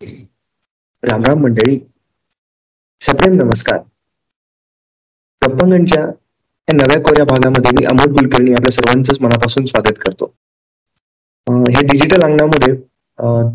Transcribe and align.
रामराम 0.00 1.40
मंडळी. 1.42 1.78
सप्रेम 3.02 3.32
नमस्कार. 3.34 3.78
गप्पांगणच्या 5.42 6.02
या 6.02 6.74
नव्या 6.74 7.00
कोऱ्या 7.02 7.24
भागामध्ये 7.24 7.70
मी 7.78 7.84
अमोल 7.84 8.14
कुलकर्णी 8.16 8.52
आपल्या 8.52 8.72
सर्वांचंच 8.72 9.20
मनापासून 9.20 9.66
स्वागत 9.66 9.98
करतो. 10.04 10.32
हे 11.46 11.86
डिजिटल 11.86 12.24
अंगणामध्ये 12.24 12.74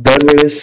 दरवेळेस 0.08 0.60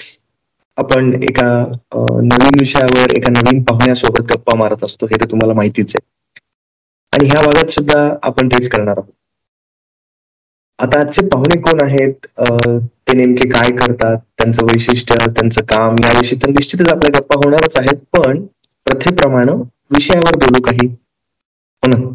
आपण 0.79 1.13
एका 1.23 1.51
नवीन 1.95 2.61
विषयावर 2.61 3.17
एका 3.19 3.33
नवीन 3.33 3.63
पाहुण्यासोबत 3.63 4.33
गप्पा 4.33 4.57
मारत 4.59 4.85
असतो 4.85 5.07
हे 5.07 5.21
तर 5.21 5.31
तुम्हाला 5.31 5.55
माहितीच 5.55 5.97
आहे. 5.97 6.09
आणि 7.13 7.29
ह्या 7.29 7.43
भागात 7.47 7.71
सुद्धा 7.71 8.09
आपण 8.23 8.49
तेच 8.49 8.69
करणार 8.71 8.99
आहोत. 8.99 9.13
आता 10.79 11.01
आजचे 11.01 11.27
पाहुणे 11.29 11.61
कोण 11.63 11.89
आहेत? 11.89 12.27
ते 13.11 13.15
नेमके 13.17 13.49
काय 13.49 13.71
करतात 13.77 14.19
त्यांचं 14.39 14.65
वैशिष्ट्य 14.65 15.15
त्यांचं 15.29 15.65
काम 15.67 15.97
याविषयी 16.05 16.39
तर 16.39 16.51
निश्चितच 16.51 16.93
आपल्या 16.93 17.19
गप्पा 17.19 17.37
होणारच 17.37 17.77
आहेत 17.77 18.05
पण 18.17 18.45
प्रथेप्रमाणे 18.87 19.53
विषयावर 19.91 20.37
बोलू 20.37 20.61
काही. 20.63 20.89
म्हणून. 21.83 22.15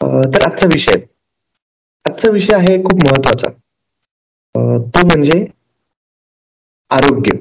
तर 0.00 0.42
आजचा 0.42 0.66
विषय. 0.66 1.00
आजचा 2.06 2.30
विषय 2.32 2.54
आहे 2.56 2.76
खूप 2.82 3.00
महत्त्वाचा 3.00 3.50
तो 4.54 5.06
म्हणजे 5.06 5.44
आरोग्य. 6.90 7.36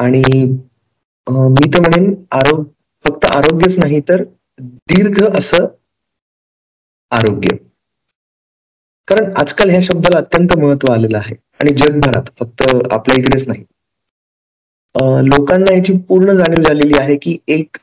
आणि 0.00 0.22
मी 1.26 1.68
तर 1.68 1.80
म्हणेन 1.80 2.12
आरोग्य 2.32 2.70
फक्त 3.04 3.24
आरोग्यच 3.26 3.78
नाही 3.78 4.00
तर 4.08 4.22
दीर्घ 4.58 5.22
असं 5.28 5.66
आरोग्य. 7.12 7.56
कारण 9.08 9.32
आजकाल 9.40 9.70
ह्या 9.70 9.80
शब्दाला 9.82 10.18
अत्यंत 10.18 10.56
महत्त्व 10.58 10.92
आलेलं 10.92 11.18
आहे. 11.18 11.34
आणि 11.62 11.72
जगभरात 11.78 12.30
फक्त 12.40 12.62
आपल्या 12.92 13.16
इकडेच 13.16 13.46
नाही. 13.48 13.62
लोकांना 15.26 15.74
याची 15.74 15.92
पूर्ण 16.08 16.32
जाणीव 16.36 16.62
झालेली 16.62 16.96
आहे 17.00 17.16
की 17.22 17.36
एक 17.48 17.76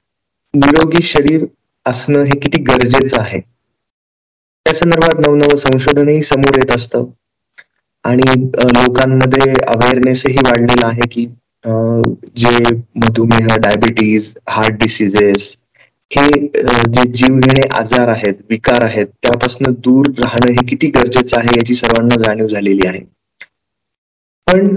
निरोगी 0.53 1.01
शरीर 1.03 1.45
असणं 1.85 2.23
हे 2.23 2.37
किती 2.39 2.61
गरजेचं 2.63 3.21
आहे. 3.21 3.39
त्या 4.65 4.73
संदर्भात 4.75 5.19
नवनवं 5.25 5.57
संशोधनही 5.57 6.21
समोर 6.23 6.57
येत 6.57 6.75
असतं. 6.75 7.05
आणि 8.05 8.23
लोकांमध्ये 8.75 9.51
अवेअरनेसही 9.67 10.35
वाढलेला 10.45 10.87
आहे 10.87 11.07
की 11.11 11.25
जे 12.37 12.73
मधुमेह 12.97 13.47
डायबिटीज 13.57 14.29
हार्ट 14.49 14.75
डिसिजेस 14.81 15.55
हे 16.11 16.27
जे 16.27 17.03
जीवघेणे 17.13 17.67
आजार 17.79 18.07
आहेत 18.07 18.41
विकार 18.49 18.83
आहेत 18.85 19.07
त्यापासून 19.23 19.73
दूर 19.79 20.09
राहणं 20.17 20.51
हे 20.51 20.65
किती 20.67 20.87
गरजेचं 20.95 21.39
आहे 21.39 21.55
याची 21.55 21.75
सर्वांना 21.75 22.21
जाणीव 22.23 22.47
झालेली 22.47 22.87
आहे. 22.87 22.99
पण 24.49 24.67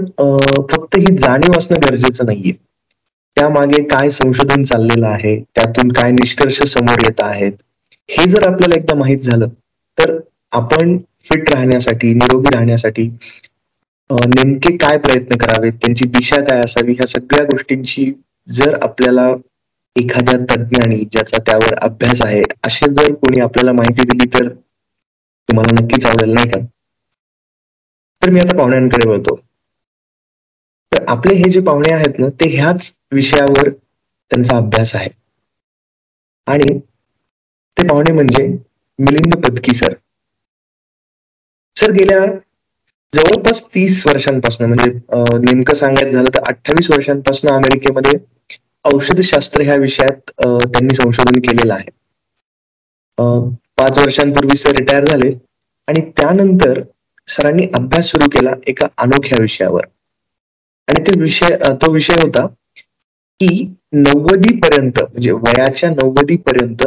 फक्त 0.71 0.95
ही 0.97 1.15
जाणीव 1.17 1.57
असणं 1.57 1.79
गरजेचं 1.83 2.25
नाहीये. 2.25 2.51
त्यामागे 3.37 3.81
काय 3.83 4.09
संशोधन 4.09 4.63
चाललेलं 4.63 5.07
आहे 5.07 5.35
त्यातून 5.55 5.91
काय 5.91 6.11
निष्कर्ष 6.11 6.59
समोर 6.67 7.01
येत 7.03 7.21
आहेत 7.23 7.51
हे 8.09 8.29
जर 8.31 8.47
आपल्याला 8.47 8.75
एकदा 8.75 8.95
माहीत 8.95 9.23
झालं 9.23 9.47
तर 9.97 10.17
आपण 10.53 10.97
फिट 11.23 11.49
राहण्यासाठी 11.55 12.13
निरोगी 12.13 12.49
राहण्यासाठी 12.53 13.09
नेमके 14.09 14.75
काय 14.77 14.97
प्रयत्न 14.97 15.37
करावेत 15.37 15.73
त्यांची 15.73 16.07
दिशा 16.09 16.41
काय 16.43 16.59
असावी 16.59 16.93
ह्या 16.93 17.07
सगळ्या 17.07 17.43
गोष्टींची 17.43 18.11
जर 18.47 18.77
आपल्याला 18.81 19.27
एखाद्या 19.95 20.37
तज्ज्ञानी 20.49 21.03
ज्याचा 21.03 21.41
त्यावर 21.41 21.73
अभ्यास 21.81 22.21
आहे 22.25 22.41
असे 22.67 22.93
जर 22.93 23.13
कोणी 23.13 23.39
आपल्याला 23.39 23.71
माहिती 23.71 24.07
दिली 24.09 24.27
तर 24.29 24.47
तुम्हाला 24.47 25.83
नक्कीच 25.83 26.05
आवडेल 26.05 26.33
नाही 26.33 26.49
का? 26.49 26.59
तर 28.21 28.29
मी 28.29 28.39
आता 28.39 28.57
पाहुण्यांकडे 28.57 29.09
वळतो. 29.09 29.39
तर 30.93 31.03
आपले 31.09 31.35
हे 31.35 31.49
जे 31.51 31.59
पाहुणे 31.67 31.93
आहेत 31.93 32.19
ना 32.19 32.27
ते 32.41 32.49
ह्याच 32.55 32.91
विषयावर 33.13 33.69
त्यांचा 33.69 34.57
अभ्यास 34.57 34.95
आहे. 34.95 35.09
आणि 36.47 36.77
ते 37.77 37.87
पाहुणे 37.87 38.11
म्हणजे 38.11 38.45
मिलिंद 38.99 39.35
पदकी 39.45 39.75
सर. 39.75 39.93
सर 41.77 41.91
गेल्या 41.91 42.19
जवळपास 43.13 43.61
तीस 43.75 44.03
वर्षांपासून 44.07 44.67
म्हणजे 44.67 44.91
नेमकं 45.39 45.75
सांगायचं 45.77 46.11
झालं 46.11 46.29
तर 46.35 46.49
अठ्ठावीस 46.49 46.89
वर्षांपासून 46.91 47.49
अमेरिकेमध्ये 47.53 48.19
औषधशास्त्र 48.85 49.63
ह्या 49.65 49.75
विषयात 49.81 50.31
त्यांनी 50.39 50.95
संशोधन 50.95 51.39
केलेलं 51.39 51.73
आहे. 51.73 51.89
पाच 53.77 53.99
वर्षांपूर्वी 53.99 54.57
सर 54.57 54.75
रिटायर 54.79 55.05
झाले 55.05 55.29
आणि 55.87 56.01
त्यानंतर 56.17 56.81
सरांनी 57.29 57.67
अभ्यास 57.75 58.09
सुरू 58.09 58.29
केला 58.29 58.51
एका 58.67 58.87
अनोख्या 59.03 59.41
विषयावर. 59.41 59.85
आणि 60.87 60.99
ते 61.01 61.19
विषय 61.19 61.57
तो 61.81 61.91
विषय 61.91 62.21
होता 62.23 62.45
की 63.41 63.47
नव्वदी 63.95 64.55
पर्यंत 64.59 65.01
म्हणजे 65.01 65.31
वयाच्या 65.33 65.89
नव्वदी 65.91 66.35
पर्यंत 66.47 66.85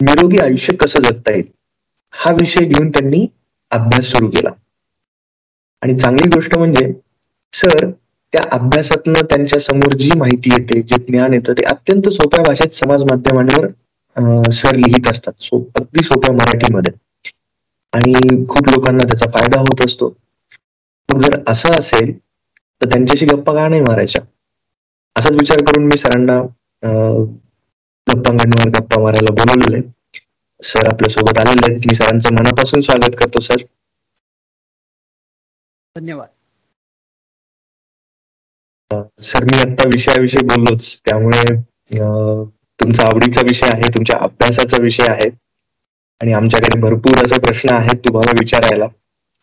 निरोगी 0.00 0.36
आयुष्य 0.42 0.74
कसं 0.76 1.02
जगता 1.02 1.32
येईल? 1.32 1.46
हा 2.14 2.30
विषय 2.32 2.64
घेऊन 2.66 2.90
त्यांनी 2.90 3.26
अभ्यास 3.72 4.06
सुरू 4.06 4.28
केला. 4.30 4.50
आणि 5.82 5.98
चांगली 5.98 6.28
गोष्ट 6.28 6.56
म्हणजे 6.58 6.92
सर 7.52 7.88
त्या 7.88 8.42
अभ्यासातनं 8.52 9.24
त्यांच्यासमोर 9.30 9.96
जी 9.98 10.10
माहिती 10.18 10.50
येते 10.52 10.80
जे 10.82 10.96
ज्ञान 11.04 11.34
येतं 11.34 11.52
ते 11.52 11.64
अत्यंत 11.66 12.08
सोप्या 12.10 12.42
भाषेत 12.42 12.74
समाज 12.74 13.02
माध्यमांवर 13.04 13.66
सर 14.52 14.76
लिहित 14.76 15.10
असतात. 15.10 15.32
सो 15.40 15.58
अगदी 15.76 16.04
सोप्या 16.04 16.32
मराठीमध्ये. 16.34 16.92
आणि 17.92 18.12
खूप 18.46 18.68
लोकांना 18.70 19.04
त्याचा 19.06 19.30
फायदा 19.30 19.60
होत 19.60 19.84
असतो. 19.86 20.14
मग 21.08 21.20
जर 21.20 21.38
असं 21.48 21.78
असेल 21.78 22.12
तर 22.82 22.88
त्यांच्याशी 22.88 23.26
गप्पा 23.26 23.52
का 23.54 23.68
नाही 23.68 23.80
मारायच्या? 23.80 24.24
असाच 25.16 25.32
विचार 25.32 25.62
करून 25.64 25.84
मी 25.84 25.98
सरांना 25.98 26.40
गप्पांगणवर 28.06 28.68
गप्पा 28.78 29.00
मारायला 29.02 29.32
बोलवलेले. 29.32 29.80
सर 30.62 30.88
आपल्यासोबत 30.92 31.38
आलेले 31.40 31.72
आहेत. 31.72 31.86
मी 31.86 31.94
सरांचं 31.94 32.34
मनापासून 32.34 32.80
स्वागत 32.80 33.16
करतो 33.20 33.40
सर. 33.40 33.62
धन्यवाद. 35.96 36.28
सर 39.22 39.44
मी 39.44 39.60
आता 39.60 39.86
विषयाविषयी 39.88 40.46
बोललोच. 40.46 41.00
त्यामुळे 41.04 41.44
तुमचा 42.80 43.02
आवडीचा 43.02 43.40
विषय 43.40 43.66
आहे 43.66 43.88
तुमच्या 43.88 44.18
अभ्यासाचा 44.20 44.82
विषय 44.82 45.10
आहे. 45.12 45.28
आणि 46.20 46.32
आमच्याकडे 46.32 46.80
भरपूर 46.80 47.18
असे 47.18 47.38
प्रश्न 47.40 47.74
आहेत 47.74 48.04
तुम्हाला 48.04 48.32
विचारायला. 48.40 48.86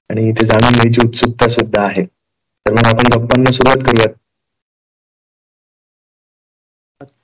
आणि 0.10 0.32
ते 0.32 0.46
जाणून 0.46 0.74
घ्यायची 0.74 1.08
उत्सुकता 1.08 1.50
सुद्धा 1.50 1.82
आहे. 1.82 2.06
तर 2.70 2.74
मग 2.74 2.88
आपण 2.88 3.12
गप्पांना 3.14 3.52
सुरुवात 3.54 3.86
करूयात. 3.86 4.16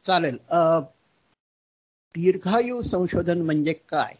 चालेल. 0.03 0.38
दीर्घायू 2.16 2.81
संशोधन 2.83 3.41
म्हणजे 3.41 3.73
काय? 3.73 4.13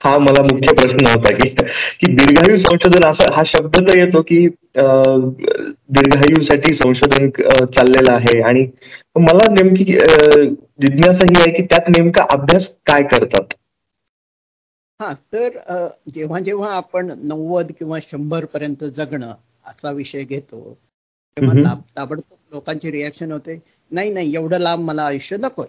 हा 0.00 0.16
मला 0.18 0.42
मुख्य 0.42 0.72
प्रश्न 0.74 1.06
होता 1.06 1.30
की 1.36 1.48
की 2.00 2.12
दीर्घायू 2.16 2.56
संशोधन 2.58 3.04
असा 3.06 3.32
हा 3.34 3.42
शब्द 3.46 3.76
तर 3.78 3.96
येतो 3.98 4.22
की 4.22 4.38
दीर्घायूसाठी 5.90 6.74
संशोधन 6.74 7.28
चाललेलं 7.30 8.12
आहे. 8.14 8.40
आणि 8.42 8.66
मला 9.20 9.46
नेमकी 9.52 9.84
जिज्ञासा 9.84 11.24
ही 11.24 11.40
आहे 11.40 11.52
की 11.56 11.62
त्यात 11.70 11.88
नेमका 11.96 12.26
अभ्यास 12.32 12.68
काय 12.86 13.02
करतात? 13.12 13.54
हा 15.00 15.12
तर 15.32 15.58
जेव्हा 16.14 16.38
जेव्हा 16.40 16.72
आपण 16.76 17.10
नव्वद 17.24 17.72
किंवा 17.78 17.98
शंभर 18.02 18.44
पर्यंत 18.54 18.84
जगणं 18.96 19.32
असा 19.68 19.90
विषय 19.90 20.24
घेतो. 20.24 20.78
तेव्हा 21.36 21.74
ताबडतोब 21.96 22.38
लोकांची 22.52 22.90
रिॲक्शन 22.90 23.32
होते. 23.32 23.62
नाही 23.90 24.10
नाही 24.10 24.34
एवढं 24.34 24.58
लांब 24.58 24.84
मला 24.84 25.02
आयुष्य 25.02 25.36
नकोय. 25.36 25.66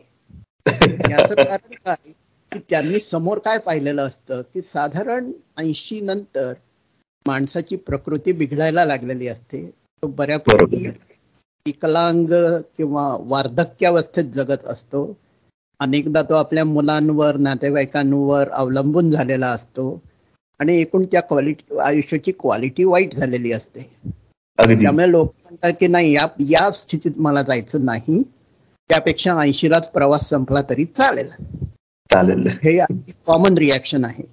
याच 1.10 1.32
कारण 1.38 1.74
काय? 1.86 2.12
की 2.54 2.60
त्यांनी 2.70 3.00
समोर 3.00 3.38
काय 3.38 3.58
पाहिलेलं 3.58 4.02
असतं? 4.02 4.42
की 4.42 4.62
साधारण 4.62 5.32
ऐंशी 5.58 6.02
नंतर 6.02 6.54
माणसाची 7.28 7.76
प्रकृती 7.76 8.32
बिघडायला 8.32 8.86
लागलेली 8.86 9.28
असते. 9.28 9.70
तो 9.70 10.08
बऱ्यापैकी 10.08 10.88
विकलांग 11.66 12.28
किंवा 12.78 13.18
वार्धक्यावस्थेत 13.20 14.26
जगत 14.26 14.66
असतो. 14.66 15.18
अनेकदा 15.80 16.22
तो 16.22 16.36
आपल्या 16.36 16.66
मुलांवर 16.66 17.38
नातेवाईकांवर 17.38 18.50
अवलंबून 18.50 19.12
झालेला 19.12 19.48
असतो. 19.48 20.02
आणि 20.60 20.78
एकूण 20.82 21.04
त्या 21.12 21.22
क्वालिटी 21.22 21.78
आयुष्याची 21.80 22.32
क्वालिटी 22.40 22.84
वाईट 22.84 23.14
झालेली 23.14 23.52
असते. 23.52 23.90
त्यामुळे 24.60 25.10
लोक 25.12 25.32
म्हणतात 25.44 25.74
की 25.80 25.88
नाही 25.88 26.14
या 26.14 26.26
या 26.50 26.70
स्थितीत 26.72 27.12
मला 27.18 27.42
जायचं 27.42 27.86
नाही. 27.86 28.22
त्यापेक्षा 28.90 29.40
ऐंशीलाच 29.42 29.90
प्रवास 29.92 30.30
संपला 30.30 30.62
तरी 30.70 30.86
चालेल. 30.86 31.30
चालेल. 32.12 32.48
हे 32.64 32.78
कॉमन 33.28 33.58
रिॲक्शन 33.58 34.06
आहे. 34.06 34.24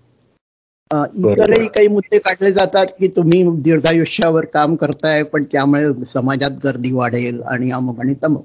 इतरही 0.91 1.67
काही 1.67 1.89
मुद्दे 1.89 2.19
काढले 2.19 2.51
जातात 2.53 2.87
की 2.99 3.09
तुम्ही 3.09 3.43
दीर्घायुष्यावर 3.63 4.45
काम 4.45 4.75
करताय 4.77 5.23
पण 5.23 5.45
त्यामुळे 5.53 6.05
समाजात 6.05 6.59
गर्दी 6.65 6.93
वाढेल 6.93 7.41
आणि 7.43 7.71
अमुक 7.71 8.01
आणि 8.01 8.15
तमुक. 8.25 8.45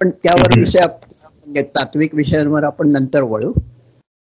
पण 0.00 0.10
त्यावर 0.24 0.58
विषय 0.58 0.84
म्हणजे 0.84 1.62
तात्विक 1.76 2.14
विषयांवर 2.14 2.64
आपण 2.64 2.90
नंतर 2.92 3.22
वळू. 3.22 3.52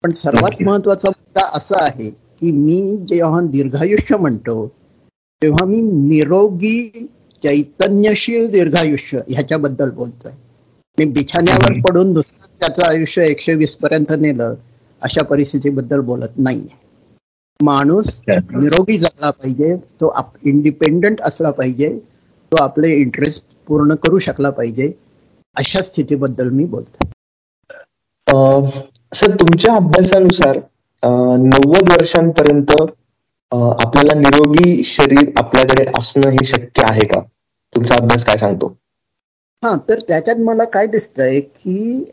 पण 0.03 0.11
सर्वात 0.11 0.61
महत्त्वाचा 0.61 1.09
मुद्दा 1.09 1.49
असा 1.57 1.83
आहे 1.83 2.09
की 2.41 2.51
मी 2.51 2.81
जेव्हा 3.07 3.41
दीर्घायुष्य 3.51 4.17
म्हणतो 4.17 4.65
तेव्हा 5.41 5.65
मी 5.65 5.81
निरोगी 5.81 6.89
चैतन्यशील 7.43 8.47
दीर्घायुष्य 8.51 9.19
ह्याच्याबद्दल 9.29 9.89
बोलतोय. 9.95 10.31
मी 10.97 11.05
बिछाण्यावर 11.05 11.79
पडून 11.81 12.13
दुसरं 12.13 12.45
त्याचं 12.59 12.85
आयुष्य 12.85 13.25
एकशे 13.25 13.53
वीस 13.55 13.75
पर्यंत 13.75 14.13
नेलं 14.19 14.55
अशा 15.01 15.23
परिस्थितीबद्दल 15.23 15.99
बोलत 16.01 16.37
नाहीये. 16.37 16.75
माणूस 17.59 18.21
निरोगी 18.29 18.97
झाला 18.97 19.29
पाहिजे 19.29 19.75
तो 20.01 20.11
इंडिपेंडंट 20.45 21.21
असला 21.25 21.51
पाहिजे 21.51 21.87
तो 22.51 22.63
आपले 22.63 22.93
इंटरेस्ट 22.95 23.55
पूर्ण 23.67 23.95
करू 24.03 24.19
शकला 24.19 24.49
पाहिजे 24.49 24.91
अशा 25.55 25.81
स्थितीबद्दल 25.81 26.49
मी 26.49 26.65
बोलतो 26.65 27.05
सर 29.11 29.31
तुमच्या 29.39 29.75
अभ्यासानुसार 29.75 30.59
नव्वद 31.03 31.89
वर्षांपर्यंत 31.91 32.71
आपल्याला 33.51 34.13
निरोगी 34.19 34.83
शरीर 34.85 35.31
आपल्याकडे 35.39 35.85
असणं 35.97 36.29
हे 36.31 36.45
शक्य 36.45 36.83
आहे 36.83 37.05
का? 37.07 37.21
तुमचा 37.73 37.95
अभ्यास 37.95 38.25
काय 38.25 38.37
सांगतो? 38.37 38.67
हा 39.63 39.75
तर 39.89 39.99
त्याच्यात 40.07 40.39
मला 40.39 40.63
काय 40.73 40.87
दिसतंय 40.87 41.39
की 41.41 42.03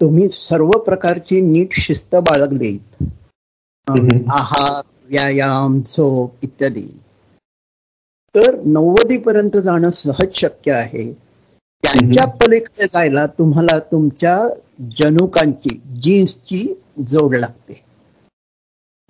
तुम्ही 0.00 0.28
सर्व 0.30 0.70
प्रकारची 0.80 1.40
नीट 1.40 1.74
शिस्त 1.78 2.14
बाळगली 2.28 2.76
आहार 3.86 4.82
व्यायाम 5.10 5.80
झोप 5.82 6.44
इत्यादी. 6.44 6.86
तर 8.34 8.56
नव्वदी 8.66 9.16
पर्यंत 9.18 9.56
जाणं 9.58 9.90
सहज 9.90 10.34
शक्य 10.36 10.72
आहे. 10.72 11.12
त्यांच्या 11.84 12.24
पलीकडे 12.40 12.86
जायला 12.86 13.26
तुम्हाला 13.38 13.78
तुमच्या 13.92 14.36
जनुकांची 14.78 15.70
जीन्सची 16.02 16.64
जोड 17.08 17.34
लागते. 17.36 17.82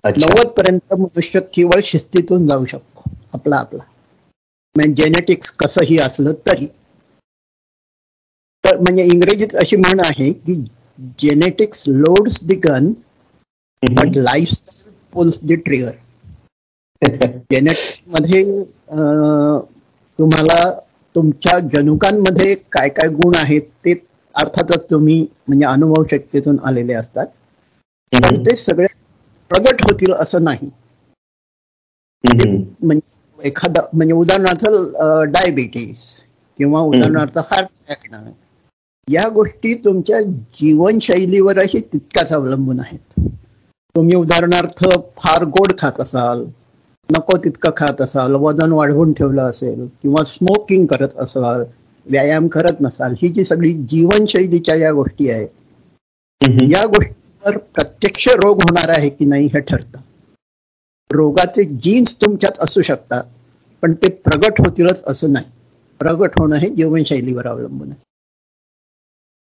नव्वद 0.03 0.47
पर्यंत 0.57 0.93
मनुष्य 0.93 1.39
केवळ 1.53 1.79
शिस्तीतून 1.83 2.45
जाऊ 2.47 2.65
शकतो 2.65 3.09
आपला 3.33 3.55
आपला. 3.57 3.83
म्हणजे 4.75 5.03
जेनेटिक्स 5.03 5.51
कसंही 5.59 5.97
असलं 5.99 6.33
तरी. 6.47 6.67
तर 8.63 8.77
म्हणजे 8.79 9.03
इंग्रजीत 9.05 9.55
अशी 9.55 9.75
म्हण 9.77 9.99
आहे 9.99 10.31
की 10.31 10.55
genetics 11.19 11.83
loads 11.89 12.39
the 12.45 12.57
gun 12.65 12.91
but 13.83 14.17
lifestyle 14.17 14.93
pulls 15.13 15.39
the 15.43 15.53
trigger 15.65 15.91
जेनेटिक्समध्ये 17.51 18.43
तुम्हाला 20.19 20.59
तुमच्या 21.15 21.57
जनुकांमध्ये 21.73 22.53
काय 22.71 22.89
काय 22.89 23.07
गुण 23.13 23.35
आहेत 23.35 23.61
ते 23.85 23.93
अर्थातच 24.39 24.89
तुम्ही 24.89 25.25
म्हणजे 25.47 25.65
अनुभव 25.65 26.03
शक्यतेतून 26.05 26.59
आलेले 26.63 26.93
असतात. 26.93 27.25
पण 28.13 28.41
ते 28.43 28.55
सगळे 28.57 28.85
प्रगट 29.51 29.81
होतील 29.83 30.13
असं 30.13 30.43
नाही. 30.43 30.69
म्हणजे 32.23 33.47
एखादा 33.47 33.81
म्हणजे 33.93 34.13
उदाहरणार्थ 34.13 34.65
डायबिटीस 35.31 36.03
किंवा 36.59 36.81
उदाहरणार्थ 36.83 37.37
हार्ट 37.41 37.67
अटॅक 37.87 38.31
या 39.07 39.27
गोष्टी 39.33 39.73
तुमच्या 39.75 40.19
जीवनशैलीवरही 40.53 41.79
तितक्याच 41.83 42.33
अवलंबून 42.33 42.79
आहेत. 42.79 42.99
तुम्ही 43.95 44.15
उदाहरणार्थ 44.15 44.83
फार 45.17 45.43
गोड 45.49 45.71
खात 45.77 45.99
असाल 45.99 46.45
नको 47.09 47.35
तितकं 47.37 47.69
खात 47.77 48.01
असाल 48.01 48.35
वजन 48.37 48.71
वाढवून 48.71 49.13
ठेवलं 49.13 49.41
असेल 49.43 49.85
किंवा 50.01 50.23
स्मोकिंग 50.25 50.85
करत 50.87 51.15
असाल 51.19 51.63
व्यायाम 52.07 52.47
करत 52.47 52.81
नसाल 52.81 53.13
ही 53.21 53.27
जी 53.29 53.43
सगळी 53.43 53.73
जीवनशैलीच्या 53.89 54.75
या 54.75 54.91
गोष्टी 54.91 55.29
आहेत 55.29 55.47
या 56.71 56.85
गोष्टीवर 56.87 57.57
प्रत्यक्ष 57.75 58.27
रोग 58.35 58.61
होणार 58.63 58.89
आहे 58.89 59.09
की 59.09 59.25
नाही 59.25 59.45
हे 59.53 59.59
ठरतं. 59.61 59.99
रोगाचे 61.09 61.63
जीन्स 61.81 62.15
तुमच्यात 62.21 62.59
असू 62.63 62.81
शकतात 62.81 63.23
पण 63.83 63.91
ते 64.03 64.09
प्रगट 64.17 64.59
होतीलच 64.59 65.03
असं 65.07 65.31
नाही. 65.33 65.45
प्रगट 65.99 66.37
होणं 66.39 66.55
हे 66.55 66.69
जीवनशैलीवर 66.69 67.47
अवलंबून 67.47 67.89
आहे. 67.89 67.99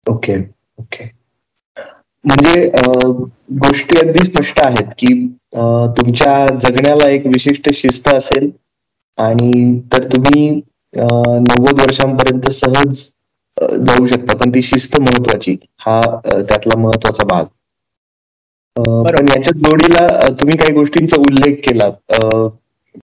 Okay 0.05 0.37
okay. 0.77 1.05
म्हणजे 2.25 2.69
गोष्टी 3.59 3.97
अगदी 3.99 4.27
स्पष्ट 4.27 4.59
आहेत 4.65 4.91
की 4.99 5.13
तुमच्या 5.97 6.35
जगण्याला 6.63 7.09
एक 7.11 7.25
विशिष्ट 7.27 7.69
शिस्त 7.73 8.07
असेल 8.15 8.49
आणि 9.17 9.79
तर 9.93 10.07
तुम्ही 10.07 10.49
नव्वद 10.95 11.79
वर्षांपर्यंत 11.81 12.49
सहज 12.53 13.03
जाऊ 13.57 14.05
शकता. 14.07 14.35
पण 14.35 14.49
ती 14.49 14.61
शिस्त 14.63 14.99
महत्वाची. 14.99 15.55
हा 15.77 15.99
त्यातला 16.25 16.79
महत्त्वाचा 16.79 17.25
भाग. 17.25 17.45
पण 18.75 19.27
याच्या 19.29 19.57
जोडीला 19.59 20.05
तुम्ही 20.31 20.57
काही 20.57 20.73
गोष्टींचा 20.73 21.21
उल्लेख 21.21 21.55
केला. 21.63 21.89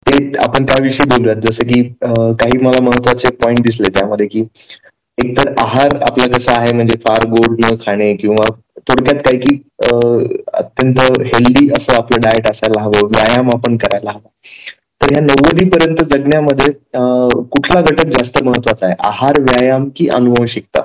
ते 0.06 0.16
आपण 0.38 0.64
त्याविषयी 0.64 1.06
बोलूयात. 1.08 1.36
जसं 1.42 1.66
की 1.66 1.82
काही 2.02 2.58
मला 2.58 2.82
महत्त्वाचे 2.82 3.30
पॉइंट 3.36 3.60
दिसले 3.62 3.88
त्यामध्ये 3.90 4.26
की 4.26 4.44
एकतर 5.18 5.48
आहार 5.60 5.96
आपला 6.02 6.26
कसा 6.28 6.60
आहे 6.60 6.72
म्हणजे 6.74 6.96
फार 6.98 7.26
गोड 7.28 7.56
न 7.60 7.74
खाणे 7.76 8.12
किंवा 8.16 8.50
थोडक्यात 8.80 9.22
काय 9.22 9.38
की 9.40 9.54
अत्यंत 10.54 11.00
हेल्दी 11.26 11.68
असं 11.78 11.96
आपलं 11.96 12.20
डाएट 12.20 12.50
असायला 12.50 12.82
हवं 12.82 13.06
व्यायाम 13.08 13.48
आपण 13.50 13.76
करायला 13.76 14.10
हवा. 14.10 14.28
तर 15.06 15.12
या 15.12 15.20
नव्वदी 15.22 15.64
पर्यंत 15.70 16.02
जगण्यामध्ये 16.04 16.72
कुठला 17.50 17.80
घटक 17.80 18.06
जास्त 18.08 18.42
महत्त्वाचा 18.44 18.86
आहे? 18.86 18.94
आहार 19.06 19.40
व्यायाम 19.40 19.88
की 19.96 20.08
अनुवंशिकता? 20.14 20.80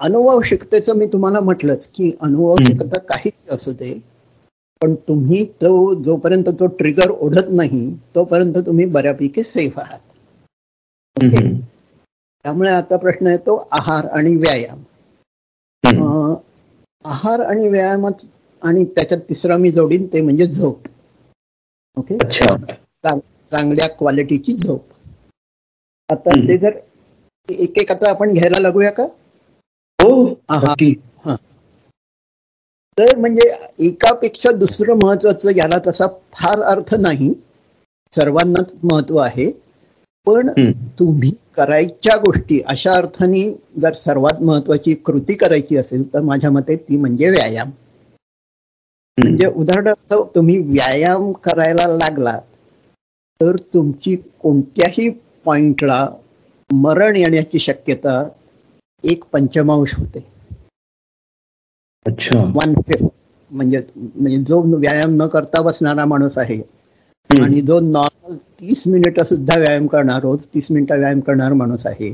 अनुवंशिकतेचं 0.00 0.96
मी 0.98 1.06
तुम्हाला 1.06 1.40
म्हटलंच 1.40 1.86
की 1.94 2.10
अनुवंशिकता 2.22 2.98
काहीच 3.08 3.50
असू 3.50 3.72
दे 3.72 3.92
पण 4.80 4.94
तुम्ही 5.08 5.44
तो 5.62 5.70
जोपर्यंत 6.02 6.48
तो 6.60 6.66
ट्रिगर 6.78 7.10
ओढत 7.10 7.48
नाही 7.52 7.82
तोपर्यंत 8.14 8.58
तुम्ही 8.66 8.84
बऱ्यापैकी 8.88 9.42
सेफ 9.44 9.78
आहात. 9.78 9.98
ओके 11.16 11.42
त्यामुळे 12.44 12.70
आता 12.70 12.96
प्रश्न 12.96 13.26
येतो 13.26 13.56
आहार 13.72 14.06
आणि 14.08 14.34
व्यायाम. 14.36 14.82
आहार 17.04 17.40
आणि 17.42 17.68
व्यायामात 17.68 18.24
आणि 18.62 18.84
त्याच्यात 18.86 19.20
तिसरा 19.28 19.56
मी 19.56 19.70
जोडीन 19.70 20.06
ते 20.06 20.20
म्हणजे 20.20 20.46
झोप. 20.46 20.88
ओके 21.96 22.16
चांगल्या 23.48 23.88
क्वालिटीची 23.88 24.52
झोप. 24.52 24.84
आता 26.08 26.30
ते 26.48 26.56
जर 26.58 26.78
एक 27.48 27.78
एक 27.78 27.90
आता 27.92 28.10
आपण 28.10 28.32
घ्यायला 28.32 28.58
लागूया 28.58 28.90
का? 28.90 29.06
हो 29.98 30.34
तर 32.98 33.16
म्हणजे 33.16 33.48
एकापेक्षा 33.80 34.50
दुसरं 34.52 34.98
महत्वाचं 34.98 35.50
याला 35.56 35.78
तसा 35.86 36.06
फार 36.34 36.62
अर्थ 36.64 36.94
नाही. 36.94 37.32
सर्वांनाच 38.12 38.72
महत्त्व 38.82 39.18
आहे. 39.18 39.50
पण 40.26 40.48
तुम्ही 40.98 41.30
करायच्या 41.54 42.16
गोष्टी 42.16 42.60
अशा 42.66 42.92
अर्थाने 42.92 43.42
जर 43.80 43.92
सर्वात 43.94 44.42
महत्वाची 44.42 44.94
कृती 45.04 45.34
करायची 45.34 45.76
असेल 45.76 46.12
तर 46.14 46.20
माझ्या 46.22 46.50
मते 46.50 46.76
ती 46.78 46.96
म्हणजे 46.96 47.30
व्यायाम. 47.30 47.70
म्हणजे 49.18 49.46
उदाहरणार्थ 49.46 50.14
तुम्ही 50.34 50.56
व्यायाम 50.64 51.30
करायला 51.44 51.86
लागलात 51.88 52.40
तर 53.40 53.56
तुमची 53.74 54.14
कोणत्याही 54.40 55.08
पॉइंटला 55.46 56.06
मरण 56.70 57.16
येण्याची 57.16 57.58
शक्यता 57.58 58.22
एक 59.04 59.24
पंचमांश 59.32 59.94
होते. 59.98 60.18
वन 62.54 62.74
फिफ्थ 62.80 63.04
म्हणजे 63.50 63.80
म्हणजे 63.96 64.36
जो 64.38 64.60
व्यायाम 64.76 65.14
न 65.16 65.26
करता 65.28 65.60
बसणारा 65.62 66.04
माणूस 66.04 66.38
आहे 66.38 66.56
आणि 67.30 67.60
जो 67.60 67.78
नॉर्मल 67.80 68.36
तीस 68.60 68.86
मिनिटं 68.88 69.24
सुद्धा 69.24 69.56
व्यायाम 69.58 69.86
करणार 69.86 70.20
रोज 70.22 70.46
तीस 70.54 70.70
मिनिटं 70.72 70.98
व्यायाम 70.98 71.20
करणार 71.20 71.52
माणूस 71.52 71.86
आहे 71.86 72.10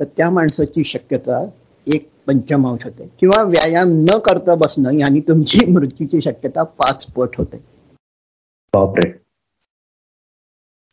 तर 0.00 0.04
त्या 0.16 0.28
माणसाची 0.30 0.84
शक्यता 0.84 1.44
एक 1.86 2.08
पंचमांश 2.28 2.84
होते. 2.84 3.08
किंवा 3.20 3.42
व्यायाम 3.42 3.88
न 4.00 4.18
करता 4.18 4.54
बसणं 4.54 4.98
यांनी 4.98 5.20
तुमची 5.20 5.64
मृत्यूची 5.72 6.20
शक्यता 6.20 6.62
पाच 6.62 7.06
पट 7.06 7.36
होते. 7.38 7.62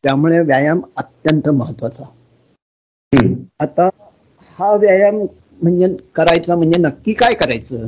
त्यामुळे 0.03 0.39
व्यायाम 0.39 0.81
अत्यंत 0.97 1.49
महत्त्वाचा 1.49 2.03
आता 3.59 3.89
हा 4.41 4.73
व्यायाम 4.75 5.15
म्हणजे 5.59 5.87
करायचा 6.15 6.55
म्हणजे 6.55 6.81
नक्की 6.81 7.13
काय 7.13 7.33
करायचं? 7.33 7.87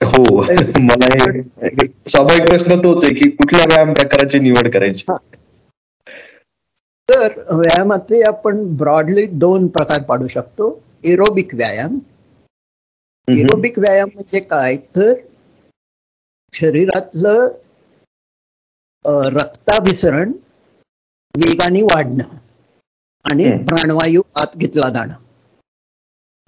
हो 0.00 0.22
मला 0.40 1.08
स्वाभाविक 2.06 2.48
प्रश्न 2.48 2.72
आहे 2.72 3.12
की 3.14 3.30
कुठल्या 3.30 3.64
व्यायाम 3.68 3.92
प्रकाराची 3.92 4.38
निवड 4.38 4.68
करायची? 4.72 5.04
तर 7.08 7.38
व्यायामाचे 7.52 8.22
आपण 8.22 8.66
ब्रॉडली 8.76 9.26
दोन 9.26 9.66
प्रकार 9.68 10.02
पाडू 10.02 10.26
शकतो. 10.26 10.68
एरोबिक 11.04 11.54
व्यायाम 11.54 11.98
एरोबिक 13.28 13.78
व्यायाम 13.78 14.08
म्हणजे 14.14 14.40
काय? 14.42 14.76
तर 14.96 15.12
शरीरातलं 16.52 17.48
रक्ताभिसरण 19.32 20.32
वेगाने 21.34 21.82
वाढणं 21.84 22.36
आणि 23.24 23.50
प्राणवायू 23.64 24.22
आत 24.36 24.56
घेतला 24.56 24.88
जाणं. 24.88 25.14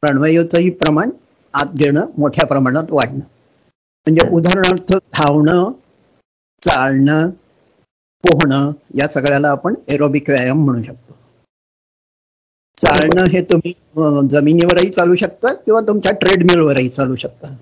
प्राणवायूचंही 0.02 0.70
प्रमाण 0.74 1.10
आत 1.54 1.74
घेणं 1.74 2.06
मोठ्या 2.18 2.46
प्रमाणात 2.46 2.90
वाढणं. 2.90 3.24
म्हणजे 4.06 4.28
उदाहरणार्थ 4.36 4.92
धावणं 5.14 5.70
चालणं 6.62 7.30
पोहणं 8.24 8.70
या 8.94 9.08
सगळ्याला 9.08 9.50
आपण 9.50 9.74
एरोबिक 9.88 10.28
व्यायाम 10.30 10.64
म्हणू 10.64 10.82
शकतो. 10.82 11.17
चालणं 12.78 13.24
हे 13.24 13.40
तुम्ही 13.42 13.72
जमिनीवरही 14.30 14.88
चालू 14.88 15.14
शकता 15.14 15.52
किंवा 15.52 15.80
तुमच्या 15.80 16.12
ट्रेडमिलवरही 16.12 16.88
चालू 16.88 17.14
शकता. 17.16 17.54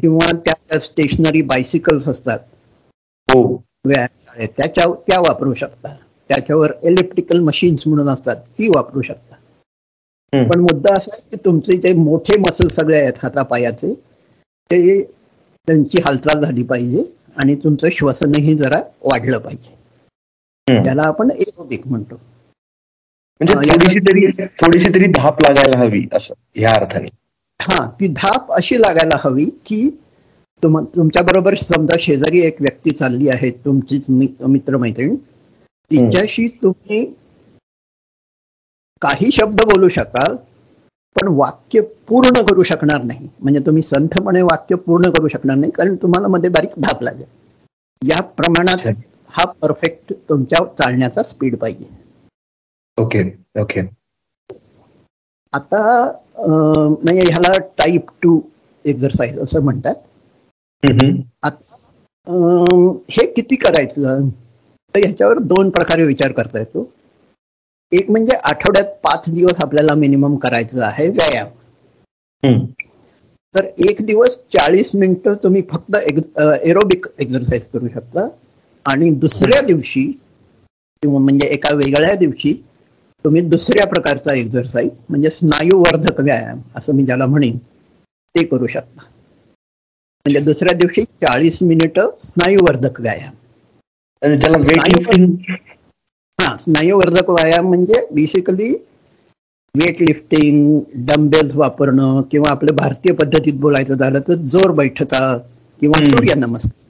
किंवा 0.00 0.32
त्या 0.36 0.78
स्टेशनरी 0.78 1.42
बायसिकल्स 1.42 2.08
असतात. 2.08 2.38
हो. 3.28 3.56
त्याच्या 3.86 4.84
त्या 5.08 5.20
वापरू 5.20 5.54
शकता. 5.54 5.94
त्याच्यावर 6.28 6.72
इलेक्ट्रिकल 6.82 7.38
मशीन्स 7.38 7.86
म्हणून 7.88 8.08
असतात 8.08 8.36
ती 8.36 8.68
वापरू 8.68 9.02
शकता. 9.02 9.34
पण 10.32 10.60
मुद्दा 10.60 10.94
असा 10.94 11.12
आहे 11.12 11.28
की 11.30 11.36
तुमचे 11.44 11.76
जे 11.76 11.92
मोठे 11.92 12.36
मसल 12.36 12.68
सगळे 12.68 13.00
आहेत 13.00 13.12
हातापायाचे 13.22 13.94
ते 14.70 15.02
त्यांची 15.68 15.98
हालचाल 15.98 16.40
झाली 16.40 16.62
पाहिजे 16.62 17.02
आणि 17.36 17.54
तुमचं 17.54 17.88
श्वसनही 17.92 18.54
जरा 18.54 18.80
वाढलं 19.02 19.38
पाहिजे. 19.38 19.74
त्याला 20.84 21.02
आपण 21.02 21.30
एरोबिक 21.30 21.86
म्हणतो. 21.86 22.20
म्हणजे 23.40 23.54
थोडीशी 23.54 23.98
तरी 24.00 24.46
थोडीशी 24.60 24.88
तरी 24.94 25.06
धाप 25.12 25.42
लागायला 25.42 25.78
हवी 25.78 26.06
असं 26.12 26.34
ह्या 26.56 26.70
अर्थाने. 26.76 27.06
हा 27.60 27.84
ती 28.00 28.08
धाप 28.16 28.52
अशी 28.52 28.80
लागायला 28.80 29.16
हवी 29.24 29.44
की 29.66 29.88
तुमच्या 30.62 31.22
बरोबर 31.22 31.54
समजा 31.54 31.94
शेजारी 32.00 32.40
एक 32.46 32.60
व्यक्ती 32.60 32.90
चालली 32.90 33.28
आहे 33.28 33.50
तुमचीच 33.64 34.06
मित्रमैत्रीण. 34.10 35.14
तिच्याशी 35.90 36.46
तुम्ही 36.62 37.04
काही 39.02 39.30
शब्द 39.32 39.60
बोलू 39.62 39.88
शकाल 39.88 40.36
पण 41.16 41.28
वाक्य 41.36 41.80
पूर्ण 42.08 42.42
करू 42.48 42.62
शकणार 42.62 43.02
नाही. 43.02 43.28
म्हणजे 43.40 43.60
तुम्ही 43.66 43.82
संथपणे 43.82 44.42
वाक्य 44.42 44.74
पूर्ण 44.76 45.10
करू 45.10 45.28
शकणार 45.28 45.56
नाही 45.56 45.72
कारण 45.72 45.94
तुम्हाला 46.02 46.28
मध्ये 46.28 46.50
बारीक 46.50 46.78
धाप 46.78 47.02
लागेल. 47.02 47.26
या 48.02 48.20
प्रमाणात 48.38 48.86
हा 49.30 49.44
परफेक्ट 49.62 50.12
तुमच्या 50.28 50.64
चालण्याचा 50.78 51.22
स्पीड 51.22 51.56
पाहिजे. 51.56 51.84
Okay 52.98 53.22
okay. 53.60 53.80
आता 55.52 55.80
म्हणजे 56.46 57.22
ह्याला 57.22 57.52
टाईप 57.78 58.06
टू 58.22 58.40
एक्झरसाइज 58.84 59.38
असं 59.40 59.62
म्हणतात. 59.64 59.94
आता 61.42 61.72
हे 63.10 63.26
किती 63.36 63.56
करायचं? 63.56 64.28
तर 64.94 65.00
ह्याच्यावर 65.00 65.38
दोन 65.52 65.70
प्रकारे 65.70 66.04
विचार 66.06 66.32
करता 66.32 66.58
येतो. 66.58 66.88
एक 67.92 68.10
म्हणजे 68.10 68.36
आठवड्यात 68.44 68.92
पाच 69.04 69.32
दिवस 69.34 69.60
आपल्याला 69.62 69.94
मिनिमम 69.94 70.36
करायचं 70.36 70.84
आहे 70.84 71.08
व्यायाम. 71.08 71.48
तर 73.54 73.64
एक 73.88 74.04
दिवस 74.06 74.38
चाळीस 74.52 74.94
मिनिटं 74.96 75.34
तुम्ही 75.42 75.62
फक्त 75.70 75.96
एरोबिक 76.66 77.06
एक्झरसाइज 77.20 77.66
करू 77.66 77.88
शकता. 77.88 78.26
आणि 78.86 79.10
दुसऱ्या 79.20 79.60
दिवशी 79.66 80.04
किंवा 81.02 81.18
म्हणजे 81.18 81.46
एका 81.46 81.74
वेगळ्या 81.76 82.14
दिवशी 82.14 82.52
तुम्ही 83.24 83.40
दुसऱ्या 83.42 83.86
प्रकारचा 83.86 84.32
एक्झरसाइज 84.34 85.02
म्हणजे 85.08 85.30
स्नायूवर्धक 85.30 86.20
व्यायाम 86.20 86.60
असं 86.76 86.94
मी 86.94 87.04
ज्याला 87.04 87.26
म्हणेन 87.26 87.56
ते 88.34 88.44
करू 88.46 88.66
शकता. 88.66 89.02
म्हणजे 90.26 90.40
दुसऱ्या 90.40 90.72
दिवशी 90.78 91.02
चाळीस 91.02 91.62
मिनिटं 91.62 92.10
स्नायूवर्धक 92.20 93.00
व्यायाम. 93.00 93.32
हा 96.38 96.56
स्नायूवर्धक 96.58 97.30
व्यायाम 97.30 97.66
म्हणजे 97.68 98.00
बेसिकली 98.12 98.70
वेट 99.74 100.00
लिफ्टिंग 100.02 100.78
डम्बेल्स 101.06 101.54
वापरणं 101.56 102.20
किंवा 102.30 102.50
आपल्या 102.50 102.74
भारतीय 102.74 103.12
पद्धतीत 103.14 103.54
बोलायचं 103.60 103.94
झालं 103.96 104.20
तर 104.28 104.34
जोर 104.52 104.70
बैठका 104.74 105.36
किंवा 105.82 106.02
सूर्य 106.04 106.34
नमस्कार 106.36 106.82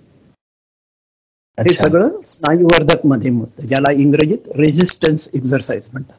हे 1.58 1.74
सगळं 1.74 2.08
स्नायूवर्धकमध्ये 2.26 3.66
ज्याला 3.68 3.90
इंग्रजीत 3.96 4.48
रेझिस्टन्स 4.56 5.28
एक्झरसाइज 5.34 5.88
म्हणतात. 5.92 6.16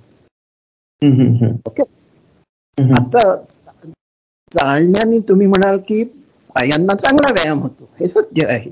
ओके. 1.68 1.84
आता 2.78 3.36
चालण्याने 4.52 5.20
तुम्ही 5.20 5.48
म्हणाल 5.48 5.78
की 5.78 6.04
पायांना 6.56 6.94
चांगला 6.94 7.32
व्यायाम 7.34 7.60
होतो. 7.60 7.90
हे 8.00 8.08
सत्य 8.08 8.46
आहे. 8.48 8.70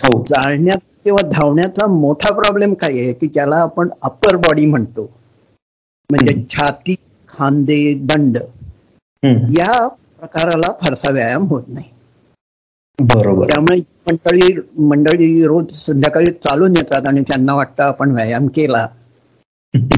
हो. 0.00 0.22
चालण्यात 0.24 0.78
किंवा 1.04 1.22
धावण्याचा 1.22 1.86
मोठा 1.86 2.32
प्रॉब्लेम 2.32 2.74
काय 2.74 2.92
आहे 2.92 3.12
की 3.12 3.26
ज्याला 3.26 3.56
आपण 3.56 3.88
अप्पर 4.02 4.36
बॉडी 4.36 4.66
म्हणतो? 4.66 5.10
म्हणजे 6.10 6.44
छाती 6.50 6.94
खांदे 7.28 7.94
दंड 7.94 8.36
या 9.50 9.88
प्रकाराला 9.88 10.72
फारसा 10.82 11.10
व्यायाम 11.10 11.46
होत 11.46 11.62
नाही. 11.68 11.90
बरोबर. 12.98 13.46
त्यामुळे 13.46 13.78
मंडळी 14.06 14.54
मंडळी 14.78 15.42
रोज 15.42 15.72
संध्याकाळी 15.72 16.30
चालून 16.30 16.76
येतात 16.76 17.06
आणि 17.06 17.20
त्यांना 17.20 17.54
वाटतं 17.54 17.82
आपण 17.82 18.10
व्यायाम 18.10 18.46
केला. 18.46 18.86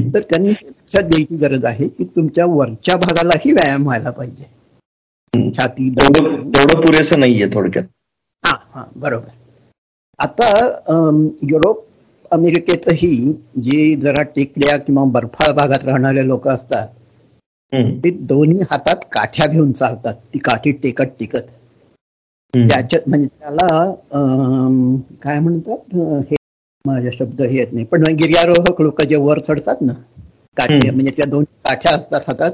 तर 0.07 0.21
त्यांनी 0.21 0.49
लक्षात 0.49 1.03
द्यायची 1.03 1.37
गरज 1.39 1.65
आहे 1.65 1.87
की 1.89 2.03
तुमच्या 2.15 2.45
वरच्या 2.47 2.95
भागालाही 2.97 3.51
व्यायाम 3.53 3.83
व्हायला 3.83 4.11
पाहिजे. 4.11 4.45
छाती 5.51 5.89
तेवढं 5.91 6.81
पुरेसं 6.81 7.19
नाहीये 7.19 7.47
थोडक्यात. 7.49 7.85
हा 8.43 8.55
हा 8.71 8.85
बरोबर. 8.97 9.31
आता 10.19 10.47
युरोप 11.45 11.85
अमेरिकेतही 12.31 13.09
जे 13.63 13.79
जरा 14.01 14.21
टेकड्या 14.31 14.77
किंवा 14.79 15.03
बर्फाळ 15.11 15.51
भागात 15.53 15.85
राहणारे 15.85 16.27
लोक 16.27 16.47
असतात 16.49 16.87
ते 18.03 18.09
दोन्ही 18.27 18.61
हातात 18.71 19.05
काठ्या 19.11 19.47
घेऊन 19.47 19.71
चालतात. 19.73 20.13
ती 20.25 20.39
काठी 20.41 20.71
टेकत 20.73 21.15
टिकत. 21.19 21.51
त्याच्यात 22.53 23.07
म्हणजे 23.07 23.27
त्याला 23.29 23.67
काय 25.23 25.39
म्हणतात 25.39 25.95
हे 26.23 26.35
माझ्या 26.85 27.11
शब्द 27.13 27.41
हे 27.41 27.57
येत 27.57 27.73
नाही. 27.73 27.85
पण 27.85 28.03
गिर्यारोहक 28.13 28.81
लोक 28.81 29.01
जे 29.03 29.15
वर 29.17 29.39
चढतात 29.39 29.81
ना 29.81 29.93
काठी 30.57 30.89
म्हणजे 30.89 31.11
त्या 31.17 31.25
दोन 31.27 31.43
काठ्या 31.65 31.91
असतात 31.91 32.21
हातात 32.27 32.51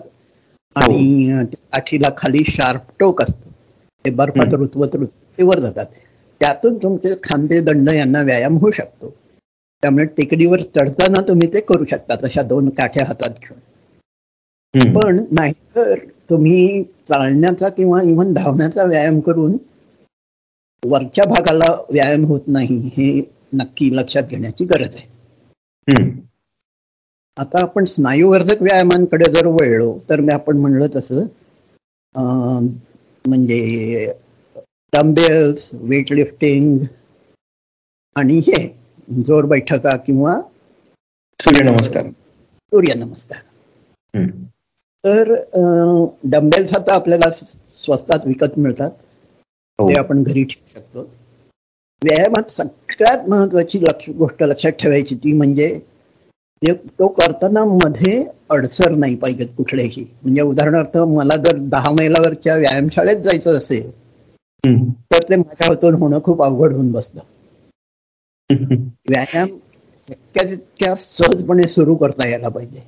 आणि 0.76 1.28
त्या 1.44 1.66
काठीला 1.72 2.10
खाली 2.18 2.44
शार्प 2.48 2.82
टोक 3.00 3.22
असतो. 3.22 3.50
ते 4.06 4.10
बर्फात 4.12 4.54
रुतवत 4.54 4.96
रुतवत 4.96 5.26
ते 5.38 5.44
वर 5.44 5.60
जातात. 5.60 5.86
त्यातून 6.42 6.78
तुमचे 6.78 7.14
खांदे 7.24 7.60
दंड 7.62 7.90
यांना 7.90 8.22
व्यायाम 8.24 8.58
होऊ 8.58 8.72
शकतो. 8.72 9.14
त्यामुळे 9.84 10.06
टेकडीवर 10.08 10.62
चढताना 10.70 11.22
तुम्ही 11.28 11.48
ते 11.48 11.60
करू 11.64 11.86
शकता 11.90 12.16
अशा 12.24 12.42
दोन 12.46 12.70
काठ्या 12.78 13.06
हातात 13.06 13.40
घेऊन. 13.40 13.60
पण 14.92 15.24
नाहीतर 15.32 16.00
तुम्ही 16.30 16.84
चालण्याचा 17.06 17.70
किंवा 17.70 18.02
इव्हन 18.04 18.34
धावण्याचा 18.34 18.84
व्यायाम 18.86 19.20
करून 19.22 19.58
वरच्या 20.84 21.24
भागाला 21.26 21.72
व्यायाम 21.92 22.24
होत 22.26 22.48
नाही 22.48 22.78
हे 22.88 23.10
नक्की 23.52 23.90
लक्षात 23.96 24.24
घेण्याची 24.24 24.66
गरज 24.66 24.96
आहे. 24.96 25.08
आता 27.38 27.62
आपण 27.62 27.84
स्नायूवर्धक 27.86 28.62
व्यायामांकडे 28.62 29.30
जर 29.32 29.48
वळलो 29.48 29.98
तर 30.10 30.22
मी 30.22 30.34
आपण 30.34 30.58
म्हणलं 30.58 30.88
तसं 30.96 31.26
म्हणजे 33.26 34.14
डम्बेल्स 34.94 35.74
वेट 35.82 36.12
लिफ्टिंग 36.14 36.80
आणि 38.16 38.38
हे 38.48 38.62
जोर 39.26 39.46
बैठका 39.46 39.96
किंवा 39.98 40.40
सूर्यनमस्कार. 41.40 42.10
सूर्यनमस्कार. 42.72 43.42
तर 45.04 45.34
डम्बेल्स 46.32 46.74
आता 46.76 46.96
आपल्याला 46.96 47.30
स्वस्तात 47.32 48.26
विकत 48.26 48.58
मिळतात. 48.58 48.92
हो. 49.80 49.90
ते 49.90 49.98
आपण 50.00 50.24
घरी 50.24 50.44
ठेवू 50.44 50.68
शकतो. 50.68 51.04
व्यायामात 52.02 52.52
सगळ्यात 52.52 53.30
महत्वाची 53.30 53.80
लक्ष 53.82 54.10
गोष्ट 54.18 54.44
लक्षात 54.44 54.72
ठेवायची 54.80 55.16
ती 55.16 55.34
म्हणजे 55.34 55.68
तो 57.00 57.08
करताना 57.08 57.64
मध्ये 57.66 58.24
अडसर 58.50 58.92
नाही 58.96 59.16
पाहिजेत 59.16 59.48
कुठलेही. 59.58 60.04
म्हणजे 60.24 60.42
उदाहरणार्थ 60.42 60.98
मला 60.98 61.36
जर 61.36 61.58
दहा 61.70 61.92
मैलावरच्या 61.92 62.56
व्यायामशाळेत 62.56 63.24
जायचं 63.24 63.58
असेल 63.58 63.90
तर 65.12 65.24
ते 65.30 65.36
माझ्या 65.36 65.68
हातून 65.68 65.96
होणं 65.96 66.20
खूप 66.24 66.44
अवघड 66.44 66.74
होऊन 66.74 66.92
बसतं. 66.92 67.20
व्यायाम 69.10 69.48
शक्य 69.98 70.44
तितक्या 70.44 70.96
सहजपणे 70.96 71.68
सुरू 71.68 71.96
करता 71.96 72.28
यायला 72.28 72.50
पाहिजे. 72.50 72.82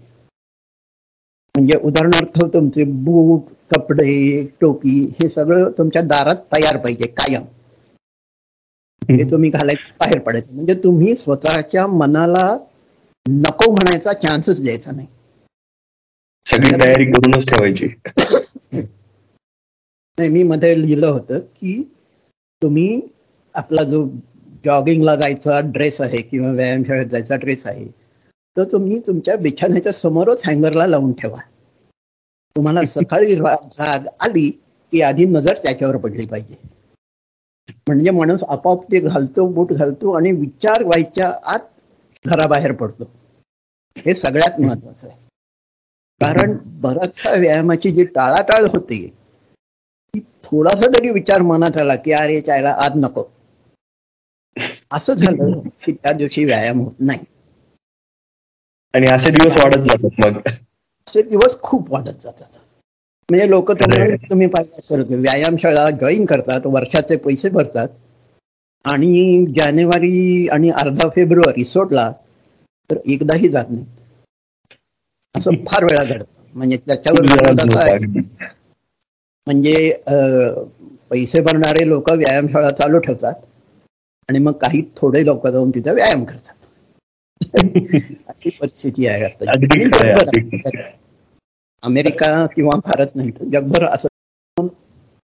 म्हणजे 1.56 1.76
उदाहरणार्थ 1.84 2.44
तुमचे 2.54 2.84
बूट 3.04 3.54
कपडे 3.72 4.42
टोपी 4.62 5.00
हे 5.20 5.30
सगळं 5.30 5.70
तुमच्या 5.78 6.02
दारात 6.02 6.36
तयार 6.54 6.78
पाहिजे 6.78 7.08
कायम. 7.08 7.44
हे 9.10 9.24
तुम्ही 9.24 9.50
घालायचं 9.50 9.94
बाहेर 10.00 10.20
पडायचं. 10.20 10.56
म्हणजे 10.56 10.74
तुम्ही 10.74 11.16
स्वतःच्या 11.16 11.88
मनाला 11.88 12.58
नको 13.26 13.72
म्हणायचा 13.72 14.14
चान्सच 14.14 14.62
द्यायचा 14.64 14.92
नाही. 14.92 15.08
सगळी 16.46 16.72
तयारी 16.82 17.06
करूनच 17.06 17.46
ठेवायची. 17.46 17.88
नाही 20.18 20.30
मी 20.30 20.44
मध्ये 20.44 20.82
लिहिलं 20.82 21.08
होतं 21.08 21.40
की 21.40 21.82
तुम्ही 22.62 23.02
आपला 23.56 23.84
जो 23.84 24.08
जॉगिंगला 24.66 25.16
जायचा 25.16 25.60
ड्रेस 25.60 26.02
आहे 26.02 26.22
किंवा 26.22 26.52
व्यायामशाळेत 26.52 27.08
जायचा 27.08 27.36
ड्रेस 27.36 27.66
आहे 27.68 27.86
तर 28.58 28.64
तुम्ही 28.64 29.00
तुमच्या 29.00 29.36
बिछाण्याच्या 29.36 29.92
समोरच 29.92 30.48
हँगरला 30.48 30.88
लावून 30.88 31.14
ठेवा. 31.14 31.38
तुम्हाला 32.56 32.84
सकाळी 32.86 33.36
जाग 33.36 34.08
आली 34.20 34.50
की 34.94 35.02
आधी 35.02 35.26
नजर 35.26 35.54
त्याच्यावर 35.54 35.98
पडली 35.98 36.26
पाहिजे. 36.26 36.56
म्हणजे 37.88 38.12
माणूस 38.12 38.44
आपोआप 38.50 38.84
ते 38.86 39.00
घालतो 39.02 39.48
बूट 39.54 39.74
घालतो 39.74 40.12
आणि 40.12 40.32
विचार 40.34 40.84
व्हायच्या 40.84 41.30
आत 41.46 41.68
घराबाहेर 42.26 42.72
पडतो. 42.76 43.12
हे 43.96 44.14
सगळ्यात 44.16 44.60
महत्वाचं 44.62 45.08
आहे. 45.08 45.18
कारण 46.22 46.56
बराचसा 46.82 47.34
व्यायामाची 47.36 47.92
जी 47.92 48.06
टाळाटाळ 48.16 48.66
होते 48.68 49.06
ती 50.14 50.20
थोडासा 50.44 50.88
तरी 50.90 51.12
विचार 51.12 51.42
मनात 51.44 51.78
आला 51.78 51.96
की 51.98 52.12
अरे 52.14 52.40
चायला 52.42 52.76
आज 52.80 52.98
नको. 52.98 53.24
असं 54.92 55.14
झालं 55.16 55.60
की 55.84 55.92
त्या 55.94 56.12
दिवशी 56.14 56.46
व्यायाम 56.46 56.80
होत 56.80 56.94
नाही. 57.02 57.26
आणि 58.94 59.08
असे 59.08 59.30
दिवस 59.32 59.58
वाढत 59.58 59.88
जातात 59.88 60.20
मग. 60.20 60.40
असे 61.08 61.22
दिवस 61.24 61.60
खूप 61.62 61.92
वाढत 61.92 62.20
जातात. 62.20 62.60
म्हणजे 63.30 63.50
लोक 63.50 63.72
तर 63.72 64.16
तुम्ही 64.30 64.48
पाहिजे 64.48 64.76
असेल 64.80 65.20
व्यायामशाळा 65.20 65.90
जॉईन 65.90 66.26
करतात 66.26 66.66
वर्षाचे 66.66 67.16
पैसे 67.18 67.50
भरतात. 67.50 67.88
आणि 68.86 69.46
जानेवारी 69.56 70.48
आणि 70.48 70.70
अर्धा 70.70 71.08
फेब्रुवारी 71.10 71.64
सोडला 71.64 72.12
तर 72.90 72.98
एकदाही 73.06 73.48
जात 73.50 73.66
नाही. 73.70 73.86
असं 75.36 75.52
फार 75.68 75.84
वेळा 75.84 76.04
घडतं. 76.04 76.26
म्हणजे 76.56 76.78
त्याच्यावर 76.78 77.26
असं 77.60 77.80
आहे. 77.80 78.06
म्हणजे 79.48 79.94
पैसे 81.12 81.42
भरणारे 81.42 81.88
लोक 81.90 82.12
व्यायामशाळा 82.12 82.70
चालू 82.70 83.00
ठेवतात 83.00 83.46
आणि 84.30 84.40
मग 84.40 84.52
काही 84.52 84.82
थोडे 84.98 85.26
लोक 85.26 85.48
जाऊन 85.48 85.70
तिथे 85.70 85.92
व्यायाम 85.92 86.24
करतात. 86.24 86.56
अशी 88.28 88.50
परिस्थिती 88.50 89.08
आहे. 89.08 89.30
अमेरिका 91.84 92.46
किंवा 92.46 92.76
भारत 92.86 93.16
नाही 93.16 93.32
तर 93.32 93.44
जगभर 93.44 93.86
असं. 93.86 94.08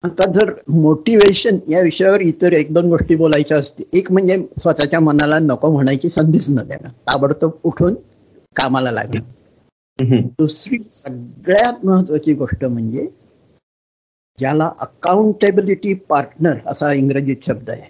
आता 0.03 0.25
जर 0.31 0.51
मोटिवेशन 0.69 1.57
या 1.69 1.81
विषयावर 1.81 2.21
इतर 2.21 2.53
एक 2.53 2.73
दोन 2.73 2.89
गोष्टी 2.89 3.15
बोलायच्या 3.15 3.57
असतील 3.57 3.97
एक 3.97 4.11
म्हणजे 4.11 4.37
स्वतःच्या 4.57 4.99
मनाला 4.99 5.39
नको 5.39 5.71
म्हणायची 5.71 6.09
संधीच 6.09 6.49
न 6.49 6.67
देणं 6.67 6.89
ताबडतोब 6.89 7.51
उठून 7.63 7.93
कामाला 8.55 8.91
लागणं. 8.91 9.21
दुसरी 10.39 10.77
सगळ्यात 10.91 11.85
महत्वाची 11.85 12.33
गोष्ट 12.33 12.65
म्हणजे 12.65 13.07
ज्याला 14.37 14.71
अकाउंटेबिलिटी 14.79 15.93
पार्टनर 15.93 16.57
असा 16.67 16.93
इंग्रजीत 16.93 17.35
शब्द 17.43 17.69
आहे. 17.69 17.81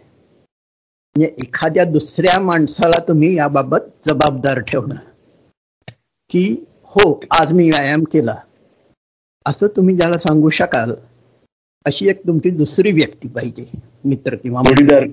म्हणजे 1.15 1.35
एखाद्या 1.39 1.83
दुसऱ्या 1.85 2.39
माणसाला 2.39 2.99
तुम्ही 3.07 3.35
याबाबत 3.37 3.79
जबाबदार 4.03 4.59
ठेवणं. 4.59 4.95
की 6.29 6.65
हो 6.83 7.19
आज 7.31 7.53
मी 7.53 7.69
व्यायाम 7.69 8.03
केला. 8.03 8.35
असं 9.45 9.67
तुम्ही 9.75 9.95
ज्याला 9.95 10.17
सांगू 10.17 10.49
शकाल 10.49 10.93
अशी 11.85 12.07
एक 12.09 12.25
तुमची 12.27 12.49
दुसरी 12.49 12.91
व्यक्ती 12.91 13.27
पाहिजे 13.27 13.65
मित्र 14.05 14.35
किंवा 14.35 14.61
जोडीदार 14.61 15.05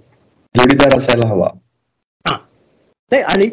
जोडीदार 0.54 0.98
असायला 0.98 1.28
हवा. 1.28 1.48
नाही 2.26 3.22
आणि 3.22 3.48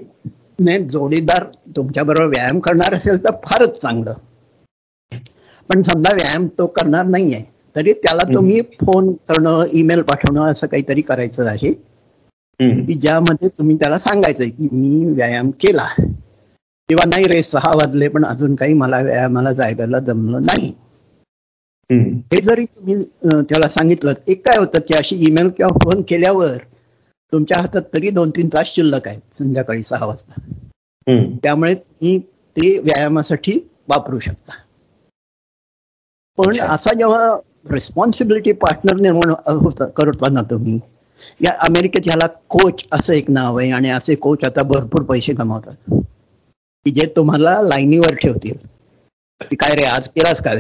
नाही 0.59 0.79
जोडीदार 0.86 1.43
तुमच्या 1.75 2.03
बरोबर 2.03 2.27
व्यायाम 2.27 2.59
करणार 2.59 2.93
असेल 2.93 3.24
तर 3.25 3.31
फारच 3.45 3.77
चांगलं. 3.81 4.13
पण 5.69 5.81
समजा 5.81 6.13
व्यायाम 6.15 6.48
तो 6.59 6.65
करणार 6.67 7.05
नाहीये 7.05 7.43
तरी 7.75 7.93
त्याला 7.93 8.24
तुम्ही 8.33 8.62
फोन 8.81 9.12
करणं 9.29 9.63
ईमेल 9.74 10.01
पाठवणं 10.01 10.41
असं 10.43 10.67
काहीतरी 10.67 11.01
करायचं 11.01 11.50
आहे 11.50 11.71
की 12.86 12.93
ज्यामध्ये 12.93 13.48
तुम्ही 13.57 13.75
त्याला 13.75 13.98
सांगायचंय 14.00 14.50
की 14.50 14.67
मी 14.71 15.05
व्यायाम 15.07 15.50
केला 15.62 15.86
किंवा 16.89 17.03
नाही 17.05 17.25
रे 17.27 17.41
सहा 17.43 17.74
वाजले 17.75 18.08
पण 18.10 18.24
अजून 18.25 18.55
काही 18.55 18.74
मला 18.74 19.00
व्यायामाला 19.01 19.51
जायला 19.53 20.00
जमलं 20.00 20.46
नाही. 20.46 20.72
हे 22.34 22.39
जरी 22.41 22.65
तुम्ही 22.65 22.96
त्याला 23.50 23.67
सांगितलं 23.67 24.13
एक 24.27 24.46
काय 24.46 24.58
होतं 24.58 24.79
की 24.88 24.93
अशी 24.96 25.15
ईमेल 25.27 25.50
किंवा 25.50 25.72
फोन 25.84 26.01
केल्यावर 26.10 26.58
तुमच्या 27.34 27.58
हातात 27.58 27.81
तरी 27.93 28.10
दोन 28.10 28.29
तीन 28.36 28.48
तास 28.53 28.74
शिल्लक 28.75 29.08
आहेत 29.08 29.36
संध्याकाळी 29.36 29.84
सहा 29.84 30.05
वाजता. 30.05 30.41
त्यामुळे 31.43 31.74
तुम्ही 31.75 32.17
ते 32.58 32.77
व्यायामासाठी 32.84 33.60
वापरू 33.89 34.19
शकता. 34.19 34.51
पण 36.38 36.60
असा 36.62 36.93
जेव्हा 36.93 37.36
रिस्पॉन्सिबिलिटी 37.71 38.52
पार्टनर 38.62 38.99
निर्माण 39.02 39.34
करतो 39.97 40.30
ना 40.34 40.41
तुम्ही 40.52 40.80
या 41.45 41.52
अमेरिकेत 41.67 42.02
ह्याला 42.06 42.28
कोच 42.49 42.86
असं 42.93 43.13
एक 43.13 43.30
नाव 43.32 43.58
आहे 43.60 43.71
आणि 43.71 43.89
असे 43.89 44.15
कोच 44.15 44.43
आता 44.45 44.63
भरपूर 44.63 45.04
पैसे 45.04 45.34
कमावतात. 45.34 45.98
की 46.85 46.91
जे 46.91 47.05
तुम्हाला 47.15 47.61
लाईनीवर 47.61 48.13
ठेवतील. 48.15 48.57
काय 49.51 49.75
रे 49.75 49.83
आज 49.85 50.07
केलास 50.09 50.41
का 50.41 50.53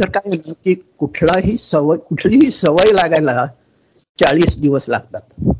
तर 0.00 0.10
काय 0.10 0.36
की 0.36 0.74
कुठलाही 0.98 1.56
सवय 1.58 1.96
कुठलीही 2.08 2.46
सवय 2.50 2.92
लागायला 2.92 3.46
चाळीस 4.18 4.58
दिवस 4.60 4.88
लागतात. 4.88 5.50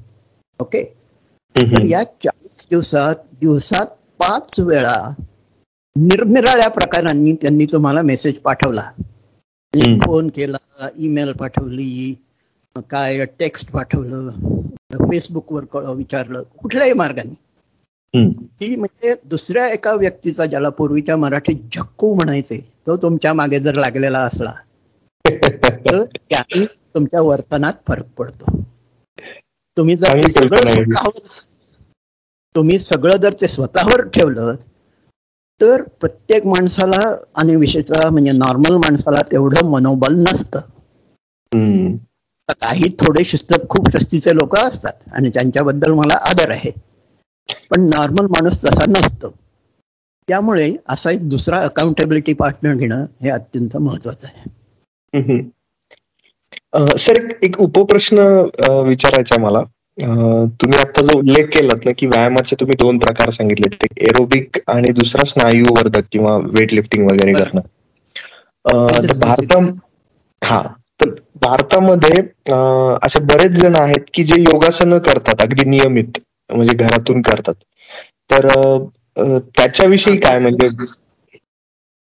ओके 0.60 0.82
तर 1.56 1.84
या 1.86 2.02
चाळीस 2.04 2.66
दिवसात 2.70 3.14
दिवसात 3.40 3.86
पाच 4.20 4.58
वेळा 4.60 4.96
निरनिराळ्या 5.96 6.68
प्रकारांनी 6.70 7.32
त्यांनी 7.32 7.64
तुम्हाला 7.72 8.02
मेसेज 8.02 8.38
पाठवला. 8.40 8.90
फोन 10.04 10.28
केला 10.28 10.88
ईमेल 10.98 11.32
पाठवली 11.32 12.14
काय 12.90 13.24
टेक्स्ट 13.38 13.70
पाठवलं 13.70 14.30
फेसबुकवर 15.00 15.92
विचारलं 15.96 16.42
कुठल्याही 16.58 16.92
मार्गाने. 16.92 17.34
की 18.16 18.76
म्हणजे 18.76 19.14
दुसऱ्या 19.24 19.68
एका 19.68 19.94
व्यक्तीचा 19.94 20.46
ज्याला 20.46 20.68
पूर्वीच्या 20.68 21.16
मराठीत 21.16 21.56
झक्कू 21.72 22.14
म्हणायचे 22.14 22.58
तो 22.86 22.96
तुमच्या 22.96 23.32
मागे 23.32 23.58
जर 23.58 23.74
लागलेला 23.74 24.18
असला 24.18 24.52
तर 25.28 26.04
त्याने 26.04 26.64
तुमच्या 26.94 27.20
वर्तनात 27.20 27.72
फरक 27.88 28.06
पडतो. 28.18 28.62
तुम्ही 29.76 29.96
जर 29.96 30.20
तुम्ही 32.54 32.78
सगळं 32.78 33.16
जर 33.16 33.32
ते 33.32 33.48
स्वतःवर 33.48 34.08
ठेवलं 34.08 34.54
तर 35.60 35.82
प्रत्येक 35.82 36.46
माणसाला 36.46 37.16
आणि 37.34 37.56
विषयचा 37.56 38.10
म्हणजे 38.10 38.32
नॉर्मल 38.32 38.76
माणसाला 38.76 39.22
तेवढं 39.32 39.64
मनोबल 39.64 40.14
नसतं. 40.14 40.60
काही 42.60 42.88
थोडे 43.00 43.24
शिस्त 43.24 43.54
खूप 43.68 43.90
शिस्तीचे 43.90 44.36
लोक 44.36 44.56
असतात 44.56 45.12
आणि 45.12 45.28
त्यांच्याबद्दल 45.28 45.92
मला 45.92 46.18
आदर 46.30 46.50
आहे. 46.50 46.70
पण 47.70 47.88
नॉर्मल 47.88 48.26
माणूस 48.30 48.64
तसा 48.64 48.84
नसतो. 48.90 49.34
त्यामुळे 50.28 50.70
असा 50.88 51.10
एक 51.10 51.28
दुसरा 51.28 51.58
अकाउंटेबिलिटी 51.60 52.32
पार्टनर 52.34 52.74
घेणं 52.74 53.04
हे 53.22 53.30
अत्यंत 53.30 53.76
महत्वाचं 53.76 54.28
आहे. 54.28 55.42
सर 56.98 57.18
एक 57.42 57.60
उपप्रश्न 57.60 58.18
विचारायचा 58.86 59.40
मला. 59.42 59.62
तुम्ही 60.60 60.78
आता 60.78 61.04
जो 61.06 61.18
उल्लेख 61.18 61.46
केलात 61.48 61.84
ना 61.84 61.92
की 61.98 62.06
व्यायामाचे 62.06 62.56
तुम्ही 62.60 62.76
दोन 62.80 62.98
प्रकार 62.98 63.30
सांगितले 63.32 63.68
एरोबिक 64.04 64.58
आणि 64.68 64.92
दुसरा 64.92 65.24
स्नायूवर्धक 65.28 66.06
किंवा 66.12 66.36
वेट 66.58 66.72
लिफ्टिंग 66.72 67.06
वगैरे 67.06 67.32
करणं. 67.34 67.60
भारता 69.20 69.58
हा 70.42 70.62
तर 71.00 71.10
भारतामध्ये 71.42 72.20
असे 73.06 73.22
बरेच 73.24 73.60
जण 73.60 73.74
आहेत 73.80 74.04
की 74.14 74.24
जे 74.24 74.40
योगासनं 74.42 74.98
करतात 75.06 75.42
अगदी 75.42 75.68
नियमित. 75.68 76.18
म्हणजे 76.50 76.74
घरातून 76.76 77.20
करतात. 77.22 77.54
तर 78.30 78.46
त्याच्याविषयी 79.48 80.18
काय 80.20 80.38
म्हणजे? 80.38 80.68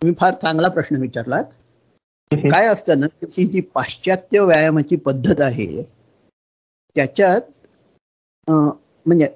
तुम्ही 0.02 0.13
फार 0.20 0.34
चांगला 0.34 0.68
प्रश्न 0.70 0.96
विचारलात. 0.96 1.44
काय 2.32 2.68
असतं 2.68 3.00
ना 3.00 3.06
ही 3.28 3.46
जी 3.46 3.62
पाश्चात्य 3.76 4.39
व्यायामाची 4.42 4.96
पद्धत 5.06 5.39
आहे 5.42 5.84
त्याच्यात 6.96 7.42
म्हणजे 8.48 9.28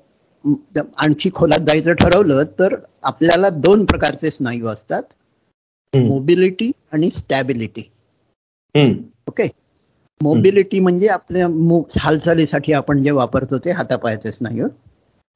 आणखी 0.97 1.29
खोलात 1.35 1.65
जायचं 1.67 1.93
ठरवलं 1.93 2.43
तर 2.59 2.75
आपल्याला 3.03 3.49
दोन 3.57 3.85
प्रकारचे 3.85 4.31
स्नायू 4.31 4.67
असतात. 4.67 5.03
मोबिलिटी 5.93 6.71
आणि 6.93 7.09
स्टॅबिलिटी 7.09 7.81
ओके 9.27 9.47
मोबिलिटी 10.23 10.79
म्हणजे 10.79 11.07
आपल्या 11.09 11.47
हालचालीसाठी 11.99 12.73
आपण 12.73 13.03
जे 13.03 13.11
वापरतो 13.11 13.57
ते 13.57 13.71
हातापायाचे 13.71 14.31
स्नायू 14.31 14.67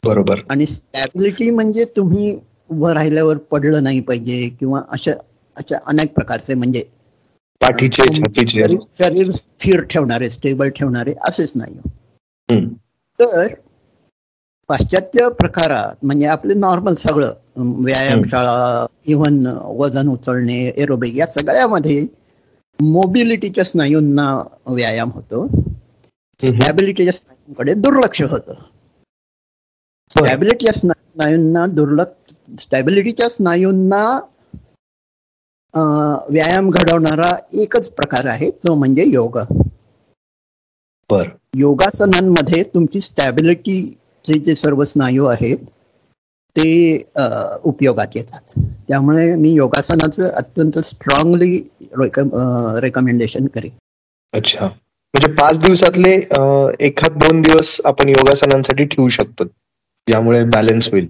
बरोबर. 0.04 0.40
आणि 0.50 0.66
स्टॅबिलिटी 0.66 1.50
म्हणजे 1.52 1.84
तुम्ही 1.96 2.36
उभं 2.70 2.92
राहिल्यावर 2.94 3.38
पडलं 3.52 3.84
नाही 3.84 4.02
पाहिजे 4.02 4.48
किंवा 4.60 4.82
अशा 4.92 5.12
अशा 5.58 5.78
अनेक 5.86 6.14
प्रकारचे 6.14 6.54
म्हणजे 6.54 6.84
पाठीचे 7.62 8.04
शरीर 8.98 9.30
स्थिर 9.32 9.82
ठेवणारे 9.90 10.30
स्टेबल 10.30 10.70
ठेवणारे 10.70 11.14
असेच 11.28 11.54
नाही 11.56 12.60
तर 13.20 13.48
पाश्चात्य 14.70 15.28
प्रकारात 15.40 15.96
म्हणजे 16.04 16.28
आपले 16.28 16.54
नॉर्मल 16.54 16.94
सगळं 16.98 17.34
व्यायामशाळा 17.84 18.86
इव्हन 19.06 19.46
वजन 19.78 20.08
उचलणे 20.10 20.60
एरोबिक 20.78 21.16
या 21.18 21.26
सगळ्यामध्ये 21.28 22.06
मोबिलिटीच्या 22.80 23.64
स्नायूंना 23.64 24.28
व्यायाम 24.68 25.12
होतो. 25.12 25.48
स्टॅबिलिटीच्या 26.40 27.14
स्नायूंकडे 27.14 27.74
दुर्लक्ष 27.76 28.22
होतं. 28.24 28.54
स्टॅबिलिटीच्या 30.12 30.74
स्नायूंना 30.74 31.66
दुर्लक्ष 31.76 32.34
स्टॅबिलिटीच्या 32.60 33.30
स्नायूंना 33.30 34.04
व्यायाम 36.30 36.70
घडवणारा 36.72 37.36
एकच 37.62 37.90
प्रकार 37.92 38.26
आहे 38.26 38.50
तो 38.60 38.76
म्हणजे 38.76 39.04
योग. 39.06 39.38
योगासनांमध्ये 41.58 42.64
तुमची 42.74 43.00
स्टॅबिलिटीचे 43.02 44.40
जे 44.40 44.56
सर्व 44.56 44.84
स्नायू 44.84 45.26
आहेत 45.26 45.58
ते 46.58 46.98
उपयोगात 47.66 48.16
येतात. 48.16 48.60
त्यामुळे 48.88 49.34
मी 49.36 49.54
योगासनाचं 49.54 50.30
अत्यंत 50.32 50.78
स्ट्रॉंगली 50.80 51.58
रेकमेंडेशन 52.82 53.46
करेन. 53.56 53.72
अच्छा. 54.34 54.66
म्हणजे 54.66 55.32
पाच 55.34 55.58
दिवसातले 55.60 56.12
एखाद 56.86 57.18
दोन 57.20 57.42
दिवस 57.42 57.76
आपण 57.86 58.10
योगासनांसाठी 58.10 58.84
ठेवू 58.86 59.10
शकतो. 59.10 59.44
यामुळे 60.08 60.44
बॅलन्स 60.46 60.88
होईल. 60.92 61.08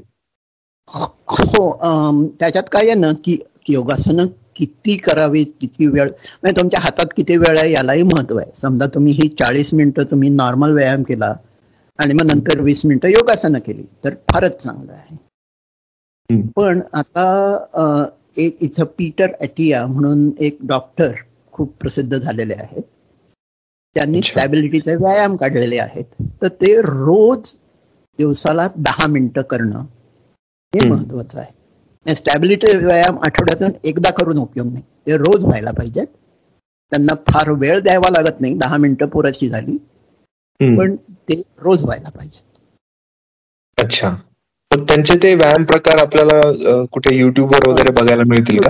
हो 0.89 2.25
त्याच्यात 2.39 2.69
काय 2.71 2.85
आहे 2.85 2.99
ना 2.99 3.11
की 3.25 3.37
योगासनं 3.69 4.25
किती 4.55 4.95
करावी 4.97 5.43
किती 5.61 5.87
वेळ 5.87 6.07
म्हणजे 6.07 6.59
तुमच्या 6.61 6.79
हातात 6.83 7.05
किती 7.15 7.37
वेळ 7.37 7.57
आहे 7.57 7.71
यालाही 7.71 8.03
महत्त्व 8.03 8.37
आहे. 8.37 8.49
समजा 8.55 8.85
तुम्ही 8.95 9.13
ही 9.13 9.27
चाळीस 9.39 9.73
मिनिटं 9.73 10.03
तुम्ही 10.11 10.29
नॉर्मल 10.29 10.73
व्यायाम 10.73 11.03
केला 11.03 11.33
आणि 11.99 12.13
मग 12.13 12.25
नंतर 12.25 12.59
वीस 12.61 12.85
मिनिटं 12.85 13.09
योगासनं 13.09 13.59
केली 13.59 13.83
तर 14.05 14.13
फारच 14.31 14.55
चांगलं 14.63 14.91
आहे. 14.93 15.15
पण 16.29 16.81
आता 16.93 17.25
एक 18.37 18.57
इथं 18.61 18.85
पीटर 18.97 19.31
अटिया 19.41 19.85
म्हणून 19.87 20.29
एक 20.39 20.57
डॉक्टर 20.67 21.11
खूप 21.53 21.73
प्रसिद्ध 21.79 22.17
झालेले 22.17 22.53
आहेत. 22.53 22.81
त्यांनी 23.95 24.21
स्टॅबिलिटीचे 24.21 24.95
व्यायाम 24.95 25.35
काढलेले 25.35 25.77
आहेत. 25.79 26.05
तर 26.41 26.47
ते 26.61 26.73
रोज 26.81 27.55
दिवसाला 28.19 28.67
दहा 28.77 29.07
मिनिटं 29.07 29.41
करणं 29.41 29.85
हे 30.73 30.87
महत्वाचं 30.89 31.39
आहे. 31.39 32.15
स्टॅबिलिटी 32.15 32.75
व्यायाम 32.77 33.17
आठवड्यातून 33.25 33.71
एकदा 33.85 34.11
करून 34.17 34.37
उपयोग 34.39 34.71
नाही. 34.71 34.83
ते 35.07 35.17
रोज 35.17 35.43
व्हायला 35.43 35.71
पाहिजे 35.71 36.05
त्यांना 36.05 37.13
फार 37.27 37.49
वेळ 37.51 37.79
द्यावा 37.79 38.09
लागत 38.11 38.41
नाही. 38.41 38.53
दहा 38.55 38.77
मिनिटं 38.77 39.07
पुरेशी 39.07 39.47
झाली. 39.49 39.77
पण 40.59 40.95
ते 41.29 41.41
रोज 41.61 41.83
व्हायला 41.83 42.09
पाहिजे 42.09 42.45
अच्छा. 43.77 44.15
त्यांचे 44.71 45.17
ते 45.23 45.33
व्यायाम 45.35 45.63
प्रकार 45.65 45.99
आपल्याला 46.01 46.83
कुठे 46.91 47.15
युट्यूबवर 47.15 47.67
वगैरे 47.67 47.91
बघायला 47.93 48.23
मिळतील 48.27 48.61
का? 48.63 48.69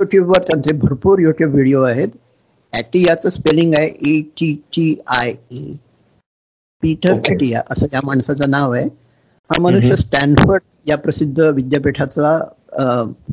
युट्यूबवर 0.00 0.42
त्यांचे 0.48 0.72
भरपूर 0.78 1.20
युट्यूब 1.20 1.52
व्हिडिओ 1.54 1.82
आहेत. 1.82 2.08
ॲटियाचं 2.72 3.28
स्पेलिंग 3.28 3.74
आहे 3.74 3.86
A 4.10 4.20
T 4.40 4.52
T 4.74 4.94
I 5.16 5.30
A 5.30 5.72
Peter 6.82 7.14
Attia 7.30 7.60
असं 7.70 7.86
या 7.92 8.00
माणसाचं 8.04 8.50
नाव 8.50 8.72
आहे. 8.72 8.84
हा 9.50 9.60
मनुष्य 9.62 9.96
स्टॅनफर्ड 9.96 10.62
या 10.88 10.96
प्रसिद्ध 10.98 11.40
विद्यापीठाचा 11.40 12.38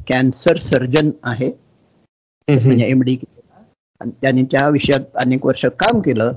कॅन्सर 0.08 0.58
सर्जन 0.58 1.10
आहे. 1.24 1.50
म्हणजे 2.48 2.86
एम 2.86 3.02
डी 3.02 3.16
त्याने 4.02 4.44
त्या 4.52 4.68
विषयात 4.70 5.18
अनेक 5.24 5.46
वर्ष 5.46 5.66
काम 5.80 6.00
केलं. 6.02 6.32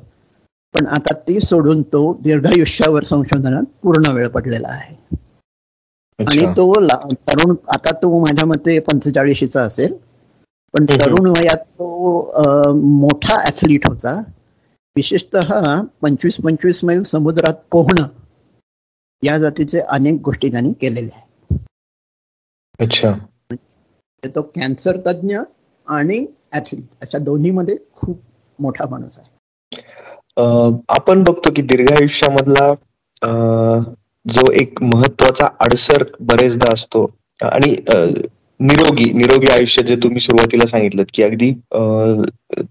पण 0.75 0.87
आता 0.87 1.15
ते 1.29 1.41
सोडून 1.41 1.83
तो 1.93 2.13
दीर्घायुष्यावर 2.23 3.03
संशोधनात 3.05 3.63
पूर्ण 3.83 4.13
वेळ 4.15 4.29
पडलेला 4.29 4.69
आहे. 4.71 4.95
आणि 6.21 6.47
तो 6.57 6.73
तरुण 7.29 7.55
आता 7.75 7.93
तो 8.03 8.19
माझ्या 8.21 8.47
मते 8.47 8.79
पंचेचाळीशीचा 8.81 9.63
असेल. 9.63 9.93
पण 10.75 10.85
तरुण 10.91 11.29
वयात 11.29 11.63
तो 11.79 12.73
मोठा 13.01 13.37
ऍथलीट 13.47 13.87
होता. 13.87 14.15
विशेषत 14.97 15.37
पंचवीस 16.03 16.37
पंचवीस 16.45 16.85
मैल 16.85 17.01
समुद्रात 17.03 17.55
पोहणं 17.73 18.07
या 19.23 19.39
जातीचे 19.39 19.81
अनेक 19.89 20.21
गोष्टी 20.25 20.51
त्यांनी 20.51 20.73
केलेल्या 20.81 21.17
आहेत. 21.17 21.59
अच्छा. 22.81 23.13
तो 24.23 24.43
कॅन्सर 24.55 24.97
तज्ञ 25.07 25.39
आणि 25.87 26.25
ऍथलीट 26.55 26.85
अशा 27.03 27.19
दोन्ही 27.19 27.51
मध्ये 27.51 27.77
खूप 27.95 28.21
मोठा 28.59 28.87
माणूस 28.91 29.19
आहे. 29.19 29.29
आपण 30.89 31.23
बघतो 31.23 31.51
की 31.57 31.63
दीर्घायुष्यामधला 31.63 32.73
जो 34.31 34.51
एक 34.61 34.83
महत्त्वाचा 34.83 35.49
अडसर 35.61 36.05
बरेचदा 36.23 36.73
असतो. 36.75 37.07
आणि 37.41 37.75
निरोगी 38.61 39.11
निरोगी 39.13 39.51
आयुष्य 39.53 39.87
जे 39.87 39.95
तुम्ही 40.03 40.21
सुरुवातीला 40.21 40.67
सांगितलं 40.71 41.03
की 41.15 41.23
अगदी 41.23 41.51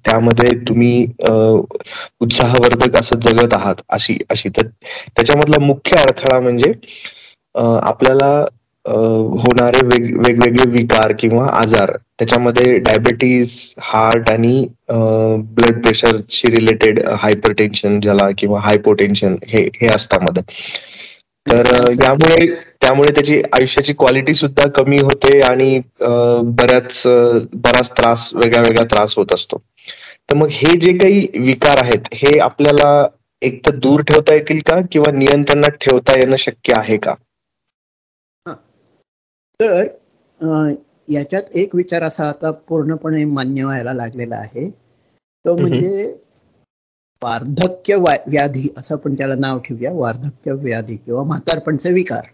त्यामध्ये 0.06 0.54
तुम्ही 0.68 1.06
उत्साहवर्धक 2.22 3.00
असं 3.02 3.20
जगत 3.20 3.56
आहात 3.58 3.82
अशी 3.90 4.18
अशी. 4.30 4.50
तर 4.50 4.68
त्याच्यामधला 4.68 5.64
मुख्य 5.66 6.02
अडथळा 6.02 6.40
म्हणजे 6.40 6.72
आपल्याला 7.56 8.34
होणारे 8.86 9.80
वेग 9.86 10.16
वेगवेगळे 10.18 10.70
विकार 10.72 11.12
किंवा 11.20 11.46
आजार. 11.54 11.96
त्याच्यामध्ये 12.20 12.74
डायबेटीज 12.76 13.52
हार्ट 13.84 14.32
आणि 14.32 14.66
ब्लड 14.90 15.82
प्रेशरशी 15.84 16.52
रिलेटेड 16.52 17.00
हायपर 17.22 17.54
टेन्शन 17.58 18.00
ज्याला 18.00 18.30
किंवा 18.38 18.60
हायपोटेन्शन 18.60 19.36
हे 19.48 19.64
हे 19.76 19.88
असतात 19.96 20.24
मध्ये 20.24 20.44
तर 21.46 21.68
यामुळे 22.02 22.46
त्यामुळे 22.56 23.12
त्याची 23.12 23.42
आयुष्याची 23.54 23.94
क्वालिटी 23.94 24.34
सुद्धा 24.34 24.68
कमी 24.78 24.98
होते 25.04 25.40
आणि 25.42 25.80
बऱ्याच 26.02 27.02
बराच 27.56 27.90
त्रास 27.92 28.30
वेगळा 28.34 28.62
वेगळा 28.62 28.86
त्रास 28.86 29.14
होत 29.18 29.34
असतो. 29.34 29.58
तर 30.30 30.36
मग 30.38 30.48
हे 30.52 30.78
जे 30.80 30.92
काही 30.98 31.28
विकार 31.44 31.84
आहेत 31.84 32.14
हे 32.14 32.38
आपल्याला 32.40 33.08
एक 33.42 33.66
तर 33.66 33.76
दूर 33.76 34.02
ठेवता 34.02 34.34
येतील 34.34 34.60
का? 34.68 34.80
किंवा 34.92 35.12
नियंत्रणात 35.12 35.78
ठेवता 35.82 36.14
येणं 36.20 36.36
शक्य 36.40 36.74
आहे 36.78 36.98
का? 36.98 37.14
तर 39.60 39.88
याच्यात 41.08 41.56
एक 41.58 41.76
विचार 41.76 42.04
असा 42.04 42.28
आता 42.30 42.52
पूर्णपणे 42.68 43.24
मान्य 43.26 43.64
व्हायला 43.64 43.94
लागलेला 43.94 44.36
आहे. 44.36 44.70
तो 44.70 45.56
म्हणजे 45.58 46.14
वार्धक्य 47.22 47.96
व्याधी 48.28 48.68
असं 48.78 48.96
आपण 48.96 49.16
त्याला 49.16 49.36
नाव 49.36 49.60
ठेवूया 49.60 49.92
वार्धक्य 49.94 50.52
व्याधी 50.54 50.96
किंवा 50.96 51.24
म्हातारपणचे 51.24 51.92
विकार. 51.94 52.26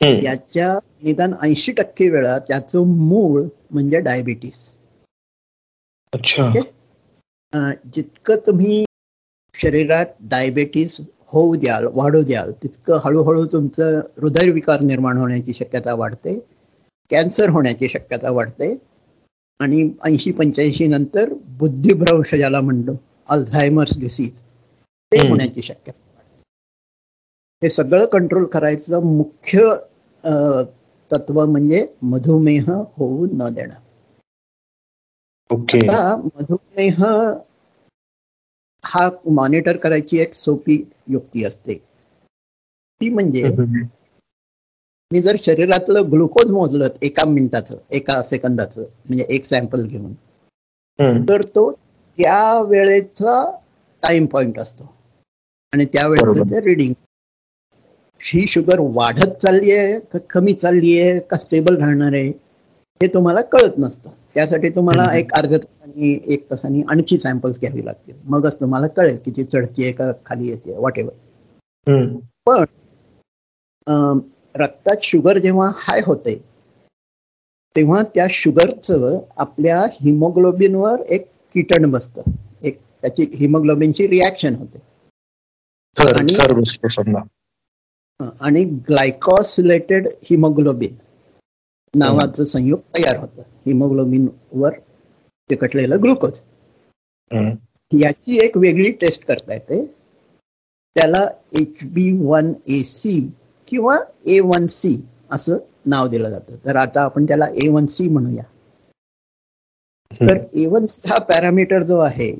याच्या 0.00 0.78
निदान 1.02 1.32
ऐंशी 1.42 1.72
टक्के 1.72 2.08
वेळा 2.10 2.38
त्याचं 2.38 2.86
मूळ 2.98 3.42
म्हणजे 3.70 3.98
डायबिटीस 4.00 4.58
जितकं 7.94 8.36
तुम्ही 8.46 8.84
शरीरात 9.54 10.06
डायबिटीस 10.30 11.00
होऊ 11.32 11.54
द्याल 11.54 11.86
वाढू 11.94 12.22
द्याल 12.22 12.50
तितकं 12.62 12.98
हळूहळू 13.04 13.44
तुमचं 13.44 13.98
हृदयविकार 14.16 14.80
निर्माण 14.80 15.16
होण्याची 15.16 15.52
शक्यता 15.52 15.94
वाढते 15.94 16.38
कॅन्सर 17.10 17.48
होण्याची 17.48 17.88
शक्यता 17.88 18.30
वाढते 18.30 18.74
आणि 19.60 19.88
ऐंशी 20.04 20.32
पंच्याऐंशी 20.32 20.86
नंतर 20.86 21.32
बुद्धिभ्रंश 21.58 22.34
ज्याला 22.34 22.60
म्हणतो 22.60 22.96
अल्झायमर्स 23.30 23.98
डिसीज. 23.98 24.40
ते 25.12 25.28
होण्याची 25.28 25.62
शक्यता. 25.62 25.98
हे 27.62 27.68
सगळं 27.68 28.06
कंट्रोल 28.06 28.44
करायचं 28.46 29.06
मुख्य 29.16 29.68
तत्व 31.10 31.44
म्हणजे 31.46 31.86
मधुमेह 32.02 32.70
होऊ 32.70 33.26
न 33.32 33.48
देणं. 33.54 33.74
आता 35.50 36.16
मधुमेह 36.16 37.04
हा 38.84 39.08
मॉनिटर 39.30 39.76
करायची 39.76 40.18
एक 40.18 40.34
सोपी 40.34 40.82
युक्ती 41.08 41.44
असते. 41.44 41.74
ती 43.00 43.08
म्हणजे 43.08 43.48
मी 45.10 45.20
जर 45.20 45.36
शरीरातलं 45.40 46.10
ग्लुकोज 46.12 46.50
मोजलं 46.52 46.88
एका 47.02 47.24
मिनिटाचं 47.24 47.78
एका 47.92 48.22
सेकंदाचं 48.22 48.82
म्हणजे 48.82 49.26
एक 49.28 49.44
सॅम्पल 49.44 49.86
घेऊन 49.86 50.12
तर 51.28 51.42
तो 51.56 51.70
त्या 52.20 52.62
वेळेचा 52.68 53.34
टाइम 54.02 54.26
पॉइंट 54.32 54.58
असतो. 54.60 54.84
आणि 55.72 55.84
त्यावेळेच 55.84 56.50
ते 56.50 56.60
रिडिंग 56.60 56.92
ही 58.20 58.46
शुगर 58.46 58.80
वाढत 58.94 59.36
चालली 59.42 59.72
आहे 59.72 59.98
का 60.12 60.18
कमी 60.30 60.52
चालली 60.54 60.98
आहे 61.00 61.18
का 61.30 61.36
स्टेबल 61.36 61.76
राहणार 61.80 62.12
आहे 62.14 62.28
हे 63.00 63.06
तुम्हाला 63.14 63.40
कळत 63.52 63.78
नसतं. 63.78 64.10
त्यासाठी 64.34 64.68
तुम्हाला 64.68 65.04
एक 65.18 65.32
अर्ध्या 65.34 65.58
तासानी 65.58 66.18
एक 66.34 66.44
तासानी 66.50 66.82
आणखी 66.88 67.18
सॅम्पल्स 67.18 67.58
घ्यावी 67.60 67.84
लागतील. 67.84 68.14
मगच 68.24 68.60
तुम्हाला 68.60 68.86
कळेल 68.86 69.16
की 69.24 69.30
ती 69.36 69.42
चढतीये 69.44 69.92
का 69.92 70.10
खाली 70.26 70.48
येते 70.48 70.76
वॉट 70.76 70.98
एव्हर 70.98 72.06
पण 72.46 72.64
रक्तात 74.54 75.02
शुगर 75.02 75.38
जेव्हा 75.38 75.70
हाय 75.76 76.00
होते 76.06 76.34
तेव्हा 77.76 78.02
त्या 78.14 78.26
शुगरचं 78.30 79.18
आपल्या 79.36 79.80
हिमोग्लोबिनवर 79.92 81.02
एक 81.08 81.26
किटण 81.52 81.90
बसतं. 81.90 82.22
एक 82.64 82.78
त्याची 83.00 83.22
हिमोग्लोबिनची 83.22 84.08
रिॲक्शन 84.08 84.54
होते. 84.54 84.78
आणि 88.40 88.64
ग्लायकॉसिलेटेड 88.64 90.08
हिमोग्लोबिन 90.24 90.94
नावाचं 91.94 92.44
संयुग 92.44 92.78
तयार 92.78 93.18
होतं. 93.18 93.42
हिमोग्लोबिन 93.66 94.28
वर 94.52 94.72
चिकटलेलं 95.50 96.02
ग्लुकोज. 96.02 96.40
याची 97.92 98.38
एक 98.44 98.56
वेगळी 98.56 98.90
टेस्ट 98.90 99.24
करता 99.24 99.54
येते. 99.54 99.86
त्याला 100.96 101.28
H 101.54 101.84
B 101.84 102.18
one 102.26 102.52
A 102.68 102.82
C 102.82 103.30
किंवा 103.68 103.98
ए 104.26 104.40
वन 104.40 104.66
सी 104.66 104.94
असं 105.30 105.58
नाव 105.86 106.08
दिलं 106.08 106.28
जातं. 106.28 106.56
तर 106.66 106.76
आता 106.76 107.02
आपण 107.02 107.24
त्याला 107.24 107.46
ए 107.56 107.68
वन 107.68 107.86
सी 107.86 108.08
म्हणूया. 108.08 108.42
तर 110.20 110.36
ए 110.54 110.66
वन 110.66 110.86
सी 110.86 111.08
हा 111.08 111.18
पॅरामीटर 111.24 111.82
जो 111.82 111.98
आहे 112.00 112.30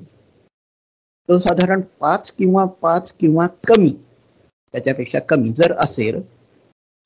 तो 1.28 1.38
साधारण 1.38 1.80
पाच 2.00 2.30
किंवा 2.30 2.64
पाच 2.82 3.10
किंवा 3.20 3.46
कमी 3.68 3.90
त्याच्यापेक्षा 3.90 5.18
कमी 5.28 5.50
जर 5.52 5.72
असेल 5.78 6.20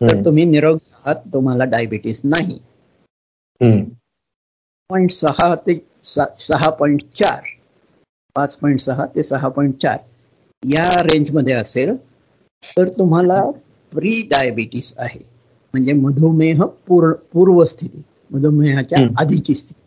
तर 0.00 0.24
तुम्ही 0.24 0.44
निरोगी 0.44 0.90
आहात 0.94 1.22
तुम्हाला 1.32 1.64
डायबिटीस 1.64 2.20
नाही. 2.24 2.58
पॉईंट 4.90 5.10
सहा 5.10 5.54
ते 5.66 5.74
सहा 6.04 6.70
पॉईंट 6.70 7.02
चार 7.14 7.42
पाच 8.36 8.56
पॉईंट 8.56 8.80
सहा 8.80 9.06
ते 9.06 9.22
सहा 9.22 9.48
पॉईंट 9.48 9.76
चार 9.82 9.98
या 10.62 10.88
रेंजमध्ये 11.02 11.54
असेल 11.54 11.96
तर 12.76 12.88
तुम्हाला 12.88 13.40
प्री 13.92 14.20
डायबिटीस 14.30 14.94
आहे. 14.98 15.18
म्हणजे 15.74 15.92
मधुमेह 15.92 16.64
पूर्ण 16.86 17.12
पूर्व 17.32 17.64
स्थिती 17.64 18.02
मधुमेहाच्या 18.30 18.98
आधीची 19.20 19.54
स्थिती. 19.54 19.80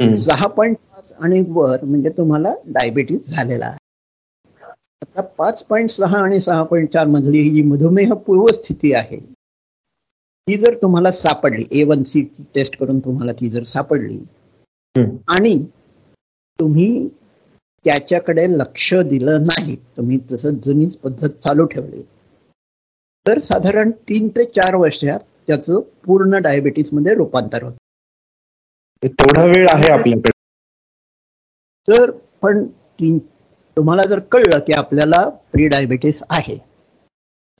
सहा 0.00 0.46
पॉईंट 0.46 0.76
पाच 0.76 1.12
आणि 1.22 1.42
वर 1.48 1.84
म्हणजे 1.84 2.10
तुम्हाला 2.16 2.52
डायबिटीस 2.66 3.30
झालेला 3.30 3.66
आहे. 3.66 3.78
आता 5.02 5.22
पाच 5.38 5.62
पॉईंट 5.64 5.90
सहा 5.90 6.18
आणि 6.18 6.40
सहा 6.40 6.62
पॉईंट 6.64 6.92
चार 6.92 7.06
मधली 7.06 7.40
ही 7.40 7.62
मधुमेह 7.62 8.12
पूर्व 8.26 8.46
स्थिती 8.52 8.92
आहे. 8.94 9.18
ती 10.46 10.56
जर 10.58 10.74
तुम्हाला 10.82 11.10
सापडली 11.12 11.64
ए 11.72 11.82
वन 11.84 12.02
सी 12.04 12.22
टेस्ट 12.54 12.76
करून 12.78 12.98
तुम्हाला 12.98 13.32
ती 13.40 13.48
जर 13.48 13.62
सापडली 13.66 14.18
आणि 15.28 15.56
तुम्ही 16.58 17.08
त्याच्याकडे 17.84 18.46
लक्ष 18.50 18.92
दिलं 19.08 19.44
नाही 19.46 19.74
तुम्ही 19.96 20.18
तसं 20.30 20.58
जुनीच 20.64 20.96
पद्धत 20.96 21.28
चालू 21.42 21.66
ठेवली 21.66 22.02
तर 23.26 23.38
साधारण 23.40 23.90
तीन 24.08 24.28
ते 24.28 24.44
चार 24.46 24.74
वर्षात 24.76 25.20
त्याचं 25.46 25.80
पूर्ण 26.04 26.38
डायबिटीसमध्ये 26.42 27.14
रूपांतर 27.14 27.62
होत. 27.62 27.72
थोडा 29.02 29.44
वेळ 29.44 29.68
आहे 29.68 29.88
आपल्याकडे. 29.92 30.30
तर 31.88 32.10
पण 32.42 32.64
तीन 33.00 33.18
तुम्हाला 33.76 34.04
जर 34.06 34.18
कळलं 34.32 34.58
की 34.66 34.72
आपल्याला 34.72 35.28
प्री 35.52 35.66
डायबिटीस 35.68 36.22
आहे 36.30 36.56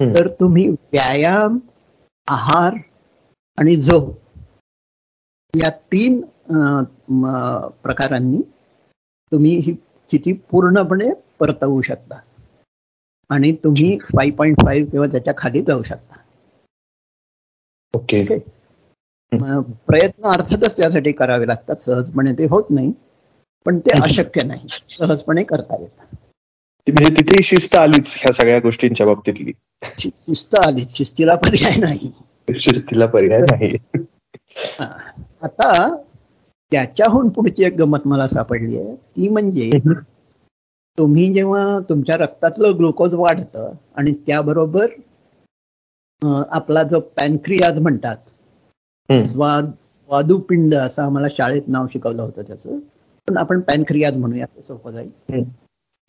तर 0.01 0.29
तुम्ही 0.41 0.69
व्यायाम 0.69 1.59
आहार 2.29 2.75
आणि 3.59 3.75
झोप 3.77 4.15
या 5.55 5.71
तीन 5.93 6.21
प्रकारांनी 7.83 8.41
तुम्ही 9.33 9.57
ही 9.59 9.73
स्थिती 9.73 10.33
पूर्णपणे 10.51 11.13
परतवू 11.41 11.81
शकता. 11.83 12.21
आणि 13.31 13.51
तुम्ही 13.65 13.99
फाईव्ह 14.09 14.37
पॉईंट 14.37 14.61
फाईव्ह 14.65 14.91
किंवा 14.91 15.07
त्याच्याखाली 15.13 15.61
जाऊ 15.69 15.83
शकता. 15.83 16.21
ओके? 17.95 18.25
प्रयत्न 19.33 20.27
अर्थातच 20.27 20.77
त्यासाठी 20.77 21.13
करावे 21.13 21.47
लागतात 21.47 21.83
सहजपणे 21.83 22.33
ते 22.33 22.47
होत 22.51 22.71
नाही 22.71 22.93
पण 23.67 23.79
ते 23.79 23.99
अशक्य 23.99 24.43
नाही 24.45 24.69
सहजपणे 24.91 25.43
करता 25.45 25.81
येतात 25.81 26.15
म्हणजे 26.87 27.15
तिथे 27.17 27.43
शिस्त 27.43 27.75
आलीच 27.77 28.13
ह्या 28.17 28.33
सगळ्या 28.33 28.59
गोष्टींच्या 28.61 29.07
बाबतीतली. 29.07 29.53
शिस्त 29.99 30.55
आली 30.57 30.81
शिस्तीला 30.95 31.35
पर्याय 31.37 31.79
नाही. 31.81 32.11
शिस्तीला 32.49 33.07
पर्याय 33.07 33.41
नाही. 33.43 33.77
आता 35.43 35.71
त्याच्याहून 36.73 37.29
पुढची 37.29 37.65
एक 37.65 37.75
गमत 37.77 38.07
मला 38.07 38.27
सापडली 38.29 38.79
आहे. 38.79 38.95
ती 38.95 39.29
म्हणजे 39.29 39.71
तुम्ही 40.99 41.33
जेव्हा 41.35 41.79
तुमच्या 41.89 42.17
रक्तातलं 42.17 42.77
ग्लुकोज 42.79 43.15
वाढतं 43.17 43.73
आणि 43.97 44.13
त्याबरोबर 44.27 44.87
आपला 46.53 46.83
जो 46.85 47.01
पॅनक्रियाज 47.17 47.81
म्हणतात 47.81 48.31
स्वाद 49.11 49.71
स्वादुपिंड 49.87 50.75
असं 50.75 51.03
आम्हाला 51.03 51.29
शाळेत 51.31 51.69
नाव 51.69 51.87
शिकवलं 51.87 52.23
होतं 52.23 52.43
त्याचं. 52.43 52.79
पण 53.29 53.37
आपण 53.37 53.61
पॅनक्रियाज 53.61 54.17
म्हणूया 54.17 54.47
सोपं 54.69 54.91
जाईल. 54.91 55.43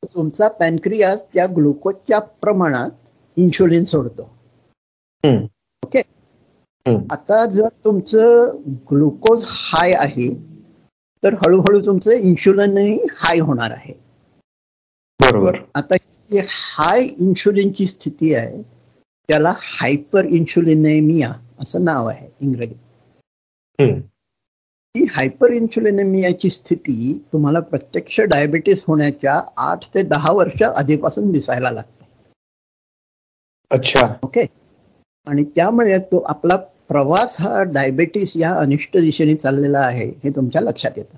तुमचा 0.04 0.48
पॅनक्रियाज 0.48 1.22
त्या 1.34 1.46
ग्लुकोजच्या 1.46 2.20
प्रमाणात 2.20 2.90
इन्शुलिन 3.38 3.84
सोडतो. 3.84 4.24
ओके? 5.84 6.02
आता 7.12 7.46
जर 7.46 7.68
तुमचं 7.84 8.52
ग्लुकोज 8.92 9.46
हाय 9.48 9.94
आहे 9.94 10.34
तर 11.24 11.34
हळूहळू 11.34 11.80
तुमचं 11.86 12.12
इन्शुलिनही 12.12 12.98
हाय 13.12 13.40
होणार 13.40 13.72
आहे. 13.72 13.94
बरोबर. 15.20 15.58
आता 15.76 15.96
जी 15.96 16.40
हाय 16.44 17.04
इन्शुलिनची 17.20 17.86
स्थिती 17.86 18.34
आहे 18.34 18.62
त्याला 19.30 19.54
हायपर 19.58 20.26
इन्शुलिनेमिया 20.26 21.34
असं 21.62 21.84
नाव 21.84 22.08
आहे 22.08 22.28
इंग्रजीत. 22.42 22.76
ही 23.80 25.06
हायपर 25.16 25.52
इन्शुलिनेमियाची 25.54 26.50
स्थिती 26.50 27.13
तुम्हाला 27.34 27.60
प्रत्यक्ष 27.60 28.20
डायबिटीस 28.22 28.84
होण्याच्या 28.88 29.40
आठ 29.58 29.86
ते 29.94 30.04
दहा 30.04 30.32
वर्ष 30.32 30.62
आधीपासून 30.63 31.32
दिसायला 31.32 31.72
लागते. 31.72 32.06
अच्छा. 33.72 34.08
ओके? 34.24 34.46
आणि 35.28 35.44
त्यामुळे 35.44 35.98
तो 36.12 36.20
आपला 36.30 36.56
प्रवास 36.90 37.38
हा 37.42 37.63
डायबिटीस 37.63 38.36
या 38.38 38.54
अनिष्ट 38.56 38.98
दिशेने 38.98 39.36
चाललेला 39.36 39.80
आहे 39.80 40.08
हे 40.24 40.30
तुमच्या 40.30 40.62
लक्षात 40.62 40.98
येतं. 40.98 41.18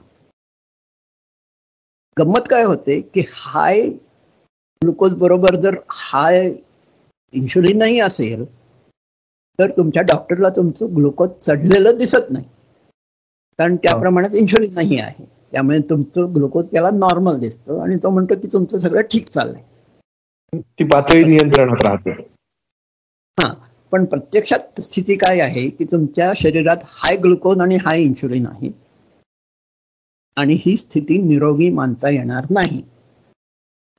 गंमत 2.18 2.48
काय 2.50 2.64
होते 2.64 3.00
की 3.02 3.24
हाय 3.30 3.82
ग्लुकोज 4.82 5.14
बरोबर 5.14 5.56
जर 5.56 5.76
हाय 5.92 6.50
इन्शुलिनही 7.34 8.00
असेल 8.00 8.46
तर 9.60 9.72
तुमच्या 9.72 10.02
डॉक्टरला 10.04 10.50
तुमचं 10.50 10.96
ग्लुकोज 10.96 11.30
चढलेलं 11.42 11.98
दिसत 11.98 12.30
नाही. 12.30 12.46
कारण 13.60 13.76
त्या 13.76 13.96
प्रमाणात 13.96 14.36
इन्शुलिन 14.36 14.74
नाही 14.74 15.00
आहे. 15.00 15.26
त्यामुळे 15.52 15.80
तुमचं 15.80 16.34
ग्लुकोज 16.36 16.72
त्याला 16.72 16.90
नॉर्मल 16.94 17.40
दिसतं 17.40 17.82
आणि 17.82 17.96
तो 17.96 18.10
म्हणतो 18.10 18.40
की 18.40 18.48
तुमचं 18.54 18.80
सगळं 18.80 19.02
ठीक 19.02 19.28
चाललंय. 19.30 19.62
ती 20.54 20.84
पातळी 20.84 21.24
नियंत्रणात 21.24 21.88
राहते. 21.88 22.12
हा 23.38 23.54
पण 23.92 24.06
प्रत्यक्षात 24.06 24.82
स्थिती 24.82 25.16
काय 25.16 25.40
आहे 25.40 25.70
की 25.70 25.84
तुमच्या 25.84 26.32
शरीरात 26.38 26.84
हाय 26.86 27.16
ग्लुकोज 27.16 27.60
आणि 27.60 27.76
हाय 27.76 28.02
इन्शुलिन 28.02 28.46
आहे. 28.48 28.72
आणि 30.38 30.58
ही 30.60 30.76
स्थिती 30.78 31.18
निरोगी 31.18 31.70
मानता 31.70 32.10
येणार 32.10 32.46
नाही. 32.50 32.82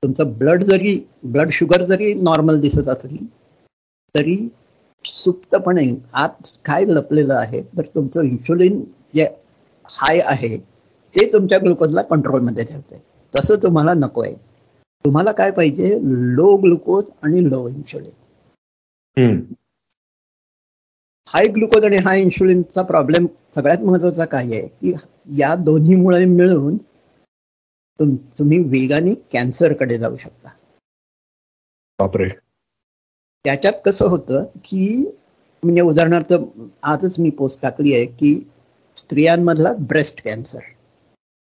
तुमचं 0.03 0.31
ब्लड 0.37 0.63
जरी 0.63 0.97
ब्लड 1.23 1.49
शुगर 1.49 1.81
जरी 1.81 2.13
नॉर्मल 2.13 2.59
दिसत 2.61 2.87
असली 2.87 3.25
तरी 4.15 4.35
सुप्तपणे 5.05 5.85
आत 6.13 6.47
काय 6.65 6.85
लपलेलं 6.87 7.33
आहे 7.33 7.61
तर 7.77 7.85
तुमचं 7.95 8.23
इन्शुलिन 8.23 8.81
जे 9.15 9.23
हाय 9.89 10.19
आहे 10.25 10.57
ते 11.15 11.25
तुमच्या 11.33 11.57
ग्लुकोजला 11.59 12.01
कंट्रोलमध्ये 12.01 12.63
ठेवते. 12.65 13.01
तसं 13.33 13.61
तुम्हाला 13.63 13.93
नको 13.93 14.21
आहे 14.23 14.33
तुम्हाला 15.05 15.31
काय 15.31 15.51
पाहिजे? 15.51 15.97
लो 16.35 16.55
ग्लुकोज 16.57 17.09
आणि 17.23 17.43
लो 17.49 17.67
इन्शुलिन 17.67 18.11
हाय 21.27 21.47
ग्लुकोज 21.55 21.85
आणि 21.85 21.97
हाय 22.05 22.21
इन्शुलिनचा 22.21 22.81
प्रॉब्लेम 22.83 23.25
सगळ्यात 23.55 23.83
महत्त्वाचा 23.83 24.25
काय 24.25 24.47
आहे? 24.47 24.67
की 24.67 24.93
या 25.39 25.53
दोन्हीमुळे 25.55 26.25
मिळून 26.25 26.77
तुम्ही 27.99 28.57
वेगाने 28.59 29.13
कॅन्सरकडे 29.33 29.97
जाऊ 29.97 30.15
शकता. 30.17 30.49
त्याच्यात 33.45 33.73
कसं 33.85 34.07
होतं 34.07 34.43
की 34.65 34.85
म्हणजे 35.63 35.81
उदाहरणार्थ 35.81 36.33
आजच 36.83 37.19
मी 37.19 37.29
पोस्ट 37.29 37.61
टाकली 37.61 37.93
आहे 37.93 38.05
की 38.05 38.33
स्त्रियांमधला 38.97 39.73
ब्रेस्ट 39.79 40.21
कॅन्सर 40.23 40.59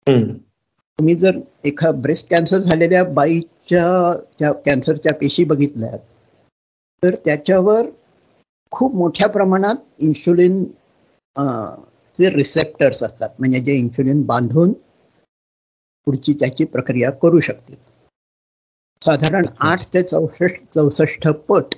तुम्ही 0.08 1.16
जर 1.16 1.40
एका 1.66 1.92
ब्रेस्ट 1.92 2.30
कॅन्सर 2.30 2.58
झालेल्या 2.58 3.04
बाईच्या 3.04 4.14
त्या 4.40 4.52
कॅन्सरच्या 4.66 5.14
पेशी 5.14 5.44
बघितल्या 5.44 5.98
तर 7.04 7.16
त्याच्यावर 7.16 7.90
खूप 8.72 8.96
मोठ्या 8.96 9.28
प्रमाणात 9.30 10.04
इन्शुलिन 10.04 10.64
चे 12.16 12.30
रिसेप्टर्स 12.30 13.04
असतात. 13.04 13.30
म्हणजे 13.40 13.60
जे 13.60 13.74
इन्शुलिन 13.74 14.22
बांधून 14.22 14.72
पुढची 16.08 16.34
त्याची 16.34 16.66
प्रक्रिया 16.66 17.12
करू 17.12 17.40
शकते 17.40 17.74
साधारण 19.02 19.46
आठ 19.60 19.86
ते 19.94 20.02
चौसष्ट 20.02 20.64
चौसष्ट 20.74 21.28
पट 21.50 21.76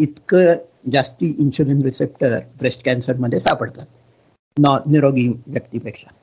इतकं 0.00 0.54
जास्ती 0.92 1.36
इन्शुलिन 1.38 1.82
रिसेप्टर 1.82 2.38
ब्रेस्ट 2.58 2.84
कॅन्सरमध्ये 2.84 3.40
सापडतात. 3.40 3.86
नॉ 4.58 4.78
निरोगी 4.86 5.28
व्यक्तीपेक्षा. 5.46 6.14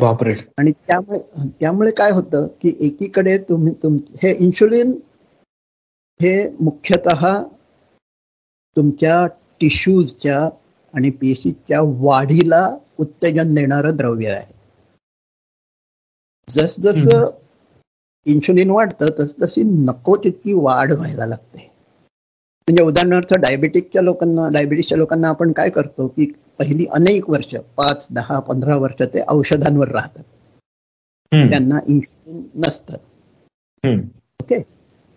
बापरे. 0.00 0.34
आणि 0.58 0.72
त्यामुळे 0.86 1.18
त्यामुळे 1.60 1.90
काय 1.90 2.10
होतं 2.10 2.46
की 2.46 2.76
एकीकडे 2.80 3.38
तुम्ही 3.38 3.72
तुम 3.82 3.96
हे 4.22 4.36
इन्शुलिन 4.36 5.00
हे 6.22 6.50
मुख्यतः 6.50 7.42
तुमच्या 8.76 9.26
टिश्यूजच्या 9.60 10.44
आणि 10.94 11.10
पेशीच्या 11.10 11.80
वाढीला 11.82 12.78
उत्तेजन 12.98 13.54
देणारं 13.54 13.96
द्रव्य 13.96 14.28
आहे. 14.28 14.54
जस 16.50 16.80
जसं 16.80 17.30
इन्शुलिन 18.26 18.70
वाढतं 18.70 19.06
तस 19.18 19.34
तशी 19.42 19.62
नको 19.62 20.16
तितकी 20.16 20.52
वाढ 20.52 20.92
व्हायला 20.92 21.26
लागते. 21.26 21.73
म्हणजे 22.68 22.82
उदाहरणार्थ 22.82 23.34
डायबिटिकच्या 23.34 24.02
लोकांना 24.02 24.48
डायबिटीसच्या 24.48 24.98
लोकांना 24.98 25.28
आपण 25.28 25.52
काय 25.52 25.70
करतो 25.70 26.06
की 26.08 26.32
पहिली 26.58 26.86
अनेक 26.92 27.30
वर्ष 27.30 27.54
पाच 27.76 28.08
दहा 28.12 28.38
पंधरा 28.40 28.76
वर्ष 28.76 29.02
ते 29.02 29.22
औषधांवर 29.28 29.88
राहतात. 29.88 30.24
त्यांना 31.32 31.78
इन्शुलिन 31.88 32.42
नसतं. 32.54 32.96
ओके? 34.40 34.60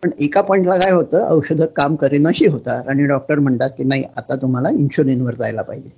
पण 0.04 0.10
एका 0.20 0.42
पॉइंटला 0.42 0.78
काय 0.78 0.92
होतं? 0.92 1.28
औषधं 1.30 1.66
काम 1.66 1.96
करेनाशी 1.96 2.48
होतात. 2.48 2.88
आणि 2.88 3.06
डॉक्टर 3.06 3.40
म्हणतात 3.40 3.70
की 3.78 3.84
नाही 3.84 4.04
आता 4.18 4.36
तुम्हाला 4.36 4.70
इन्शुलिनवर 4.70 5.36
जायला 5.36 5.62
पाहिजे. 5.62 5.90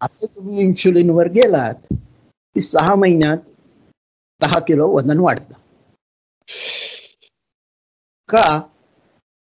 असं 0.00 0.26
तुम्ही 0.36 0.60
इन्शुलिनवर 0.60 1.28
गेलात 1.28 1.86
की 1.92 2.60
सहा 2.60 2.94
महिन्यात 2.94 3.38
दहा 4.40 4.58
किलो 4.60 4.88
वजन 4.88 5.18
वाढतं. 5.18 5.54
का? 8.28 8.60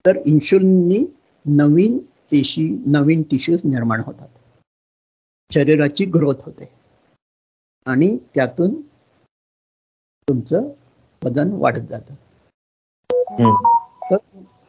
तर 0.05 0.17
इन्शुलिननी 0.27 0.99
नवीन 1.45 1.99
पेशी 2.31 2.69
नवीन 2.87 3.23
टिश्यूज 3.23 3.63
निर्माण 3.67 4.01
होतात. 4.07 4.29
शरीराची 5.51 6.05
ग्रोथ 6.05 6.45
होते. 6.47 6.65
आणि 7.87 8.17
त्यातून 8.35 8.81
तुमचं 10.29 10.69
वजन 11.23 11.53
वाढत 11.53 11.87
जात. 11.91 12.13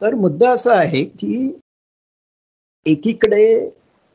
तर 0.02 0.14
मुद्दा 0.14 0.50
असा 0.50 0.74
आहे 0.74 1.04
की 1.04 1.58
एकीकडे 2.86 3.44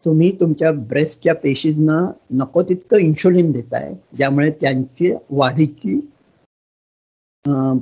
तुम्ही 0.04 0.32
तुमच्या 0.40 0.72
ब्रेस्टच्या 0.90 1.34
पेशीजना 1.36 2.00
नको 2.32 2.62
तितकं 2.62 2.98
इन्शुलिन 2.98 3.52
देताय 3.52 3.94
ज्यामुळे 4.18 4.50
त्यांची 4.62 5.12
वाढीची 5.30 6.00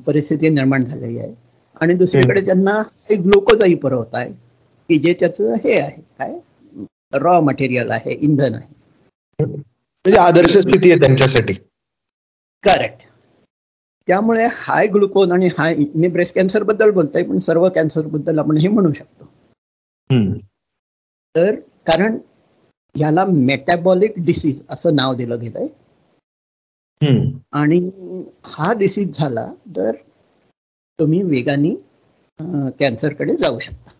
परिस्थिती 0.05 0.49
निर्माण 0.49 0.81
झालेली 0.81 1.19
आहे. 1.19 1.33
आणि 1.81 1.93
दुसरीकडे 1.93 2.41
त्यांना 2.45 2.81
ग्लुकोजही 3.23 3.75
पुरवत 3.75 4.15
आहे 4.15 4.31
की 4.89 4.97
जे 4.97 5.13
त्याचं 5.19 5.53
हे 5.63 5.79
आहे 5.79 6.01
काय? 6.01 6.33
रॉ 7.13 7.39
मटेरियल 7.41 7.91
आहे 7.91 8.13
इंधन 8.15 8.53
आहे. 8.53 8.73
म्हणजे 9.39 10.19
आदर्श 10.19 10.57
स्थिती 10.57 10.91
आहे 10.91 10.99
त्यांच्यासाठी. 10.99 11.53
करेक्ट 12.63 13.03
त्यामुळे 14.07 14.45
हाय 14.53 14.87
ग्लुकोज 14.87 15.31
आणि 15.31 15.47
हाय 15.57 15.75
मी 15.95 16.07
ब्रेस्ट 16.07 16.35
कॅन्सरबद्दल 16.35 16.91
बोलतोय 16.91 17.23
पण 17.23 17.37
सर्व 17.37 17.67
कॅन्सरबद्दल 17.75 18.39
आपण 18.39 18.57
हे 18.57 18.67
म्हणू 18.67 18.91
शकतो. 18.93 19.25
तर 21.35 21.55
कारण 21.87 22.17
याला 22.95 23.25
मेटॅबॉलिक 23.25 24.13
डिसीज 24.17 24.61
असं 24.69 24.95
नाव 24.95 25.13
दिलं 25.15 25.39
गेलंय. 25.41 25.67
आणि 27.53 27.79
हा 28.47 28.73
डिसीज 28.73 29.17
झाला 29.17 29.45
तर 29.75 29.91
तुम्ही 30.99 31.21
वेगाने 31.23 31.73
कॅन्सरकडे 32.79 33.35
जाऊ 33.35 33.59
शकता. 33.59 33.91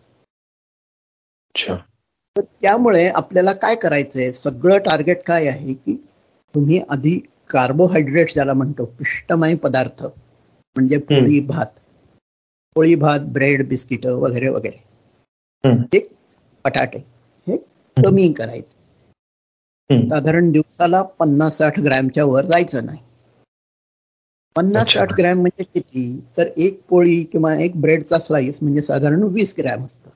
तर 2.36 2.40
त्यामुळे 2.62 3.06
आपल्याला 3.08 3.52
काय 3.52 3.74
करायचंय? 3.74 4.30
सगळं 4.32 4.78
टार्गेट 4.78 5.22
काय 5.26 5.46
आहे 5.48 5.74
की 5.74 5.94
तुम्ही 6.54 6.80
आधी 6.90 7.18
कार्बोहायड्रेट 7.50 8.32
ज्याला 8.32 8.52
म्हणतो 8.54 8.84
पिष्टमय 8.98 9.54
पदार्थ 9.54 10.02
म्हणजे 10.04 10.98
पोळी 10.98 11.40
भात 11.46 11.66
पोळी 12.76 12.94
भात 12.94 13.20
ब्रेड 13.32 13.68
बिस्किट 13.68 14.06
वगैरे 14.06 14.48
वगैरे. 14.48 14.78
हे 15.64 15.98
बटाटे 16.64 16.98
हे 17.46 17.56
कमी 17.96 18.32
करायचे. 18.32 18.74
साधारण 20.08 20.50
दिवसाला 20.52 21.02
पन्नास 21.18 21.58
साठ 21.58 21.78
ग्रॅमच्या 21.80 22.24
वर 22.24 22.44
जायचं 22.44 22.84
नाही. 22.86 22.98
पन्नास 24.56 24.92
साठ 24.92 25.12
ग्रॅम 25.12 25.40
म्हणजे 25.40 25.64
किती? 25.64 26.20
तर 26.36 26.48
एक 26.58 26.80
पोळी 26.88 27.22
किंवा 27.24 27.54
एक 27.62 27.80
ब्रेडचा 27.80 28.18
स्लाइस 28.18 28.62
म्हणजे 28.62 28.80
साधारण 28.82 29.22
वीस 29.32 29.54
ग्रॅम 29.58 29.84
असतं. 29.84 30.10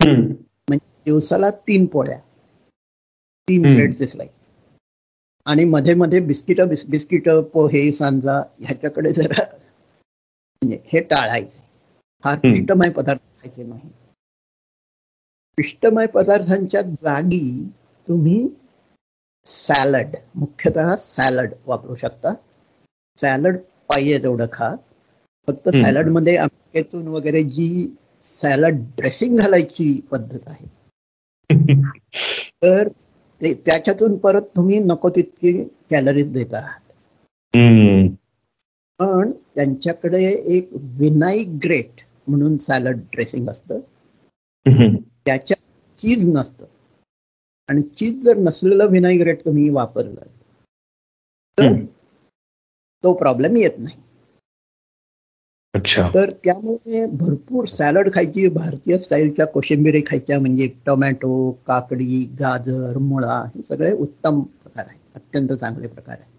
म्हणजे 0.00 0.86
दिवसाला 1.04 1.50
तीन 1.68 1.86
पोळ्या. 1.86 2.18
तीन 3.48 3.62
ब्रेडचे 3.74 4.06
स्लाइस 4.06 4.30
आणि 5.46 5.64
मध्ये 5.64 5.94
मध्ये 5.94 6.20
बिस्किट 6.20 6.60
बिस्किट 6.90 7.28
पोहे 7.52 7.90
सांजा 7.92 8.38
ह्याच्याकडे 8.62 9.12
जरा 9.12 9.42
म्हणजे 9.42 10.78
हे 10.92 11.00
टाळायचे. 11.00 11.60
फार 12.22 12.38
पिष्टमय 12.38 12.90
पदार्थ 12.90 13.20
खायचे 13.42 13.64
नाही. 13.64 13.88
पिष्टमय 15.58 16.06
पदार्थांच्या 16.06 16.80
जागी 16.82 17.68
तुम्ही 18.08 18.48
सॅलड 19.46 20.16
मुख्यतः 20.34 20.94
सॅलड 20.98 21.52
वापरू 21.66 21.94
शकता. 21.94 22.34
सॅलड 23.20 23.56
पाहिजे 23.88 24.18
तेवढं 24.18 24.46
खा. 24.52 24.74
फक्त 25.48 25.68
सॅलडमध्ये 25.68 26.36
अमेरिकेतून 26.36 27.06
वगैरे 27.08 27.42
जी 27.42 27.96
सॅलड 28.22 28.74
ड्रेसिंग 28.96 29.36
घालायची 29.38 30.00
पद्धत 30.10 30.48
आहे. 30.48 30.66
तर 32.62 32.88
त्याच्यातून 33.42 34.16
परत 34.16 34.42
तुम्ही 34.56 34.78
नको 34.78 35.08
तितकी 35.08 35.52
कॅलरीज 35.90 36.32
देत 36.32 36.54
आहात. 36.54 36.80
पण 39.00 39.30
त्यांच्याकडे 39.54 40.22
एक 40.56 40.68
विनाईग्रेट 40.72 42.00
म्हणून 42.28 42.56
सॅलड 42.58 42.96
ड्रेसिंग 42.96 43.48
असतं. 43.48 43.80
त्याच्यात 45.26 45.62
चीज 46.02 46.28
नसतं. 46.28 46.66
आणि 47.68 47.82
चीज 47.82 48.18
जर 48.20 48.36
नसलेलं 48.36 48.86
विनायग्रेट 48.86 49.44
तुम्ही 49.44 49.68
वापरलं 49.70 50.20
तर 51.58 51.72
तो 53.04 53.12
प्रॉब्लेम 53.12 53.56
येत 53.56 53.78
नाही. 53.78 53.96
तर 56.14 56.30
त्यामुळे 56.44 57.04
भरपूर 57.16 57.64
सॅलड 57.64 58.08
खायची 58.14 58.46
भारतीय 58.48 58.98
स्टाईलच्या 58.98 59.46
कोशिंबिरी 59.46 60.00
खायच्या 60.06 60.38
म्हणजे 60.40 60.66
टोमॅटो 60.86 61.50
काकडी 61.66 62.22
गाजर 62.40 62.98
मुळा 62.98 63.42
हे 63.54 63.62
सगळे 63.62 63.92
उत्तम 63.96 64.40
प्रकार 64.40 64.84
आहे 64.86 64.98
अत्यंत 65.14 65.52
चांगले 65.52 65.88
प्रकार 65.88 66.16
आहे 66.20 66.34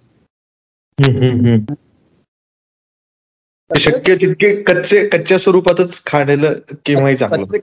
शक्य 3.72 4.15
तितके 4.15 4.54
कच्चे 4.63 5.08
कच्च्या 5.08 5.38
स्वरूपातच 5.38 6.02
खाण्याला 6.06 6.52
केव्हाही 6.86 7.15
चांगलं. 7.17 7.58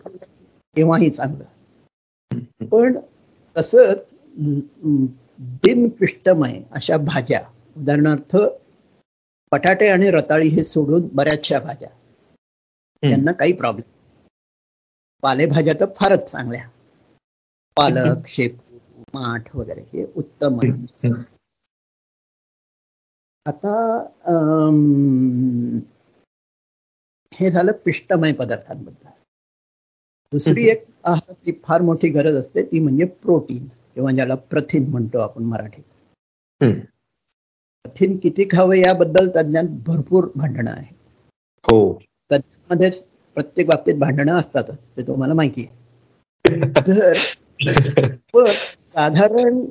केव्हाही 0.76 1.10
चांगलं. 1.10 1.44
पण 2.66 2.98
तसंच 3.56 4.14
बिनपिष्टमय 5.64 6.60
अशा 6.72 6.96
भाज्या 6.96 7.40
उदाहरणार्थ 7.76 8.36
बटाटे 9.54 9.88
आणि 9.88 10.10
रताळी 10.10 10.48
हे 10.48 10.64
सोडून 10.64 11.08
बऱ्याचशा 11.14 11.58
भाज्या. 11.60 11.88
त्यांना 13.02 13.32
काही 13.32 13.52
प्रॉब्लेम 13.52 13.92
पालेभाज्या 15.22 15.74
तर 15.80 15.86
फारच 15.96 16.30
चांगल्या. 16.30 16.68
पालक 17.76 18.26
शेपू 18.28 18.78
माठ 19.14 19.54
वगैरे 19.56 19.80
हे 19.92 20.04
उत्तम 20.16 20.58
आता 23.46 23.72
हे 27.32 27.50
झालं 27.50 27.72
पिष्टमय 27.84 28.32
पदार्थांबद्दल. 28.32 29.08
दुसरी 30.32 30.66
एक 30.68 30.84
आहाराची 31.04 31.52
फार 31.64 31.82
मोठी 31.82 32.08
गरज 32.08 32.36
असते 32.36 32.62
ती 32.62 32.80
म्हणजे 32.80 33.04
प्रोटीन 33.22 33.66
किंवा 33.94 34.10
ज्याला 34.10 34.34
प्रथिन 34.50 34.90
म्हणतो 34.90 35.18
आपण 35.18 35.44
मराठीत. 35.44 35.82
प्रथिन 37.84 38.16
किती 38.16 38.44
खावं 38.44 38.74
याबद्दल 38.74 39.28
तज्ञात 39.28 39.64
भरपूर 39.86 40.28
भांडणं 40.36 40.70
आहेत. 40.70 40.94
हो. 41.64 41.78
तज्ञांमध्ये 42.30 42.88
प्रत्येक 43.36 43.66
बाबतीत 43.68 43.94
भांडणं 43.94 44.32
असतातच 44.32 44.90
ते 44.90 45.06
तुम्हाला 45.06 45.34
माहिती 45.34 45.64
आहे. 45.64 45.82
तर 46.78 47.18
पण 48.34 48.50
साधारण 48.78 49.64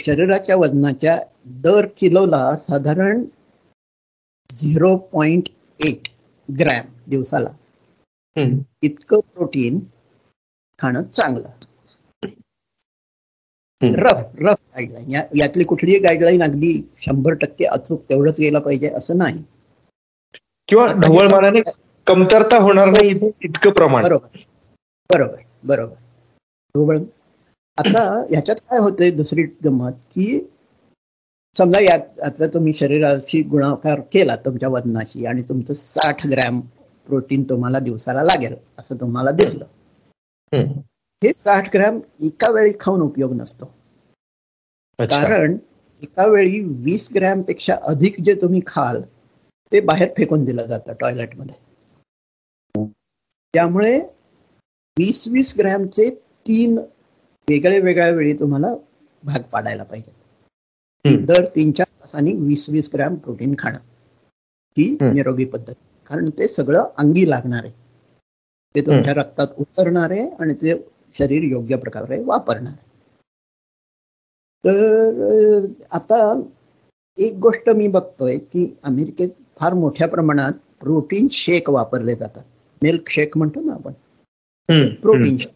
शरीराच्या 0.00 0.56
वजनाच्या 0.56 1.18
दर 1.64 1.86
किलोला 1.96 2.56
साधारण 2.56 3.24
झिरो 4.50 4.96
पॉइंट 5.12 5.48
एट 5.80 6.08
ग्रॅम 6.48 6.86
दिवसाला 7.10 7.48
इतकं 8.82 9.20
प्रोटीन 9.34 9.78
खाणं 10.80 11.02
चांगलं. 11.02 11.48
रफ 13.80 14.20
रफ 14.40 14.56
गाईडलाईन 14.74 15.10
यातली 15.34 15.64
कुठलीही 15.64 15.98
गाईडलाईन 15.98 16.42
अगदी 16.42 16.72
शंभर 16.98 17.34
टक्के 17.34 17.64
अचूक 17.64 18.02
तेवढंच 18.02 18.40
गेलं 18.40 18.58
पाहिजे 18.58 18.88
असं 18.90 19.18
नाही. 19.18 19.42
किंवा 20.68 20.86
ढवळ 20.94 21.28
मानाने 21.28 21.60
कमतरता 22.06 22.58
होणार 22.58 22.88
नाही 22.88 23.10
इतकं 23.40 23.70
प्रमाण. 23.70 24.02
बरोबर. 24.02 24.38
बरोबर 25.10 25.42
बरोबर. 25.64 25.94
ढोबळ 26.74 26.98
आता 27.78 28.02
ह्याच्यात 28.30 28.56
काय 28.70 28.78
होतंय 28.78 29.10
दुसरी 29.10 29.42
गमत 29.64 29.92
की 30.14 30.38
समजा 31.56 31.80
यात 31.80 32.20
आता 32.20 32.46
तुम्ही 32.46 32.72
शरीराची 32.72 33.42
गुणाकार 33.42 34.00
केला 34.12 34.36
तुमच्या 34.36 34.68
वजनाशी 34.68 35.26
आणि 35.26 35.42
तुमचं 35.48 35.74
साठ 35.74 36.26
ग्रॅम 36.26 36.60
प्रोटीन 37.06 37.42
तुम्हाला 37.42 37.78
दिवसाला 37.78 38.22
लागेल 38.22 38.54
असं 38.78 39.00
तुम्हाला 39.00 39.30
दिसलं. 39.30 39.64
हे 41.22 41.32
साठ 41.32 41.68
ग्रॅम 41.74 41.98
एका 42.24 42.50
वेळी 42.52 42.72
खाऊन 42.80 43.00
उपयोग 43.00 43.32
नसतो. 43.34 43.66
कारण 44.98 45.56
एका 46.02 46.26
वेळी 46.26 46.60
वीस 46.84 47.08
ग्रॅमपेक्षा 47.14 47.74
अधिक 47.88 48.20
जे 48.24 48.34
तुम्ही 48.42 48.60
खाल 48.66 49.00
ते 49.72 49.80
बाहेर 49.80 50.08
फेकून 50.16 50.44
दिलं 50.44 50.66
जातं 50.66 50.94
टॉयलेटमध्ये. 51.00 51.54
त्यामुळे 53.54 53.98
वीस 54.96 55.26
वीस 55.28 55.54
ग्रॅमचे 55.58 56.08
तीन 56.48 56.76
वेगळ्या 57.48 57.80
वेगळ्या 57.82 58.10
वेळी 58.10 58.32
तुम्हाला 58.40 58.74
भाग 59.22 59.42
पाडायला 59.52 59.84
पाहिजे. 59.84 61.16
दर 61.26 61.44
तीन 61.54 61.72
चार 61.72 61.86
तासांनी 62.02 62.32
वीस 62.36 62.68
वीस 62.70 62.90
ग्रॅम 62.94 63.14
प्रोटीन 63.14 63.54
खाणं 63.58 63.78
ही 64.76 64.96
निरोगी 65.02 65.44
पद्धत. 65.44 65.74
कारण 66.10 66.28
ते 66.38 66.48
सगळं 66.48 66.88
अंगी 66.98 67.28
लागणार. 67.30 67.64
आहे 67.64 67.72
ते 68.74 68.80
तुमच्या 68.86 69.14
रक्तात 69.14 69.54
उतरणार 69.58 70.10
आहे 70.10 70.28
आणि 70.40 70.54
ते 70.54 70.74
शरीर 71.18 71.42
योग्य 71.42 71.76
प्रकारे 71.76 72.22
वापरणार. 72.24 72.74
तर 74.64 75.66
आता 75.92 76.18
एक 77.18 77.34
गोष्ट 77.34 77.68
मी 77.70 77.88
बघतोय 77.88 78.38
की 78.38 78.64
अमेरिकेत 78.84 79.28
फार 79.60 79.74
मोठ्या 79.74 80.08
प्रमाणात 80.08 80.52
प्रोटीन 80.80 81.28
शेक 81.30 81.70
वापरले 81.70 82.14
जातात. 82.14 82.42
मिल्क 82.82 83.08
शेक 83.08 83.36
म्हणतो 83.38 83.60
ना 83.60 83.72
आपण. 83.72 83.92
Protein 85.00 85.36
shake. 85.36 85.52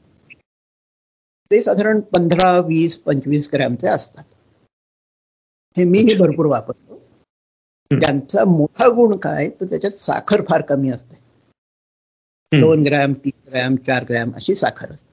ते 1.51 1.63
साधारण 1.63 2.01
पंधरा 2.01 2.59
वीस 2.59 2.97
पंचवीस 2.99 3.51
ग्रॅमचे 3.53 3.89
असतात. 3.89 4.25
हे 5.77 5.85
मीही 5.85 6.15
भरपूर 6.15 6.47
वापरतो. 6.47 6.97
त्यांचा 7.91 8.45
मोठा 8.45 8.89
गुण 8.89 9.17
काय? 9.17 9.49
तर 9.49 9.65
त्याच्यात 9.65 9.93
साखर 9.93 10.43
फार 10.49 10.63
कमी 10.63 10.91
असते. 10.91 11.15
दोन 12.53 12.83
ग्रॅम 12.83 13.13
तीन 13.13 13.49
ग्रॅम 13.49 13.77
चार 13.77 14.05
ग्रॅम 14.05 14.31
अशी 14.35 14.55
साखर 14.55 14.93
असते. 14.93 15.10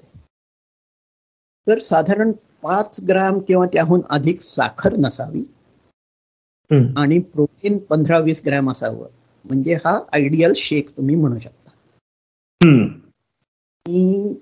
तर 1.68 1.80
साधारण 1.80 2.32
पाच 2.64 3.00
ग्राम 3.08 3.40
किंवा 3.40 3.66
त्याहून 3.74 4.02
अधिक 4.10 4.42
साखर 4.42 4.98
नसावी. 4.98 5.44
आणि 6.98 7.20
प्रोटीन 7.34 7.78
पंधरा 7.90 8.18
वीस 8.20 8.42
ग्रॅम 8.46 8.70
असावं. 8.72 9.08
म्हणजे 9.46 9.74
हा 9.86 10.00
आयडियल 10.14 10.54
शेक 10.56 10.90
तुम्ही 10.98 11.16
म्हणू 11.16 11.40
शकता. 11.40 11.72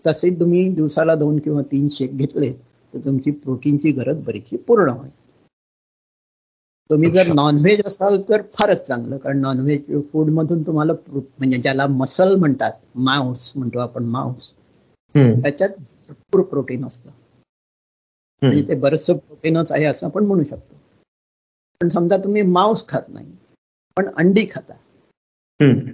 तसे 0.06 0.30
तुम्ही 0.40 0.68
दिवसाला 0.76 1.16
दोन 1.16 1.38
किंवा 1.40 1.62
तीन 1.62 1.88
शेक 1.92 2.16
घेतले 2.18 2.52
तर 2.94 3.00
तुमची 3.06 3.32
प्रोटीनची 3.34 3.92
गरज 3.92 4.24
बरीचशी 4.26 4.58
पूर्ण 4.58 4.90
होईल. 4.90 5.12
तुम्ही 6.90 7.10
जर 7.12 7.32
नॉनव्हेज 7.34 7.82
असाल 7.86 8.18
तर 8.30 8.42
फारच 8.56 8.82
चांगलं 8.88 9.18
कारण 9.18 9.40
नॉनव्हेज 9.42 10.02
फूड 10.12 10.30
मधून 10.30 10.62
तुम्हाला 10.64 10.94
म्हणजे 11.12 11.58
ज्याला 11.58 11.88
मसल 11.88 12.36
म्हणतात 12.36 12.72
मांस 13.06 13.52
म्हणतो 13.56 13.80
आपण 13.80 14.06
मांस 14.08 14.54
त्याच्यात 15.16 15.70
भरपूर 16.10 16.42
प्रोटीन 16.42 16.86
असतं. 16.86 17.10
म्हणजे 18.42 18.62
ते 18.68 18.76
बरंचसं 18.80 19.18
प्रोटीनच 19.18 19.72
आहे 19.72 19.86
असं 19.86 20.08
आपण 20.08 20.26
म्हणू 20.26 20.44
शकतो. 20.44 20.76
पण 21.82 21.90
समजा 21.90 22.18
तुम्ही 22.18 22.42
मांस 22.42 22.88
खात 22.88 23.10
नाही 23.10 23.32
पण 23.98 24.10
अंडी 24.18 24.46
खाता 24.52 24.74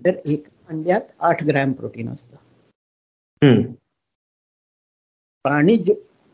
तर 0.05 0.15
एक 0.25 0.47
अंड्यात 0.69 1.01
आठ 1.19 1.43
ग्रॅम 1.43 1.71
प्रोटीन 1.71 2.09
असतं. 2.09 2.37
प्राणी 5.45 5.75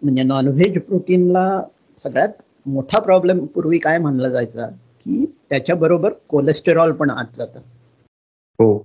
म्हणजे 0.01 0.23
नॉनव्हेज 0.23 0.78
प्रोटीनला 0.82 1.63
सगळ्यात 1.97 2.41
मोठा 2.65 2.99
प्रॉब्लेम 2.99 3.45
पूर्वी 3.45 3.78
काय 3.78 3.97
मानला 3.97 4.30
जायचा? 4.30 4.67
की 4.99 5.25
त्याच्याबरोबर 5.49 6.13
कोलेस्टेरॉल 6.13 6.91
पण 6.91 7.09
आत 7.09 7.36
जात. 7.36 7.57
हो. 8.59 8.78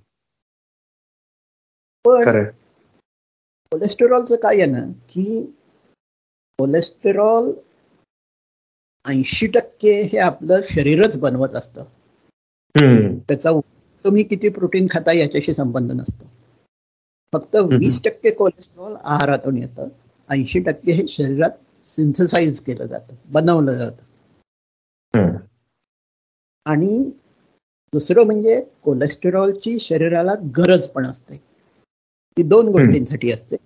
पण 2.05 2.45
कोलेस्टेरॉलचं 3.72 4.36
काय 4.36 4.60
आहे 4.60 4.70
ना 4.70 4.80
की 5.08 5.42
कोलेस्टेरॉल 6.58 7.52
ऐंशी 9.04 9.46
टक्के 9.46 9.92
हे 10.02 10.18
आपलं 10.18 10.60
शरीरच 10.64 11.16
बनवत 11.20 11.54
असतं. 11.54 11.84
त्याचा 13.28 13.50
तुम्ही 14.04 14.22
किती 14.22 14.48
प्रोटीन 14.48 14.86
खाता 14.90 15.12
याच्याशी 15.12 15.54
संबंध 15.54 15.92
नसतो. 15.92 16.24
फक्त 17.32 17.56
वीस 17.56 18.02
टक्के 18.04 18.30
कोलेस्ट्रॉल 18.30 18.96
आहारातून 19.04 19.56
येतं. 19.56 19.88
ऐंशी 20.30 20.60
टक्के 20.60 20.92
हे 20.92 21.06
शरीरात 21.08 21.86
सिंथसाइज 21.86 22.60
केलं 22.60 22.86
जातं 22.86 23.14
बनवलं 23.32 23.72
जातं. 23.72 24.04
आणि 26.66 26.98
दुसरं 27.92 28.24
म्हणजे 28.24 28.60
कोलेस्टेरॉलची 28.84 29.78
शरीराला 29.78 30.34
गरज 30.58 30.88
पण 30.88 31.06
असते. 31.06 31.36
ती 32.37 32.43
दोन 32.43 32.68
गोष्टींसाठी 32.68 33.30
असते. 33.33 33.57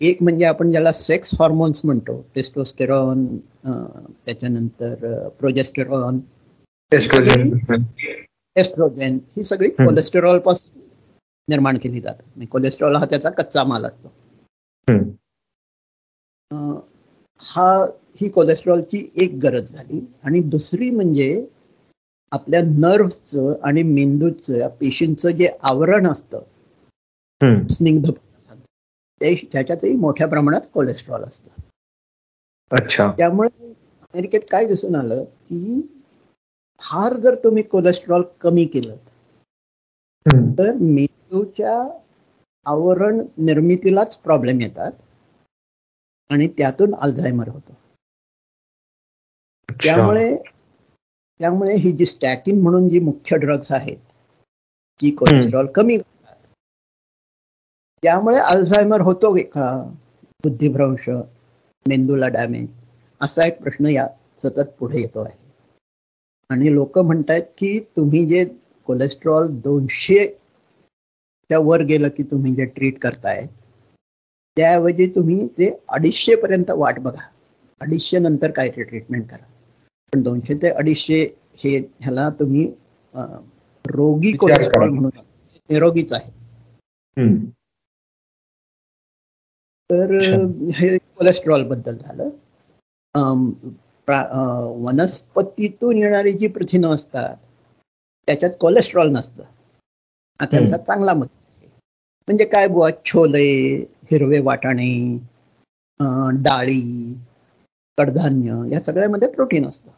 एक 0.00 0.22
म्हणजे 0.22 0.44
आपण 0.44 0.70
ज्याला 0.70 0.92
सेक्स 0.92 1.34
हॉर्मोन्स 1.40 1.84
म्हणतो 1.84 2.20
टेस्टोस्टेरॉन 2.34 3.24
त्याच्यानंतर 3.66 5.28
प्रोजेस्टेरॉन 5.40 6.20
एस्ट्रोजेन 8.56 9.18
ही 9.36 9.44
सगळी 9.44 9.68
कोलेस्टेरॉलपासून 9.70 10.80
निर्माण 11.48 11.76
केली 11.78 12.00
जातात. 12.00 12.46
कोलेस्ट्रॉल 12.50 12.96
हा 12.96 13.04
त्याचा 13.04 13.30
कच्चा 13.30 13.64
माल 13.64 13.84
असतो. 13.84 14.12
हा 17.40 17.84
ही 18.20 18.28
कोलेस्ट्रॉलची 18.28 19.06
एक 19.16 19.34
गरज 19.42 19.72
झाली. 19.72 20.00
आणि 20.24 20.40
दुसरी 20.40 20.90
म्हणजे 20.90 21.46
आपल्या 22.32 22.60
नर्व्हचं 22.62 23.54
आणि 23.62 23.82
मेंदूचं 23.82 24.68
पेशींचं 24.80 25.30
जे 25.30 25.48
आवरण 25.62 26.06
असतं 26.06 26.42
स्निग्ध 27.70 28.10
ते 28.10 29.34
त्याच्यातही 29.52 29.94
मोठ्या 29.96 30.26
प्रमाणात 30.28 30.60
कोलेस्ट्रॉल 30.74 31.22
असतं. 31.24 31.50
अच्छा. 32.70 33.10
त्यामुळे 33.18 33.48
अमेरिकेत 34.02 34.40
काय 34.50 34.66
दिसून 34.66 34.94
आलं 34.94 35.24
की 35.24 35.80
फार 36.80 37.16
जर 37.16 37.34
तुम्ही 37.44 37.62
कोलेस्ट्रॉल 37.62 38.22
कमी 38.40 38.64
केलं 38.66 38.96
तर 40.58 40.72
मेंदूच्या 40.74 41.74
आवरण 42.66 43.20
निर्मितीलाच 43.38 44.16
प्रॉब्लेम 44.16 44.60
येतात 44.60 44.92
आणि 46.30 46.48
त्यातून 46.48 46.94
अल्झायमर 46.94 47.48
होतो. 47.48 47.72
त्यामुळे 49.68 50.36
त्यामुळे 51.40 51.74
ही 51.74 51.92
जी 51.92 52.04
स्टॅकिन 52.04 52.60
म्हणून 52.62 52.88
जी 52.88 53.00
मुख्य 53.00 53.36
ड्रग्स 53.36 53.72
आहेत 53.72 53.96
ती 55.00 55.10
कोलेस्ट्रॉल 55.10 55.66
कमी 55.66 55.96
त्यामुळे 58.02 58.38
अल्झायमर 58.38 59.00
होतो 59.00 59.34
का 59.54 59.70
बुद्धिभ्रंश 60.44 61.08
मेंदूला 61.86 62.28
डॅमेज 62.28 62.68
असा 63.20 63.46
एक 63.46 63.60
प्रश्न 63.62 63.86
या 63.86 64.06
सतत 64.42 64.70
पुढे 64.78 65.00
येतो 65.00 65.20
आहे. 65.20 65.38
आणि 66.50 66.74
लोक 66.74 66.98
म्हणतात 66.98 67.40
की 67.58 67.78
तुम्ही 67.96 68.24
जे 68.26 68.44
कोलेस्ट्रॉल 68.88 69.48
दोनशे 69.64 70.26
त्या 71.50 71.58
वर 71.58 71.82
गेलं 71.82 72.08
की 72.08 72.22
तुम्ही 72.22 72.52
जे 72.54 72.64
ट्रीट 72.64 72.98
करताय 72.98 73.46
त्याऐवजी 74.56 75.06
तुम्ही 75.06 75.46
ते 75.58 75.68
अडीचशे 75.88 76.34
पर्यंत 76.36 76.70
वाट 76.76 76.98
बघा. 77.00 77.22
अडीचशे 77.80 78.18
नंतर 78.18 78.50
काय 78.50 78.68
ते 78.68 78.82
ट्रीटमेंट 78.82 79.28
करा. 79.30 79.44
पण 80.12 80.22
दोनशे 80.22 80.54
ते 80.62 80.70
अडीचशे 80.70 81.22
हे 81.58 81.76
ह्याला 81.78 82.28
तुम्ही 82.30 82.66
रोगी 83.84 84.32
कोलेस्ट्रॉल 84.36 84.90
म्हणून 84.90 85.20
निरोगीच 85.70 86.12
आहे. 86.12 86.30
तर 89.90 90.14
हे 90.74 90.96
कोलेस्ट्रॉलबद्दल 90.98 91.96
झालं. 91.96 92.28
वनस्पतीतून 94.84 95.96
येणारी 95.98 96.32
जी 96.32 96.46
प्रथिनं 96.48 96.94
असतात 96.94 97.36
त्याच्यात 98.28 98.52
कोलेस्ट्रॉल 98.60 99.10
नसतं. 99.12 99.42
हा 100.40 100.46
त्यांचा 100.50 100.76
चांगला 100.76 101.14
मत 101.14 101.26
म्हणजे 102.28 102.44
काय 102.44 102.66
बुवा? 102.68 102.88
छोले 103.04 103.44
हिरवे 104.10 104.38
वाटाणे 104.40 104.92
डाळी 106.42 107.14
कडधान्य 107.98 108.60
या 108.72 108.80
सगळ्यामध्ये 108.80 109.28
प्रोटीन 109.30 109.66
असतं. 109.66 109.90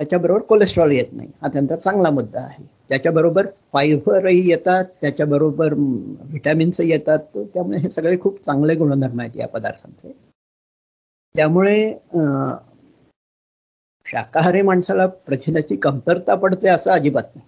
त्याच्याबरोबर 0.00 0.42
कोलेस्ट्रॉल 0.42 0.90
येत 0.92 1.12
नाही. 1.12 1.28
हा 1.42 1.48
त्यांचा 1.48 1.76
चांगला 1.76 2.10
मुद्दा 2.10 2.40
आहे. 2.40 2.64
त्याच्याबरोबर 2.90 3.46
फायबरही 3.72 4.48
येतात 4.50 4.84
त्याच्याबरोबर 5.00 5.72
व्हिटॅमिन्सही 5.74 6.90
येतात. 6.90 7.18
त्यामुळे 7.34 7.78
हे 7.78 7.90
सगळे 7.90 8.18
खूप 8.20 8.40
चांगले 8.44 8.74
गुणधर्म 8.74 9.20
आहेत 9.20 9.36
या 9.36 9.48
पदार्थांचे. 9.48 10.12
त्यामुळे 11.34 11.78
शाकाहारी 14.06 14.62
माणसाला 14.62 15.06
प्रथिनाची 15.06 15.76
कमतरता 15.76 16.34
पडते 16.34 16.68
असं 16.68 16.90
अजिबात 16.92 17.36
नाही. 17.36 17.46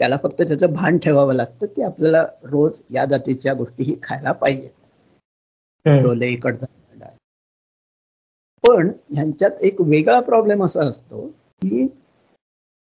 त्याला 0.00 0.16
फक्त 0.22 0.42
त्याचं 0.42 0.72
भान 0.74 0.96
ठेवावं 0.98 1.34
लागतं 1.34 1.66
की 1.66 1.82
आपल्याला 1.82 2.24
रोज 2.44 2.80
या 2.90 3.04
जातीच्या 3.04 3.52
गोष्टीही 3.54 3.96
खायला 4.02 4.32
पाहिजेत 4.32 4.70
छोले 5.86 6.34
कडधान्य 6.36 6.82
पण 8.64 8.88
ह्यांच्यात 9.12 9.62
एक 9.62 9.80
वेगळा 9.80 10.20
प्रॉब्लेम 10.20 10.64
असा 10.64 10.86
असतो 10.88 11.26
की 11.62 11.86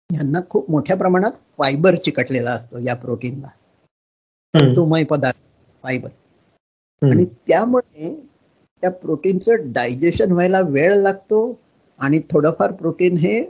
यांना 0.09 0.39
खूप 0.49 0.69
मोठ्या 0.71 0.95
प्रमाणात 0.97 1.31
फायबर 1.57 1.95
चिकटलेला 1.95 2.51
असतो 2.51 2.79
या 2.85 2.95
प्रोटीनला. 2.95 3.47
तंतुमय 4.53 5.03
पदार्थ 5.03 5.37
फायबर 5.83 6.09
आणि 7.01 7.25
त्यामुळे 7.47 8.13
त्या 8.83 8.91
प्रोटीनचं 8.91 9.71
डायजेशन 9.73 10.31
व्हायला 10.31 10.59
वेळ 10.67 10.93
लागतो 10.93 11.39
आणि 11.99 12.19
थोडंफार 12.31 12.71
प्रोटीन 12.71 13.17
हे 13.17 13.41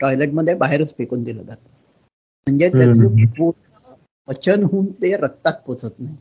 टॉयलेटमध्ये 0.00 0.54
बाहेरच 0.54 0.94
फेकून 0.98 1.22
दिलं 1.24 1.42
जातं. 1.42 1.68
म्हणजे 2.46 2.68
त्याचं 2.68 3.24
पूर्ण 3.28 3.94
पचन 4.28 4.62
होऊन 4.62 4.86
ते 5.02 5.16
रक्तात 5.16 5.60
पोचत 5.66 5.98
नाही. 5.98 6.16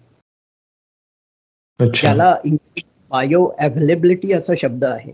त्याला 1.80 2.34
बायो 3.12 3.46
अवेलेबिलिटी 3.62 4.34
असा 4.34 4.54
शब्द 4.58 4.86
आहे. 4.86 5.12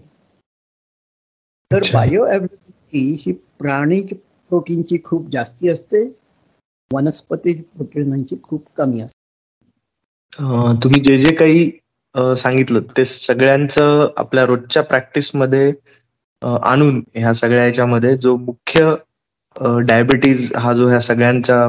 तर 1.71 1.83
बायो 1.93 2.23
अवेलेबिलिटी 2.25 3.15
ही 3.19 3.31
प्राणी 3.59 3.99
प्रोटीनची 4.53 4.97
खूप 5.03 5.29
जास्ती 5.31 5.69
असते. 5.69 6.03
वनस्पती 6.91 7.53
प्रोटीनची 7.71 8.35
खूप 8.43 8.65
कमी 8.75 9.01
असते. 9.01 9.21
तुम्ही 10.83 10.99
जे 11.01 11.17
जे 11.17 11.33
काही 11.35 11.69
सांगितलं 12.35 12.81
ते 12.97 13.05
सगळ्यांचं 13.05 14.07
आपल्या 14.17 14.45
रोजच्या 14.45 14.83
प्रॅक्टिसमध्ये 14.83 15.71
आणून 16.41 17.01
ह्या 17.15 17.33
सगळ्या 17.33 17.63
ह्याच्यामध्ये 17.63 18.15
जो 18.17 18.35
मुख्य 18.39 18.95
डायबिटीज 19.85 20.51
हा 20.55 20.73
जो 20.73 20.87
ह्या 20.89 20.99
सगळ्यांच्या 21.01 21.67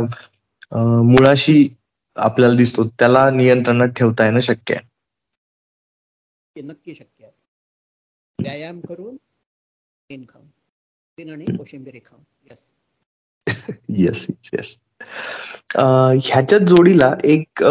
मुळाशी 1.03 1.69
आपल्याला 2.17 2.57
दिसतो 2.57 2.85
त्याला 2.89 3.29
नियंत्रणात 3.33 3.89
ठेवता 3.97 4.25
येणं 4.25 4.41
शक्य 4.43 4.75
आहे. 4.75 4.87
नक्की 6.57 6.95
शक्य 6.95 7.25
आहे. 7.25 7.33
व्यायाम 8.39 8.81
करून 8.81 9.17
खाऊन 10.29 11.31
आणि 11.31 11.45
कोशिंबिरी 11.49 12.01
खाऊन. 12.05 12.23
यस 12.47 12.73
येस 13.91 14.27
येस 14.53 14.77
ह्याच्या 15.77 16.59
जोडीला 16.61 17.13
एक 17.25 17.63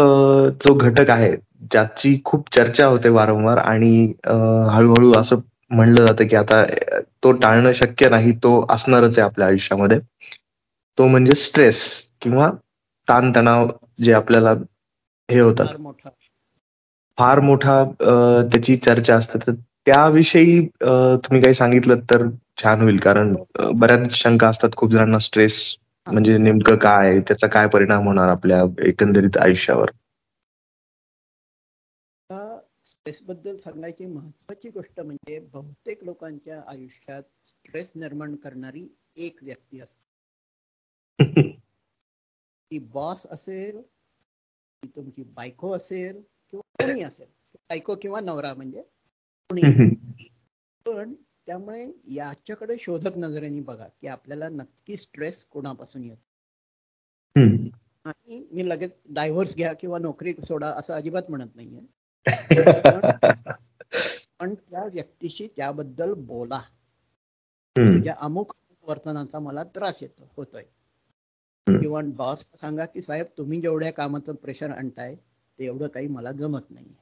जो 0.60 0.74
घटक 0.76 1.10
आहे 1.10 1.30
ज्याची 1.72 2.16
खूप 2.24 2.48
चर्चा 2.56 2.86
होते 2.86 3.08
वारंवार 3.08 3.58
आणि 3.58 3.94
हळूहळू 4.26 5.12
असं 5.18 5.40
म्हणलं 5.70 6.04
जातं 6.06 6.26
की 6.28 6.36
आता 6.36 6.62
तो 7.24 7.32
टाळणं 7.34 7.72
शक्य 7.74 8.08
नाही 8.10 8.32
तो 8.42 8.60
असणारच 8.70 9.18
आहे 9.18 9.24
आपल्या 9.24 9.46
आयुष्यामध्ये. 9.46 9.98
तो 10.98 11.06
म्हणजे 11.06 11.34
स्ट्रेस 11.36 11.80
किंवा 12.22 12.50
ताणतणाव 13.08 13.68
जे 14.04 14.12
आपल्याला 14.12 14.52
हे 15.28 15.40
होतात. 15.40 15.66
फार 17.18 17.40
मोठा. 17.40 17.82
त्याची 18.44 18.76
चर्चा 18.78 19.16
असते. 19.16 19.38
तर 19.38 19.52
त्याविषयी 19.86 20.60
तुम्ही 20.82 21.40
काही 21.42 21.54
सांगितलं 21.54 22.00
तर 22.10 22.26
छान 22.58 22.80
होईल 22.80 22.98
कारण 22.98 23.34
बऱ्याच 23.74 24.12
शंका 24.12 24.48
असतात. 24.48 24.70
खूप 24.76 24.92
जणांना 24.92 25.18
स्ट्रेस 25.18 25.58
म्हणजे 26.06 26.36
नेमकं 26.38 26.76
काय 26.76 27.18
त्याचा 27.20 27.46
काय 27.46 27.66
परिणाम 27.66 28.06
होणार 28.06 28.28
आपल्या 28.28 28.62
एकंदरीत 28.78 29.36
आयुष्यावर? 29.36 29.90
स्ट्रेस 32.84 33.22
बद्दल 33.22 33.56
सांगायची 33.56 34.06
महत्वाची 34.06 34.68
गोष्ट 34.68 35.00
म्हणजे 35.00 35.38
बहुतेक 35.52 36.04
लोकांच्या 36.04 36.60
आयुष्यात 36.66 37.22
स्ट्रेस 37.44 37.92
निर्माण 37.96 38.34
करणारी 38.34 38.86
एक 39.16 39.38
व्यक्ती 39.42 39.80
असते. 39.80 40.02
ती 42.70 42.78
बॉस 42.78 43.26
असेल 43.30 43.80
ती 43.82 44.88
तुमची 44.96 45.22
बायको 45.22 45.72
असेल 45.72 46.20
किंवा 46.50 46.84
कोणी 46.84 47.02
असेल. 47.02 47.26
बायको 47.54 47.94
किंवा 47.96 48.20
नवरा 48.20 48.54
म्हणजे 48.54 48.82
कोणी 49.50 49.62
पण 50.86 51.14
त्यामुळे 51.46 51.92
याच्याकडे 52.14 52.74
शोधक 52.78 53.16
नजरेने 53.16 53.60
बघा 53.60 53.88
की 54.00 54.06
आपल्याला 54.06 54.48
नक्की 54.48 54.96
स्ट्रेस 54.96 55.46
कोणापासून 55.46 56.04
येतो? 56.04 56.22
आणि 58.04 58.48
मी 58.52 58.68
लगेच 58.68 58.92
डायव्हर्स 59.10 59.56
घ्या 59.56 59.72
किंवा 59.72 59.98
नोकरी 59.98 60.32
सोडा 60.32 60.66
असं 60.66 60.94
अजिबात 60.94 61.22
म्हणत 61.28 61.48
नाहीये. 61.54 61.80
पण 64.40 64.54
त्या 64.54 64.84
व्यक्तीशी 64.84 65.48
त्याबद्दल 65.56 66.14
बोला. 66.14 66.60
तुझ्या 67.78 68.14
अमुक 68.18 68.52
वर्तनाचा 68.82 69.38
मला 69.38 69.64
त्रास 69.64 70.02
येतो 70.02 70.32
होतोय. 70.36 70.64
किंवा 71.68 72.00
बॉस 72.04 72.46
सांगा 72.54 72.84
की 72.84 73.02
साहेब 73.02 73.26
तुम्ही 73.38 73.60
जेवढ्या 73.60 73.92
कामाचं 73.92 74.34
प्रेशर 74.34 74.70
आणताय 74.70 75.16
ते 75.58 75.64
एवढं 75.64 75.86
काही 75.86 76.08
मला 76.08 76.32
जमत 76.32 76.70
नाही 76.70 76.94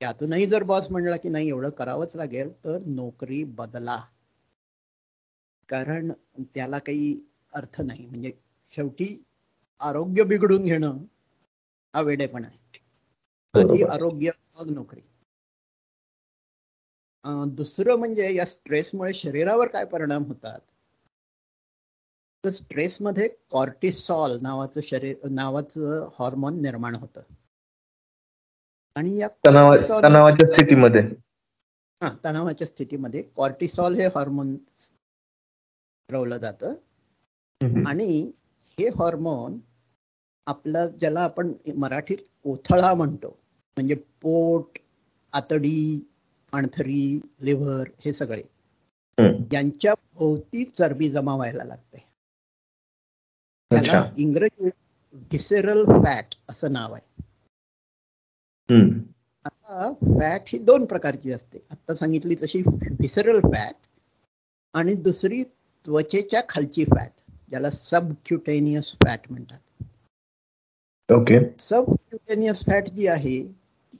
त्यातूनही 0.00 0.46
जर 0.46 0.62
बॉस 0.62 0.90
म्हणला 0.90 1.16
की 1.16 1.28
नाही 1.28 1.48
एवढं 1.48 1.70
करावंच 1.70 2.16
लागेल 2.16 2.52
तर 2.64 2.78
नोकरी 2.86 3.44
बदला. 3.44 3.96
कारण 5.68 6.12
त्याला 6.38 6.78
काही 6.78 7.20
अर्थ 7.54 7.80
नाही. 7.80 8.06
म्हणजे 8.06 8.32
शेवटी 8.68 9.24
आरोग्य 9.80 10.24
बिघडून 10.24 10.62
घेणं 10.62 10.96
हा 11.94 12.00
वेडेपण 12.00 12.44
आहे. 12.44 12.56
आधी 13.54 13.82
आरोग्य 13.82 14.30
मग 14.56 14.70
नोकरी. 14.70 15.00
दुसरं 17.54 17.96
म्हणजे 17.96 18.34
या 18.34 18.44
स्ट्रेसमुळे 18.44 19.12
शरीरावर 19.12 19.68
काय 19.68 19.84
परिणाम 19.84 20.24
होतात? 20.24 20.60
तर 22.44 22.50
स्ट्रेसमध्ये 22.50 23.28
कॉर्टिसॉल 23.50 24.38
नावाचं 24.42 24.80
शरीर 24.80 25.28
नावाचं 25.30 26.08
हॉर्मोन 26.12 26.62
निर्माण 26.62 26.94
होतं. 26.94 27.20
आणि 28.98 29.16
या 29.16 29.28
तणावाच्या 29.46 30.46
स्थितीमध्ये. 30.46 31.00
हा 32.02 32.08
तणावाच्या 32.24 32.66
स्थितीमध्ये 32.66 33.22
कॉर्टिसॉल 33.36 33.94
हे 33.94 34.06
हॉर्मोन 34.06 34.56
ठरवलं 36.08 36.36
जातं. 36.36 36.74
आणि 37.86 38.30
हे 38.78 38.88
हॉर्मोन 38.88 39.58
आपला 40.46 40.86
ज्याला 40.86 41.20
आपण 41.20 41.52
मराठीत 41.76 42.18
ओथळा 42.44 42.94
म्हणतो 42.94 43.28
म्हणजे 43.76 43.94
पोट 43.94 44.78
आतडी 45.32 46.06
आणथरी 46.52 47.20
लिव्हर 47.40 47.90
हे 48.04 48.12
सगळे. 48.12 48.42
यांच्या 49.52 49.94
भोवती 50.14 50.64
चरबी 50.64 51.08
जमा 51.08 51.34
व्हायला 51.36 51.64
लागते. 51.64 52.04
त्याला 53.70 54.12
इंग्रजी 54.18 54.68
व्हिसेरल 55.14 55.84
फॅट 56.04 56.34
असं 56.48 56.72
नाव 56.72 56.92
आहे. 56.92 57.07
आता 59.44 59.92
फॅट 59.94 60.48
ही 60.48 60.58
दोन 60.58 60.84
प्रकारची 60.84 61.32
असते. 61.32 61.58
आता 61.70 61.94
सांगितली 61.94 62.34
तशी 62.42 62.62
व्हिसरल 62.62 63.40
फॅट 63.44 63.74
आणि 64.74 64.94
दुसरी 65.02 65.42
त्वचेच्या 65.84 66.40
खालची 66.48 66.84
फॅट 66.84 67.10
ज्याला 67.50 67.70
सबक्युटेनियस 67.70 68.92
फॅट 69.04 69.30
म्हणतात. 69.30 69.58
ओके 71.08 71.38
सबक्युटेनियस 71.58 72.64
फॅट 72.66 72.88
जी 72.88 73.06
आहे 73.06 73.40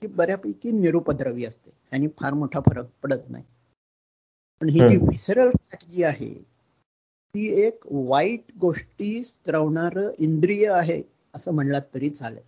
ती 0.01 0.07
बऱ्यापैकी 0.07 0.71
निरुपद्रवी 0.71 1.45
असते. 1.45 1.71
आणि 1.93 2.07
फार 2.19 2.33
मोठा 2.33 2.59
फरक 2.59 2.89
पडत 3.03 3.29
नाही. 3.29 3.43
पण 4.61 4.69
ही 4.69 4.79
जी 4.79 4.95
व्हिसरल 4.97 5.49
फॅट 5.51 5.83
जी 5.89 6.03
आहे 6.03 6.33
ती 7.35 7.47
एक 7.65 7.79
वाईट 7.85 8.51
गोष्टी 8.59 9.21
स्त्रवणार 9.23 9.99
इंद्रिय 10.19 10.67
आहे 10.71 11.01
असं 11.33 11.53
म्हणलात 11.53 11.81
तरी 11.93 12.09
चालेल. 12.09 12.43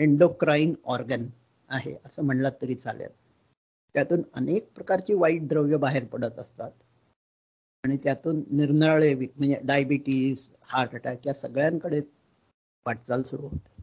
एंडोक्राईन 0.00 0.74
ऑर्गन 0.84 1.26
आहे 1.72 1.94
असं 2.06 2.24
म्हणलात 2.24 2.52
तरी 2.62 2.74
चालेल. 2.74 3.10
त्यातून 3.94 4.22
अनेक 4.34 4.72
प्रकारची 4.74 5.14
वाईट 5.14 5.46
द्रव्य 5.48 5.76
बाहेर 5.76 6.04
पडत 6.06 6.38
असतात. 6.38 6.70
आणि 7.84 7.96
त्यातून 7.96 8.42
निरनिराळे 8.50 9.14
म्हणजे 9.14 9.58
डायबिटीस 9.64 10.48
हार्ट 10.64 10.94
अटॅक 10.94 11.26
या 11.26 11.34
सगळ्यांकडे 11.34 12.00
वाटचाल 12.86 13.22
सुरू 13.22 13.48
होते. 13.48 13.82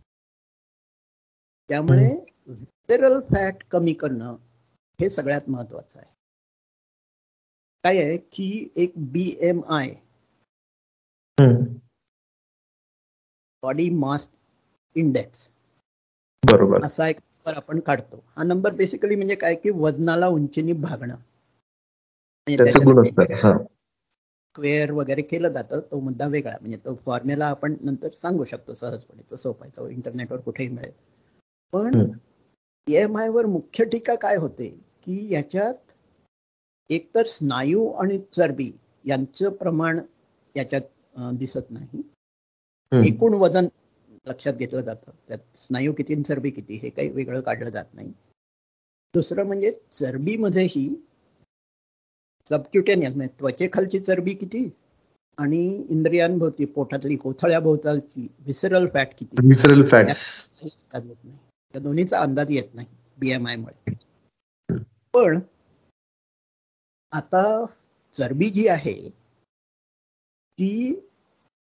त्यामुळे 1.70 2.10
व्हिटेरल 2.48 3.20
फॅट 3.30 3.64
कमी 3.72 3.94
करणं 3.94 4.36
हे 5.00 5.10
सगळ्यात 5.10 5.50
महत्वाचं 5.50 6.00
आहे. 6.00 6.12
काय 7.84 7.98
आहे 7.98 8.18
की 8.32 8.48
एक 8.78 8.94
B 9.12 9.24
M 9.42 9.62
I 9.72 9.94
body 13.64 13.90
mass 13.96 14.28
index 14.96 15.50
बरोबर. 16.44 16.86
असा 16.86 17.08
एक 17.08 17.20
नंबर 17.40 17.58
आपण 17.58 17.80
काढतो. 17.80 18.24
हा 18.38 18.44
नंबर 18.44 18.74
बेसिकली 18.76 19.16
म्हणजे 19.16 19.36
काय 19.36 19.56
की 19.56 19.70
वजनाला 19.76 20.28
उंचीनी 20.28 20.74
भागणं. 20.74 21.16
स्क्वेअर 24.56 24.92
वगैरे 24.92 25.22
केलं 25.22 25.50
जातं 25.50 25.80
तो 25.92 26.00
मुद्दा 26.00 26.28
वेगळा. 26.28 26.56
म्हणजे 26.62 26.78
तो 26.78 26.96
फॉर्म्युला 27.06 27.46
आपण 27.46 27.76
नंतर 27.82 28.14
सांगू 28.14 28.44
शकतो 28.44 28.74
सहजपणे. 28.74 29.22
तो 29.32 29.36
सोपायचा 29.36 29.88
इंटरनेटवर 29.90 30.40
कुठेही 30.40 30.70
मिळेल. 30.70 30.92
पण 31.74 32.12
एम 32.88 33.18
आय 33.18 33.30
वर 33.30 33.46
मुख्य 33.46 33.86
टीका 33.86 34.16
काय 34.16 34.36
होते? 34.36 34.68
की 35.04 35.28
याच्यात 35.34 35.92
एकतर 36.90 37.24
स्नायू 37.24 37.88
आणि 37.94 38.20
चरबी 38.34 38.72
यांचं 39.06 39.50
प्रमाण 39.54 40.00
याच्यात 40.56 40.82
दिसत 41.34 41.72
नाही. 41.72 42.02
एकूण 42.92 43.34
वजन 43.34 43.68
लक्षात 44.30 44.54
घेतलं 44.54 44.82
जातं. 44.82 45.12
त्यात 45.28 45.58
स्नायू 45.58 45.94
किती 45.94 46.22
चरबी 46.24 46.50
किती 46.50 46.80
हे 46.84 46.90
काही 46.90 47.10
वेगळं 47.10 47.42
काढलं 47.42 47.70
जात 47.70 47.94
नाही. 47.94 48.12
दुसरं 49.14 49.46
म्हणजे 49.46 49.72
चरबीमध्येही 49.92 50.88
सबक्युटेनियस 52.46 53.16
म्हणजे 53.16 53.40
त्वचेखालची 53.40 54.00
चरबी 54.00 54.34
किती 54.34 54.70
आणि 55.38 55.86
इंद्रियांभोवती 55.90 56.66
पोटातली 56.66 57.16
कोथळ्या 57.16 57.60
भोवतालची 57.60 58.28
विसरल 58.40 58.88
फॅट 58.94 59.08
किती. 59.18 59.48
विसरल 59.48 59.90
फॅट 59.90 60.08
त्या 61.74 61.80
दोन्हीचा 61.82 62.20
अंदाज 62.20 62.52
येत 62.52 62.76
नाही 62.76 62.88
बीएमआय 63.20 63.56
मुळे. 63.56 63.94
पण 65.14 65.40
आता 67.12 67.66
चरबी 68.14 68.50
जी 68.50 68.68
आहे 68.68 69.10
ती 70.60 71.00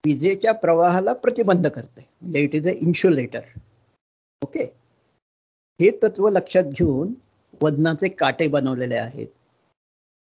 विजेच्या 0.03 0.51
प्रवाहाला 0.53 1.13
प्रतिबंध 1.13 1.67
करते. 1.67 2.07
म्हणजे 2.21 2.39
it 2.43 2.55
is 2.55 2.67
a 2.67 2.71
insulator 2.81 3.41
okay 4.41 4.63
हे 5.79 5.89
तत्व 6.03 6.27
लक्षात 6.29 6.63
घेऊन 6.77 7.13
वजनाचे 7.61 8.07
काटे 8.09 8.47
बनवलेले 8.47 8.95
आहेत. 8.95 9.27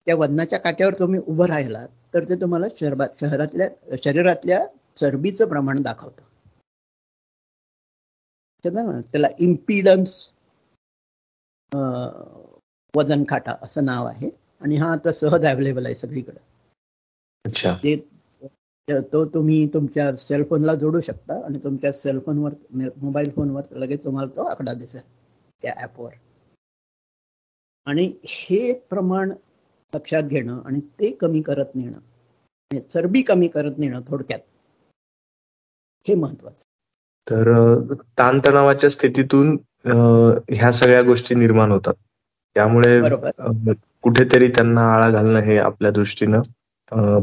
त्या 0.07 0.15
वजनाच्या 0.17 0.59
काट्यावर 0.59 0.95
तुम्ही 0.99 1.21
उभं 1.27 1.47
राहिलात 1.47 1.89
तर 2.15 2.25
ते 2.29 2.41
तुम्हाला 2.41 2.67
शहरातल्या 3.21 3.69
शरीरातल्या 4.05 4.65
चरबीचं 4.97 5.49
प्रमाण 5.49 5.83
दाखवतं. 5.83 6.23
त्याला 8.65 9.29
इम्पिडन्स 9.41 10.13
वजन 12.95 13.25
काटा 13.25 13.55
असं 13.63 13.85
नाव 13.85 14.07
आहे. 14.07 14.31
आणि 14.61 14.77
हा 14.77 14.93
आता 14.93 15.13
सहज 15.13 15.47
अवेलेबल 15.47 15.87
आहे 15.87 15.95
सगळीकडे. 15.95 16.39
ते 18.89 19.25
तुम्ही 19.35 19.67
तुमच्या 19.75 20.13
सेलफोनला 20.13 20.75
जोडू 20.75 21.01
शकता 21.01 21.35
आणि 21.45 21.59
तुमच्या 21.65 21.93
सेलफोनवर 21.93 22.53
मोबाईल 23.03 23.31
फोनवर 23.31 23.77
लगेच 23.77 24.05
तुम्हाला 24.05 24.37
तो 24.37 24.45
आकडा 24.45 24.73
दिसेल 24.73 25.01
त्या 25.63 25.73
ऍपवर 25.83 26.11
आणि 27.87 28.05
हे 28.25 28.73
प्रमाण 28.91 29.31
लक्षात 29.93 30.23
घेणं 30.23 30.61
आणि 30.67 30.81
ते 31.01 31.11
कमी 31.11 31.41
करत 31.43 31.75
नेणं 31.75 32.79
चरबी 32.81 33.23
कमी 33.23 33.49
करत 33.49 33.79
नेणं 33.79 34.01
थोडक्यात 34.09 34.41
हे 36.07 36.15
महत्वाचं. 36.15 36.65
तर 37.27 37.95
ताणतणावाच्या 38.19 38.91
स्थितीतून 38.91 39.57
ह्या 39.87 40.71
सगळ्या 40.73 41.03
गोष्टी 41.03 41.35
निर्माण 41.35 41.73
होतात. 41.73 41.95
त्यामुळे 42.57 43.01
कुठेतरी 44.05 44.49
त्यांना 44.49 44.83
आळा 44.95 45.09
घालणं 45.11 45.41
हे 45.41 45.57
आपल्या 45.59 45.91
दृष्टीनं 45.91 46.43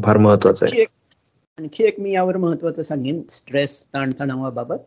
फार 0.03 0.17
महत्वाचं 0.17 0.65
आहे. 0.65 0.85
आणखी 1.57 1.83
एक 1.83 1.99
मी 1.99 2.11
यावर 2.11 2.37
महत्वाचं 2.37 2.83
सांगेन 2.83 3.21
स्ट्रेस 3.29 3.83
ताणतणावाबाबत 3.93 4.77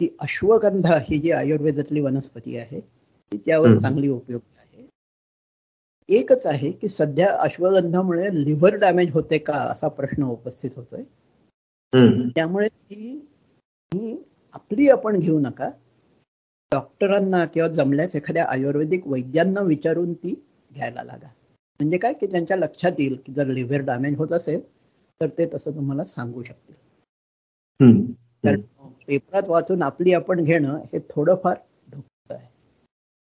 की 0.00 0.08
अश्वगंधा 0.20 0.96
ही 1.08 1.18
जी 1.18 1.30
आयुर्वेदातली 1.30 2.00
वनस्पती 2.00 2.56
आहे 2.56 2.80
ती 2.80 3.38
त्यावर 3.46 3.76
चांगली 3.78 4.08
उपयोगी 4.08 4.58
आहे. 4.58 4.86
एकच 6.08 6.46
आहे 6.46 6.70
की 6.72 6.88
सध्या 6.88 7.28
अश्वगंधामुळे 7.40 8.28
लिव्हर 8.34 8.76
डॅमेज 8.76 9.12
होते 9.12 9.38
का 9.38 9.54
असा 9.70 9.88
प्रश्न 9.88 10.22
उपस्थित 10.24 10.70
होतोय. 10.76 11.02
त्यामुळे 12.34 12.68
ती 12.68 14.16
आपली 14.54 14.88
आपण 14.88 15.18
घेऊ 15.18 15.38
नका. 15.40 15.70
डॉक्टरांना 16.72 17.44
किंवा 17.44 17.68
जमल्यास 17.68 18.16
एखाद्या 18.16 18.44
आयुर्वेदिक 18.48 19.06
वैद्यांना 19.06 19.60
विचारून 19.60 20.12
ती 20.14 20.34
घ्यायला 20.74 21.02
लागा. 21.02 21.28
म्हणजे 21.80 21.98
काय 21.98 22.12
की 22.12 22.26
त्यांच्या 22.26 22.56
लक्षात 22.56 22.92
येईल 22.98 23.16
की 23.26 23.32
जर 23.32 23.46
लिव्हर 23.46 23.80
डॅमेज 23.80 24.16
होत 24.16 24.32
असेल 24.32 24.60
तर 25.20 25.28
ते 25.28 25.46
तसं 25.54 25.74
तुम्हाला 25.74 26.04
सांगू 26.04 26.42
शकतील. 26.42 26.74
कारण 28.44 28.60
पेपरात 29.06 29.48
वाचून 29.48 29.82
आपली 29.82 30.12
आपण 30.12 30.42
घेणं 30.42 30.78
हे 30.92 30.98
थोडंफार 30.98 31.56
धोका 31.88 32.34
आहे. 32.34 32.48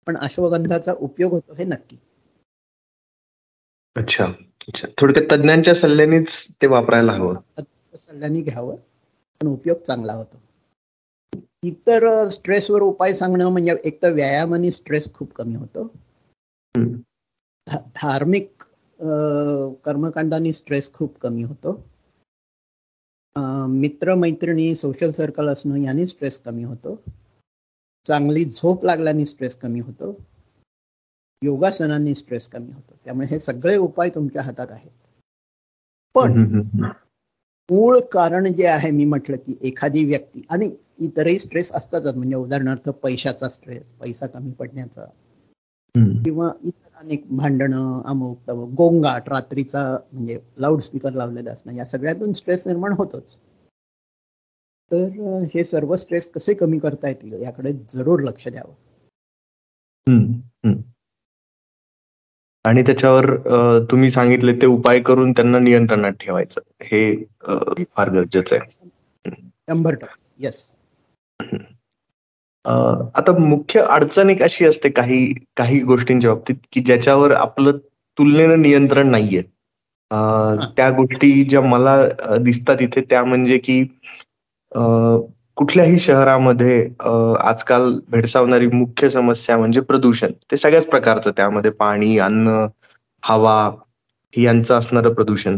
पण 0.07 0.17
अश्वगंधाचा 0.17 0.93
उपयोग 0.99 1.31
होतो 1.31 1.53
हे 1.53 1.65
नक्की. 1.65 1.97
अच्छा. 3.95 4.25
अच्छा. 4.67 4.88
थोडक्यात 5.01 5.27
तज्ञांच्या 5.31 5.75
सल्ल्यानेच 5.75 6.27
ते 6.61 6.67
वापरायला 6.67 7.11
हवं. 7.11 7.36
सल्ल्याने 7.95 8.41
घ्यावं 8.41 8.75
पण 9.41 9.47
उपयोग 9.47 9.77
चांगला 9.77 10.13
होतो. 10.13 10.41
इतर 11.63 12.25
स्ट्रेसवर 12.25 12.81
उपाय 12.81 13.13
सांगणं 13.13 13.49
म्हणजे 13.49 13.75
एक 13.86 14.01
तर 14.03 14.13
व्यायामाने 14.13 14.71
स्ट्रेस 14.71 15.13
खूप 15.13 15.33
कमी 15.33 15.55
होतो. 15.55 15.88
धार्मिक 17.95 18.63
कर्मकांडाने 18.99 20.53
स्ट्रेस 20.53 20.91
खूप 20.93 21.17
कमी 21.21 21.43
होतो. 21.43 21.71
मित्र 23.69 24.13
मैत्रिणी 24.15 24.73
सोशल 24.75 25.11
सर्कल 25.11 25.47
असणं 25.49 25.77
याने 25.83 26.05
स्ट्रेस 26.07 26.39
कमी 26.39 26.63
होतो. 26.63 26.95
चांगली 28.05 28.43
झोप 28.45 28.85
लागल्याने 28.85 29.25
स्ट्रेस 29.25 29.55
कमी 29.55 29.79
होतो. 29.79 30.11
योगासनांनी 31.41 32.13
स्ट्रेस 32.15 32.47
कमी 32.47 32.71
होतो. 32.71 32.95
त्यामुळे 33.05 33.27
हे 33.27 33.39
सगळे 33.39 33.75
उपाय 33.77 34.09
तुमच्या 34.09 34.41
हातात 34.41 34.71
आहेत. 34.71 34.91
पण 36.15 36.61
मूळ 37.69 37.99
कारण 38.11 38.53
जे 38.53 38.65
आहे 38.67 38.91
मी 38.91 39.05
म्हटलं 39.05 39.37
की 39.37 39.57
एखादी 39.61 40.03
व्यक्ती 40.05 40.41
आणि 40.49 40.69
इतरही 40.99 41.39
स्ट्रेस 41.39 41.71
असतातच. 41.71 42.15
म्हणजे 42.15 42.35
उदाहरणार्थ 42.35 42.89
पैशाचा 43.03 43.47
स्ट्रेस 43.49 43.87
पैसा 44.01 44.27
कमी 44.27 44.51
पडण्याचा. 44.51 45.05
किंवा 45.97 46.51
इतर 46.63 46.95
अनेक 46.95 47.25
भांडणं 47.29 48.01
अमुक 48.05 48.37
तमुक 48.47 48.69
गोंगाट 48.69 49.29
रात्रीचा 49.29 49.97
म्हणजे 50.13 50.39
लाऊडस्पीकर 50.57 51.13
लावलेला 51.13 51.51
असणं 51.51 51.73
या 51.73 51.85
सगळ्यातून 51.85 52.33
स्ट्रेस 52.33 52.67
निर्माण 52.67 52.91
होतोच. 52.91 53.37
तर 54.91 55.05
हे 55.53 55.63
सर्व 55.63 55.95
स्ट्रेस 55.95 56.31
कसे 56.31 56.53
कमी 56.53 56.79
करता 56.79 57.07
येतील 57.07 57.41
याकडे 57.41 57.73
जरूर 57.89 58.19
लक्ष 58.19 58.47
द्यावं. 58.47 58.73
आणि 62.65 62.81
त्याच्यावर 62.81 63.25
तुम्ही 63.91 64.09
सांगितले 64.11 64.53
ते 64.53 64.65
उपाय 64.65 64.99
करून 64.99 65.31
त्यांना 65.31 65.59
नियंत्रणात 65.59 66.11
ठेवायचं. 66.11 66.61
हे 66.81 67.25
फार 67.95 68.09
गरजेचं 68.09 68.55
आहे. 68.55 68.89
शंभर 69.45 69.95
टक्के. 69.95 70.45
येस 70.45 70.77
आता 72.66 73.32
मुख्य 73.39 73.82
अडचण 73.82 74.30
एक 74.30 74.41
अशी 74.43 74.66
असते 74.66 74.89
काही 74.89 75.26
काही 75.57 75.80
गोष्टींच्या 75.84 76.34
बाबतीत 76.34 76.55
की 76.72 76.82
ज्याच्यावर 76.82 77.32
आपलं 77.32 77.78
तुलनेनं 78.18 78.61
नियंत्रण 78.61 79.09
नाहीये. 79.11 79.41
त्या 80.78 80.89
गोष्टी 80.97 81.43
ज्या 81.49 81.61
मला 81.61 81.95
दिसतात 82.41 82.82
इथे 82.82 83.01
त्या 83.09 83.24
म्हणजे 83.26 83.57
की 83.57 83.84
कुठल्याही 85.57 85.99
शहरामध्ये 85.99 86.80
आजकाल 87.39 87.91
भेडसावणारी 88.09 88.68
मुख्य 88.68 89.09
समस्या 89.09 89.57
म्हणजे 89.57 89.82
प्रदूषण. 89.82 90.32
ते 90.51 90.57
सगळ्याच 90.57 90.86
प्रकारचं 90.86 91.32
त्यामध्ये 91.38 91.72
पाणी 91.72 92.18
अन्न 92.20 92.66
हवा 93.24 93.72
यांचं 94.34 94.78
असणारं 94.78 95.13
प्रदूषण. 95.13 95.57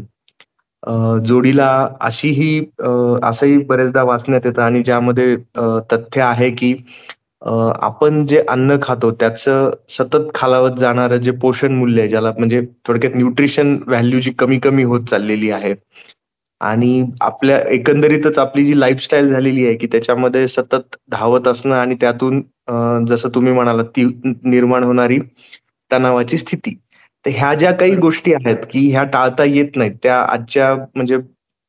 जोडीला 1.25 1.67
अशीही 2.01 2.59
असंही 3.23 3.57
बरेचदा 3.65 4.03
वाचण्यात 4.03 4.45
येतं 4.45 4.61
आणि 4.61 4.81
ज्यामध्ये 4.83 5.35
तथ्य 5.91 6.21
आहे 6.21 6.49
की 6.51 6.73
आपण 7.41 8.25
जे 8.27 8.41
अन्न 8.49 8.75
खातो 8.81 9.11
त्याचं 9.11 9.69
सतत 9.89 10.29
खालावत 10.35 10.77
जाणारं 10.79 11.17
जे 11.17 11.31
पोषण 11.41 11.73
मूल्य 11.73 11.99
आहे 11.99 12.09
ज्याला 12.09 12.31
म्हणजे 12.37 12.61
थोडक्यात 12.85 13.15
न्यूट्रिशन 13.15 13.77
व्हॅल्यू 13.87 14.19
जी 14.19 14.31
कमी 14.39 14.59
कमी 14.59 14.83
होत 14.83 15.05
चाललेली 15.09 15.51
आहे 15.51 15.73
आणि 16.61 17.03
आपल्या 17.21 17.57
एकंदरीतच 17.69 18.37
आपली 18.39 18.65
जी 18.65 18.79
लाईफस्टाईल 18.79 19.31
झालेली 19.31 19.65
आहे 19.65 19.75
की 19.77 19.87
त्याच्यामध्ये 19.87 20.47
सतत 20.47 20.95
धावत 21.11 21.47
असणं 21.47 21.75
आणि 21.75 21.95
त्यातून 22.01 22.41
जसं 23.05 23.29
तुम्ही 23.35 23.53
म्हणालात 23.53 23.85
ती 23.87 24.03
निर्माण 24.45 24.83
होणारी 24.83 25.19
तणावाची 25.91 26.37
स्थिती. 26.37 26.75
ह्या 27.27 27.53
ज्या 27.53 27.71
काही 27.71 27.95
गोष्टी 27.95 28.33
आहेत 28.33 28.57
की 28.71 28.91
ह्या 28.91 29.03
टाळता 29.03 29.43
येत 29.43 29.75
नाहीत 29.75 29.95
त्या 30.03 30.19
आजच्या 30.21 30.75
म्हणजे 30.95 31.17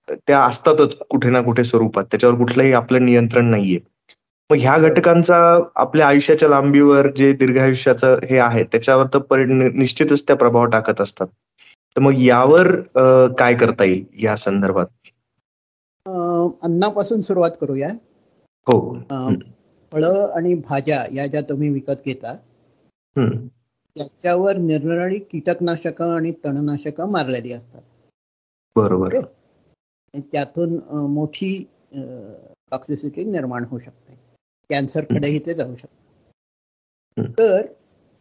त्या 0.08 0.42
असतातच 0.44 0.94
कुठे 1.10 1.30
ना 1.30 1.40
कुठे 1.42 1.64
स्वरूपात 1.64 2.04
त्याच्यावर 2.04 2.36
कुठलंही 2.36 2.72
आपलं 2.72 3.04
नियंत्रण 3.04 3.44
नाहीये. 3.44 3.78
मग 4.50 4.56
ह्या 4.60 4.78
घटकांचा 4.78 5.58
आपल्या 5.76 6.08
आयुष्याच्या 6.08 6.48
लांबीवर 6.48 7.10
जे 7.16 7.32
दीर्घायुष्याचं 7.32 8.18
हे 8.30 8.38
आहे 8.38 8.64
त्याच्यावर 8.64 9.06
तर 9.14 9.44
निश्चितच 9.44 10.22
त्या 10.22 10.36
प्रभाव 10.36 10.64
टाकत 10.64 11.00
असतात. 11.00 11.26
तर 11.96 12.00
मग 12.00 12.18
यावर 12.18 12.80
काय 13.38 13.54
करता 13.54 13.84
येईल 13.84 14.04
या 14.22 14.36
संदर्भात? 14.36 14.86
अन्नापासून 16.62 17.20
सुरुवात 17.20 17.50
करूया. 17.60 17.88
हो. 18.66 18.98
फळं 19.92 20.32
आणि 20.32 20.54
भाज्या 20.54 21.04
या 21.14 21.26
ज्या 21.26 21.40
तुम्ही 21.40 21.68
विकत 21.68 22.02
घेता 22.06 22.36
त्याच्यावर 23.98 24.56
निरनिराळी 24.56 25.18
कीटकनाशकं 25.18 26.16
आणि 26.16 26.32
तणनाशक 26.44 27.00
मारलेली 27.00 27.52
असतात. 27.52 27.82
बरोबर. 28.76 29.14
त्यातून 30.18 30.78
मोठी 31.08 31.68
टॉक्सिसिटी 32.70 33.24
निर्माण 33.24 33.64
होऊ 33.64 33.78
शकते. 33.78 34.14
कॅन्सरकडेही 34.70 35.38
ते 35.38 35.54
जाऊ 35.54 35.76
शकते. 35.76 37.30
तर 37.38 37.66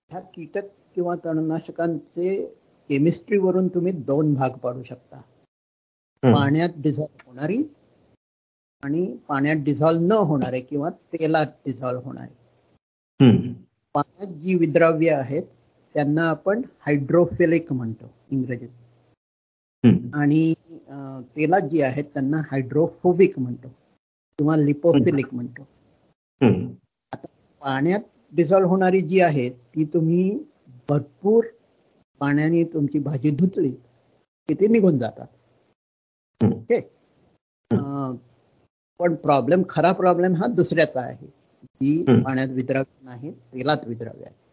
ह्या 0.10 0.20
कीटक 0.20 0.64
किंवा 0.96 1.16
तणनाशकांचे 1.26 2.46
केमिस्ट्रीवरून 2.90 3.68
तुम्ही 3.68 3.92
दोन 3.92 4.34
भाग 4.34 4.50
पाडू 4.50 4.84
शकता. 4.84 5.22
पाण्यात 6.24 6.70
डिझॉल्व्ह 6.78 7.24
होणारी 7.26 7.64
आणि 8.84 9.18
पाण्यात 9.28 9.56
डिझॉल्व्ह 9.56 10.08
न 10.08 10.12
होणारे 10.12 10.62
किंवा 10.62 10.90
तेलात 10.90 11.46
डिझॉल्व्ह 11.66 12.06
होणारे. 12.06 12.34
पाण्यात 13.94 14.28
जी 14.28 14.56
विद्राव्य 14.56 15.12
आहेत 15.12 15.44
त्यांना 15.98 16.24
आपण 16.30 16.62
हायड्रोफिलिक 16.80 17.72
म्हणतो 17.74 18.12
इंग्रजीत. 18.32 18.70
आणि 20.14 20.54
तेलात 21.36 21.62
जी 21.62 21.82
आहेत 21.82 22.04
त्यांना 22.04 22.38
हायड्रोफोबिक 22.52 23.40
म्हणतो 23.40 23.68
किंवा 24.40 24.56
लिपोफिलिक 24.58 25.34
म्हणतो. 25.34 25.62
आता 27.14 27.28
पाण्यात 27.62 28.02
डिझॉल्व्ह 28.34 28.70
होणारी 28.70 29.02
जी 29.02 29.20
आहे 29.20 29.50
ती 29.50 29.84
तुम्ही 29.84 30.30
भरपूर 30.90 31.46
पाण्याने 32.22 32.64
तुमची 32.64 33.00
भाजी 33.00 33.32
धुतली 33.36 33.72
की 33.72 34.54
ती 34.54 34.68
निघून 34.68 34.98
जातात. 35.00 35.28
ओके? 36.42 36.80
पण 39.00 39.16
प्रॉब्लेम 39.16 39.64
खरा 39.70 39.92
प्रॉब्लेम 39.94 40.36
हा 40.36 40.48
दुसऱ्याचा 40.48 41.02
आहे. 41.02 41.28
जी 41.82 42.04
पाण्यात 42.24 42.48
विद्राव्य 42.48 43.06
नाही 43.06 43.32
तेलात 43.32 43.88
विद्राव्य 43.88 44.24
आहे 44.26 44.46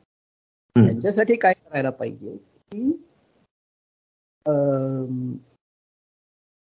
त्यांच्यासाठी 0.77 1.37
काय 1.37 1.53
करायला 1.55 1.91
पाहिजे 1.91 2.37
की 2.73 2.91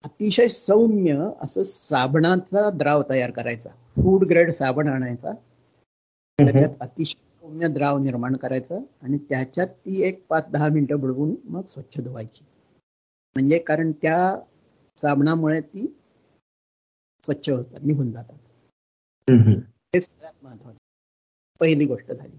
अतिशय 0.04 0.48
सौम्य 0.48 1.30
असं 1.40 1.62
साबणाचा 1.62 2.70
द्राव 2.70 3.02
तयार 3.10 3.30
करायचा. 3.30 3.70
फूड 3.96 4.24
ग्रेड 4.24 4.50
साबण 4.50 4.88
आणायचा. 4.88 5.32
त्याच्यात 6.38 6.76
अतिशय 6.80 7.24
सौम्य 7.24 7.68
द्राव 7.68 7.98
निर्माण 7.98 8.36
करायचा 8.36 8.78
आणि 9.02 9.18
त्याच्यात 9.18 9.66
ती 9.66 10.02
एक 10.02 10.26
पाच 10.26 10.48
दहा 10.50 10.68
मिनिटं 10.68 11.00
बुडवून 11.00 11.34
मग 11.44 11.64
स्वच्छ 11.64 12.00
धुवायची. 12.00 12.44
म्हणजे 13.36 13.58
कारण 13.58 13.92
त्या 13.92 14.18
साबणामुळे 14.98 15.60
ती 15.60 15.86
स्वच्छ 17.24 17.50
होतात 17.50 17.82
निघून 17.82 18.10
जातात. 18.12 18.38
हे 19.94 20.00
सगळ्यात 20.00 20.32
महत्वाचं. 20.42 20.78
पहिली 21.60 21.84
गोष्ट 21.84 22.12
झाली. 22.12 22.36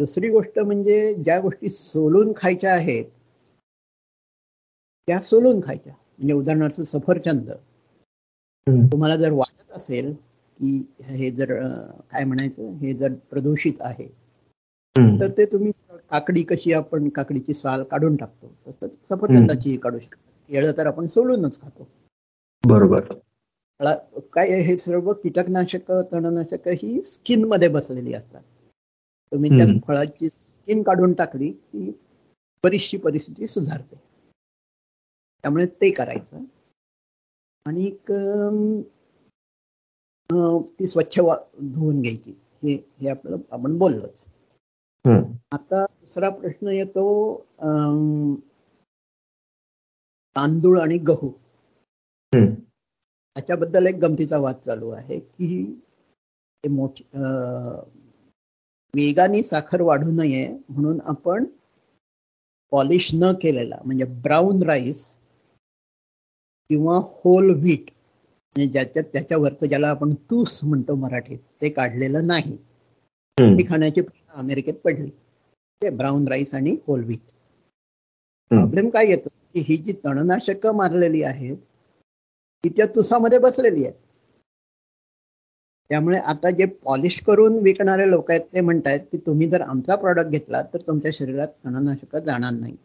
दुसरी 0.00 0.28
गोष्ट 0.30 0.58
म्हणजे 0.58 0.98
ज्या 1.14 1.38
गोष्टी 1.40 1.68
सोलून 1.68 2.32
खायच्या 2.36 2.72
आहेत 2.72 3.04
त्या 5.08 5.18
सोलून 5.20 5.60
खायच्या. 5.60 5.92
म्हणजे 5.92 6.34
उदाहरणार्थ 6.34 6.80
सफरचंद. 6.80 7.50
तुम्हाला 8.92 9.16
जर 9.16 9.32
वाटत 9.32 9.72
असेल 9.72 10.12
की 10.12 10.72
हे 11.02 11.30
जर 11.30 11.52
काय 12.10 12.24
म्हणायचं 12.24 12.68
हे 12.76 12.92
जर 12.94 13.12
प्रदूषित 13.30 13.80
आहे 13.80 14.06
तर 15.20 15.30
ते 15.30 15.44
तुम्ही 15.44 15.72
काकडी 16.10 16.42
कशी 16.42 16.72
आपण 16.72 17.08
काकडीची 17.08 17.54
साल 17.54 17.82
काढून 17.82 18.16
टाकतो 18.16 18.52
तसंच 18.66 18.96
सफरचंदाची 19.08 19.76
काढू 19.76 19.98
शकतो. 19.98 20.18
केळं 20.50 20.72
तर 20.78 20.86
आपण 20.86 21.06
सोलूनच 21.06 21.60
खातो. 21.60 21.88
बरोबर. 22.64 23.00
काय 24.34 24.60
हे 24.62 24.76
सर्व 24.76 25.12
कीटकनाशक 25.12 25.92
तणनाशक 26.12 26.68
ही 26.68 27.00
स्किनमध्ये 27.02 27.68
बसलेली 27.68 28.14
असतात. 28.14 28.42
तुम्ही 29.32 29.50
त्या 29.50 29.66
फळाची 29.86 30.28
स्किन 30.30 30.82
काढून 30.82 31.12
टाकली 31.14 31.50
की 31.52 31.90
बरीचशी 32.64 32.96
परिस्थिती 32.98 33.46
सुधारते. 33.46 33.96
त्यामुळे 35.44 35.66
ते 35.80 35.90
करायचं. 35.90 36.44
आणि 37.66 37.90
ती 40.70 40.86
स्वच्छ 40.86 41.18
धुवून 41.18 42.00
घ्यायची. 42.02 42.30
हे 42.62 42.74
हे 43.00 43.08
आपलं 43.10 43.36
आपण 43.52 43.78
बोललोच. 43.78 44.26
आता 45.52 45.84
दुसरा 45.84 46.28
प्रश्न 46.30 46.68
येतो 46.68 47.04
तांदूळ 50.36 50.80
आणि 50.80 50.98
गहू. 51.08 51.30
त्याच्याबद्दल 52.32 53.86
एक 53.86 53.94
गमतीचा 54.02 54.38
वाद 54.38 54.58
चालू 54.64 54.88
आहे 54.90 55.18
की 55.20 55.64
ते 56.64 56.68
मोठी 56.68 57.04
वेगाने 58.94 59.42
साखर 59.42 59.80
वाढू 59.82 60.12
नये 60.12 60.46
म्हणून 60.68 61.00
आपण 61.04 61.44
पॉलिश 62.72 63.10
न 63.14 63.32
केलेला 63.42 63.76
म्हणजे 63.84 64.04
ब्राऊन 64.22 64.62
राईस 64.62 65.04
किंवा 66.70 66.96
होल 67.04 67.50
व्हीट 67.52 67.90
म्हणजे 68.56 68.66
ज्याच्यात 68.66 69.04
त्याच्यावरचं 69.12 69.66
ज्याला 69.66 69.88
आपण 69.88 70.12
तूस 70.30 70.60
म्हणतो 70.64 70.94
मराठीत 70.94 71.38
ते 71.62 71.68
काढलेलं 71.68 72.26
नाही. 72.26 72.56
ती 73.38 73.64
खाण्याची 73.68 74.00
अमेरिकेत 74.34 74.74
पडली. 74.74 75.10
ते 75.82 75.90
ब्राऊन 75.90 76.26
राईस 76.28 76.54
आणि 76.54 76.76
होल 76.86 77.04
व्हीट. 77.04 77.20
प्रॉब्लेम 78.50 78.88
काय 78.88 79.06
येतो? 79.06 79.28
की 79.54 79.60
ही 79.60 79.76
जी 79.76 79.92
तणनाशक 80.04 80.66
मारलेली 80.74 81.22
आहेत 81.22 81.56
ती 82.64 82.68
त्या 82.68 82.86
तुसामध्ये 82.86 83.38
बसलेली 83.38 83.84
आहे 83.84 83.92
त्यामुळे 85.90 86.18
आता 86.18 86.50
जे 86.50 86.64
पॉलिश 86.84 87.20
करून 87.20 87.58
विकणारे 87.58 88.10
लोक 88.10 88.30
आहेत 88.30 88.40
ते 88.52 88.60
म्हणतायत 88.60 89.00
की 89.12 89.18
तुम्ही 89.18 89.48
जर 89.50 89.60
आमचा 89.60 89.94
प्रॉडक्ट 89.96 90.30
घेतला 90.30 90.62
तर 90.62 90.78
तुमच्या 90.86 91.10
शरीरात 91.14 91.48
तणनाशक 91.64 92.16
जाणार 92.16 92.52
नाही 92.52 92.76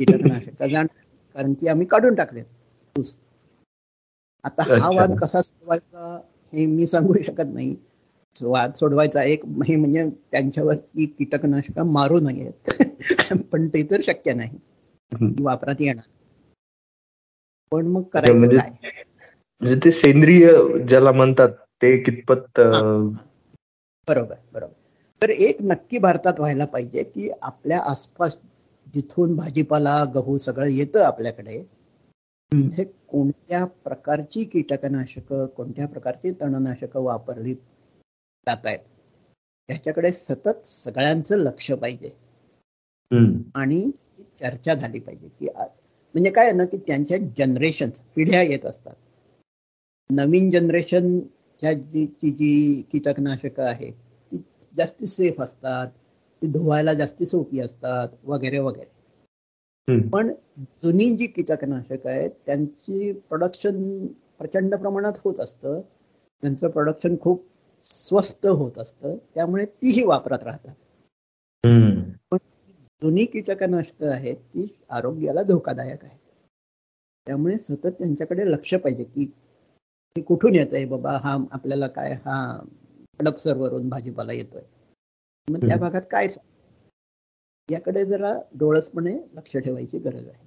कीटकनाशक 0.00 0.62
जाणार 0.62 0.86
कारण 1.36 1.52
की 1.52 1.68
आम्ही 1.68 1.86
काढून 1.86 2.14
टाकलेत. 2.14 2.44
आता 4.44 4.62
हा 4.70 4.90
वाद 4.90 5.16
कसा 5.18 5.40
सोडवायचा 5.42 6.14
हे 6.52 6.66
मी 6.66 6.86
सांगू 6.86 7.22
शकत 7.22 7.54
नाही. 7.54 7.74
वाद 8.36 8.72
सोडवायचा 8.74 9.22
एक 9.22 9.44
हे 9.66 9.76
म्हणजे 9.76 10.08
त्यांच्यावरती 10.32 11.06
कीटकनाशक 11.08 11.78
मारू 11.88 12.18
नयेत. 12.20 12.70
पण 13.52 13.66
ते 13.68 13.82
तर 13.90 14.00
शक्य 14.00 14.32
नाही. 14.34 14.58
वापरात 15.40 15.80
येणार. 15.80 16.04
पण 17.72 17.86
मग 17.86 18.02
करायचं 18.02 18.38
म्हणजे 18.38 18.56
काय? 18.56 18.70
म्हणजे 19.60 19.76
ते 19.84 19.90
सेंद्रिय 19.92 20.50
ज्याला 20.88 21.12
म्हणतात 21.12 21.48
ते 21.84 21.96
कितपत 22.02 22.60
बरोबर 24.08 24.36
बरोबर. 24.52 24.72
तर 25.22 25.30
एक 25.30 25.56
नक्की 25.62 25.98
भारतात 25.98 26.32
व्हायला 26.38 26.64
पाहिजे 26.64 27.02
की 27.02 27.30
आपल्या 27.42 27.80
आसपास 27.80 28.38
जिथून 28.94 29.36
भाजीपाला 29.36 30.04
गहू 30.04 30.36
सगळं 30.36 30.66
येतं 30.66 31.04
आपल्याकडे 31.04 31.62
तिथे 32.52 32.84
कोणत्या 32.84 33.64
प्रकारची 33.64 34.44
कीटकनाशक 34.44 35.32
कोणत्या 35.32 35.88
प्रकारची 35.88 36.30
तणनाशक 36.30 36.96
वापरली 36.96 37.54
जात 37.54 38.66
आहेत? 38.66 38.78
त्याच्याकडे 39.68 40.12
सतत 40.12 40.66
सगळ्यांचं 40.66 41.36
लक्ष 41.36 41.72
पाहिजे. 41.72 42.08
आणि 43.54 43.90
चर्चा 44.40 44.74
झाली 44.74 45.00
पाहिजे 45.00 45.28
की 45.28 45.48
म्हणजे 45.48 46.30
काय 46.30 46.52
ना 46.52 46.64
की 46.64 46.76
त्यांच्या 46.76 47.18
जनरेशन 47.38 47.90
पिढ्या 48.14 48.42
येत 48.42 48.66
असतात. 48.66 48.94
नवीन 50.10 50.50
जनरेशनच्या 51.62 51.72
जी 51.72 52.30
जी 52.30 52.82
कीटकनाशक 52.92 53.60
आहे 53.60 53.90
ती 54.32 54.42
जास्ती 54.76 55.06
सेफ 55.06 55.40
असतात 55.40 55.88
ती 56.42 56.46
धुवायला 56.46 56.92
जास्ती 56.94 57.26
सोपी 57.26 57.60
असतात 57.60 58.08
वगैरे 58.24 58.58
वगैरे. 58.58 60.08
पण 60.08 60.32
जुनी 60.84 61.10
जी 61.10 61.26
कीटकनाशक 61.26 62.06
आहेत 62.06 62.30
त्यांची 62.46 63.12
प्रोडक्शन 63.12 64.06
प्रचंड 64.38 64.74
प्रमाणात 64.74 65.12
होत 65.24 65.40
असतं. 65.40 65.80
त्यांचं 66.42 66.68
प्रोडक्शन 66.68 67.16
खूप 67.20 67.44
स्वस्त 67.80 68.46
होत 68.46 68.78
असतं. 68.78 69.16
त्यामुळे 69.34 69.64
तीही 69.64 70.04
वापरात 70.04 70.42
राहतात. 70.42 70.74
पण 72.30 72.38
जुनी 73.02 73.24
कीटकनाशक 73.24 74.02
आहेत 74.02 74.36
ती 74.36 74.76
आरोग्याला 74.90 75.42
धोकादायक 75.42 76.04
आहे 76.04 76.18
त्यामुळे 77.26 77.58
सतत 77.58 77.86
त्यांच्याकडे 77.86 78.50
लक्ष 78.50 78.74
पाहिजे 78.74 79.04
की 79.04 79.32
हे 80.16 80.22
कुठून 80.22 80.54
येत 80.54 80.74
आहे 80.74 80.84
बाबा? 80.86 81.12
हा 81.24 81.32
आपल्याला 81.52 81.86
काय? 81.88 82.12
हा 82.24 82.60
वरून 83.56 83.88
भाजीपाला 83.88 84.32
येतोय. 84.32 84.62
मग 85.48 85.66
त्या 85.66 85.76
भागात 85.76 86.02
काय 86.10 86.26
याकडे 87.68 88.04
जरा 88.04 88.32
डोळसपणे 88.58 89.12
लक्ष 89.34 89.56
ठेवायची 89.56 89.98
गरज 89.98 90.28
आहे. 90.28 90.38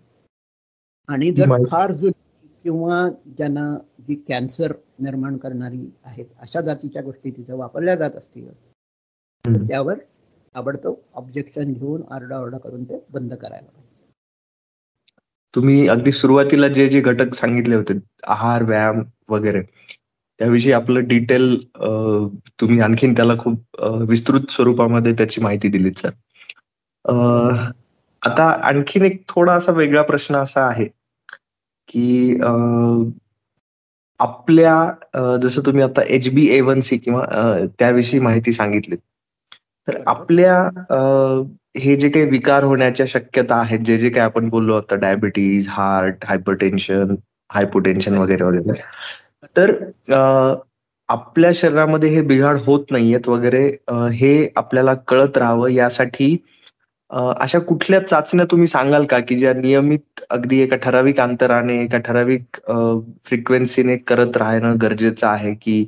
आणि 1.10 1.32
जर 1.32 1.66
फार 1.72 1.92
जुनी 1.92 2.48
किंवा 2.62 3.08
ज्यांना 3.38 3.68
जी 4.08 4.16
कॅन्सर 4.28 4.74
निर्माण 5.00 5.38
करणारी 5.38 5.90
आहेत 6.06 6.26
अशा 6.40 6.62
जातीच्या 6.62 7.02
गोष्टी 7.02 7.32
तिथे 7.38 7.54
वापरल्या 7.54 7.96
जात 7.96 8.16
असतील 8.16 8.48
तर 8.50 9.66
त्यावर 9.68 9.98
ताबडतोब 10.56 10.96
ऑब्जेक्शन 11.14 11.74
घेऊन 11.74 12.02
आरडाओरडा 12.12 12.58
करून 12.58 12.84
ते 12.84 13.04
बंद 13.10 13.34
करायला 13.34 13.68
पाहिजे. 13.68 13.87
तुम्ही 15.54 15.88
अगदी 15.88 16.12
सुरुवातीला 16.12 16.68
जे 16.68 16.88
जे 16.90 17.02
घटक 17.02 17.34
सांगितले 17.34 17.76
होते 17.76 17.94
आहार 18.28 18.64
व्यायाम 18.64 19.02
वगैरे 19.30 19.62
त्याविषयी 20.40 20.72
आपलं 20.72 21.08
डिटेल 21.08 21.58
तुम्ही 22.60 22.80
आणखीन 22.80 23.14
त्याला 23.14 23.34
खूप 23.40 23.84
विस्तृत 23.84 24.52
स्वरूपामध्ये 24.52 25.14
त्याची 25.14 25.42
माहिती 25.42 25.68
दिलीत 25.68 26.00
सर 26.00 26.10
आता 28.22 28.50
आणखीन 28.64 29.06
एक 29.06 29.22
थोडा 29.30 29.54
असा 29.54 29.72
वेगळा 29.72 30.02
प्रश्न 30.02 30.36
असा 30.36 30.68
आहे 30.68 30.86
की 31.88 32.38
आपल्या 34.20 34.92
जसं 35.38 35.62
तुम्ही 35.66 35.84
आता 35.84 36.02
H 36.08 36.30
B 36.30 36.48
A 36.48 36.60
one 36.62 36.80
C 36.82 36.98
किंवा 36.98 37.24
त्याविषयी 37.80 38.20
माहिती 38.20 38.52
सांगितली 38.52 38.96
तर 39.88 40.02
आपल्या 40.08 40.70
हे 41.78 41.96
जे 41.96 42.10
काही 42.10 42.26
विकार 42.26 42.64
होण्याच्या 42.64 43.06
शक्यता 43.10 43.56
आहेत 43.56 43.80
जे 43.80 43.98
जे 43.98 44.10
काही 44.10 44.26
आपण 44.26 44.50
बोललो 44.50 44.78
आता 44.78 44.96
डायबिटीज 44.96 45.68
हार्ट 45.70 46.26
हायपरटेन्शन 46.26 47.16
हायपोटेन्शन 47.50 48.18
वगैरे 48.18 48.44
वगैरे. 48.44 48.82
तर 49.56 49.72
आपल्या 51.10 51.52
शरीरामध्ये 51.56 52.10
हे 52.10 52.22
बिघाड 52.22 52.58
होत 52.66 52.92
नाहीयेत 52.92 53.28
वगैरे 53.30 53.66
हे 54.14 54.48
आपल्याला 54.56 54.94
कळत 55.08 55.38
राहावं 55.38 55.70
यासाठी 55.70 56.36
अशा 57.12 57.60
कुठल्या 57.60 58.00
चाचण्या 58.00 58.46
तुम्ही 58.52 58.68
सांगाल 58.68 59.06
का? 59.06 59.20
की 59.20 59.36
ज्या 59.36 59.54
नियमित 59.54 60.22
अगदी 60.30 60.60
एका 60.60 60.76
ठराविक 60.76 61.20
अंतराने 61.20 61.82
एका 61.84 61.98
ठराविक 61.98 62.58
फ्रिक्वेन्सीने 63.26 63.98
करत 64.08 64.38
राहणं 64.38 64.76
गरजेचं 64.82 65.28
आहे 65.28 65.54
की 65.54 65.84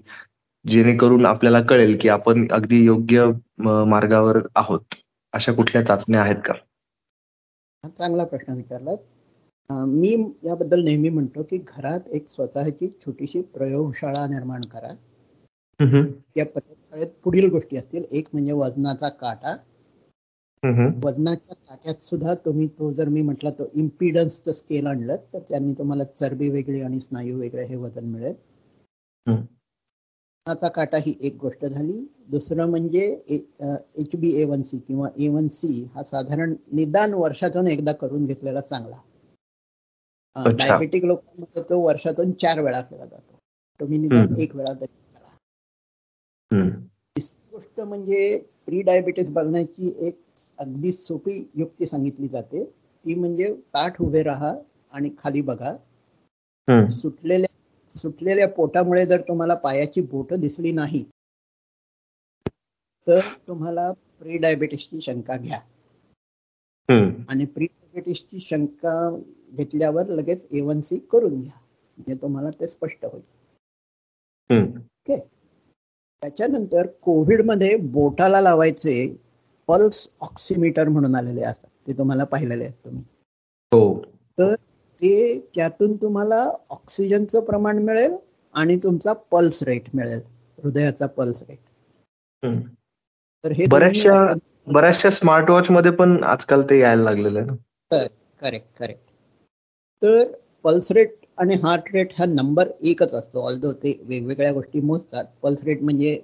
जेणेकरून 0.65 1.25
आपल्याला 1.25 1.61
कळेल 1.61 1.97
की 2.01 2.09
आपण 2.09 2.47
अगदी 2.51 2.83
योग्य 2.85 3.25
मार्गावर 3.59 4.39
आहोत? 4.55 4.95
अशा 5.33 5.53
कुठल्या 5.53 5.81
चाचण्या 5.85 6.21
आहेत 6.21 6.35
का? 6.45 6.53
चांगला 7.97 8.23
प्रश्न 8.25 8.53
विचारला 8.53 8.91
मी 9.69 10.11
याबद्दल 10.43 10.83
नेहमी 10.83 11.09
म्हणतो 11.09 11.43
की 11.43 11.57
घरात 11.57 12.07
एक 12.07 12.29
स्वतःची 12.29 12.87
छोटीशी 13.01 13.41
प्रयोगशाळा 13.41 14.25
निर्माण 14.27 14.61
करा. 14.61 14.93
या 16.37 16.45
प्रयोगशाळेत 16.45 17.07
पुढील 17.23 17.49
गोष्टी 17.49 17.77
असतील. 17.77 18.03
एक 18.11 18.27
म्हणजे 18.33 18.51
वजनाचा 18.51 19.09
काटा. 19.09 19.55
वजनाच्या 21.03 21.55
काट्यात 21.55 22.01
सुद्धा 22.01 22.33
तुम्ही 22.45 22.67
तो 22.67 22.89
जर 22.91 23.07
मी 23.07 23.21
म्हटलं 23.21 23.49
तो 23.49 23.69
इम्पिडन्सचं 23.73 24.51
स्केल 24.51 24.87
आणलं 24.87 25.15
तर 25.33 25.39
त्यांनी 25.39 25.73
तुम्हाला 25.73 26.03
चरबी 26.03 26.49
वेगळी 26.49 26.81
आणि 26.81 26.99
स्नायू 26.99 27.37
वेगळे 27.39 27.65
हे 27.65 27.75
वजन 27.75 28.05
मिळेल. 28.05 28.33
वजनाचा 30.47 30.67
काटा 30.69 30.97
ही 30.97 31.13
एक 31.21 31.35
गोष्ट 31.37 31.65
झाली. 31.65 31.99
दुसरं 32.27 32.69
म्हणजे 32.69 33.01
H 33.31 34.15
B 34.15 34.31
A 34.35 34.45
one 34.45 34.61
C 34.63 34.77
किंवा 34.79 35.09
ए 35.17 35.27
वन 35.29 35.47
सी 35.51 35.83
हा 35.95 36.03
साधारण 36.05 36.53
निदान 36.73 37.13
वर्षातून 37.15 37.67
एकदा 37.67 37.91
करून 38.01 38.25
घेतलेला 38.25 38.61
चांगला. 38.61 38.99
डायबेटिक 40.57 41.05
लोकांमध्ये 41.05 41.63
तो 41.69 41.79
वर्षातून 41.81 42.31
चार 42.41 42.59
वेळा 42.61 42.81
केला 42.81 43.05
जातो. 43.05 43.35
तुम्ही 43.79 43.97
निदान 43.97 44.35
एक 44.37 44.55
वेळा 44.55 44.73
तरी 44.73 44.93
करा. 45.13 45.35
गोष्ट 47.51 47.79
म्हणजे 47.81 48.37
प्री 48.65 48.81
डायबिटीस 48.83 49.29
बघण्याची 49.31 49.93
एक 50.07 50.19
अगदी 50.59 50.91
सोपी 50.91 51.37
युक्ती 51.55 51.85
सांगितली 51.85 52.27
जाते. 52.27 52.63
ती 52.63 53.15
म्हणजे 53.15 53.53
ताठ 53.73 54.01
उभे 54.01 54.23
राहा 54.23 54.53
आणि 54.93 55.09
खाली 55.17 55.41
बघा. 55.41 55.75
सुटलेल्या 56.91 57.48
सुटलेल्या 57.95 58.47
पोटामुळे 58.47 59.05
जर 59.05 59.21
तुम्हाला 59.21 59.53
पायाची 59.53 60.01
बोट 60.01 60.33
दिसली 60.33 60.71
नाही 60.71 61.03
तर 63.07 63.19
तुम्हाला 63.47 63.91
प्री 64.19 64.37
डायबिटीसची 64.37 65.01
शंका 65.01 65.37
घ्या. 65.37 65.59
आणि 67.29 67.45
प्री 67.45 67.65
डायबिटीसची 67.65 68.39
शंका 68.39 68.93
घेतल्यावर 69.51 70.07
लगेच 70.07 70.47
ए 70.51 70.61
वन 70.61 70.81
सी 70.81 70.97
करून 71.11 71.39
घ्या 71.41 71.57
म्हणजे 71.97 72.21
तुम्हाला 72.21 72.49
ते 72.49 72.67
स्पष्ट 72.67 73.05
होईल. 73.05 73.23
ओके? 74.49 75.17
त्याच्यानंतर 76.21 76.87
कोविडमध्ये 77.01 77.75
बोटाला 77.91 78.41
लावायचे 78.41 78.95
पल्स 79.67 80.07
ऑक्सिमीटर 80.21 80.89
म्हणून 80.89 81.15
आलेले 81.15 81.41
असतात 81.41 81.69
ते 81.87 81.97
तुम्हाला 81.97 82.23
पाहिलेले 82.23 82.63
आहेत 82.63 82.85
तुम्ही. 82.85 83.03
हो. 83.71 84.01
तर 84.37 84.55
ते 85.01 85.39
त्यातून 85.55 85.95
तुम्हाला 85.95 86.43
ऑक्सिजनचं 86.69 87.43
प्रमाण 87.45 87.77
मिळेल 87.83 88.15
आणि 88.55 88.75
तुमचा 88.83 89.13
पल्स 89.31 89.61
रेट 89.63 89.83
मिळेल 89.93 90.21
हृदयाचा 90.57 91.05
पल्स 91.17 91.43
रेट 91.49 91.57
तर 93.43 93.51
हे 93.51 93.65
बऱ्याचशा 93.69 94.25
बऱ्याचशा 94.67 95.09
स्मार्ट 95.09 95.49
वॉच 95.49 95.69
मध्ये 95.71 95.91
पण 95.91 96.23
आजकाल 96.23 96.61
ते 96.69 96.79
यायला 96.79 97.03
लागलेलं 97.03 97.39
आहे 97.39 97.47
ना? 97.47 97.55
करेक्ट 98.41 98.77
करेक्ट 98.79 99.01
तर 100.01 100.23
पल्स 100.65 100.91
रेट 100.91 101.15
आणि 101.37 101.55
हार्ट 101.63 101.83
रेट 101.93 102.13
हा 102.17 102.25
नंबर 102.25 102.69
एकच 102.81 103.13
असतो. 103.13 103.41
ऑल्दो 103.41 103.71
ते 103.73 103.93
वेगवेगळ्या 104.07 104.51
गोष्टी 104.53 104.81
मोजतात 104.81 105.25
पल्स 105.41 105.63
रेट 105.65 105.81
म्हणजे 105.83 106.19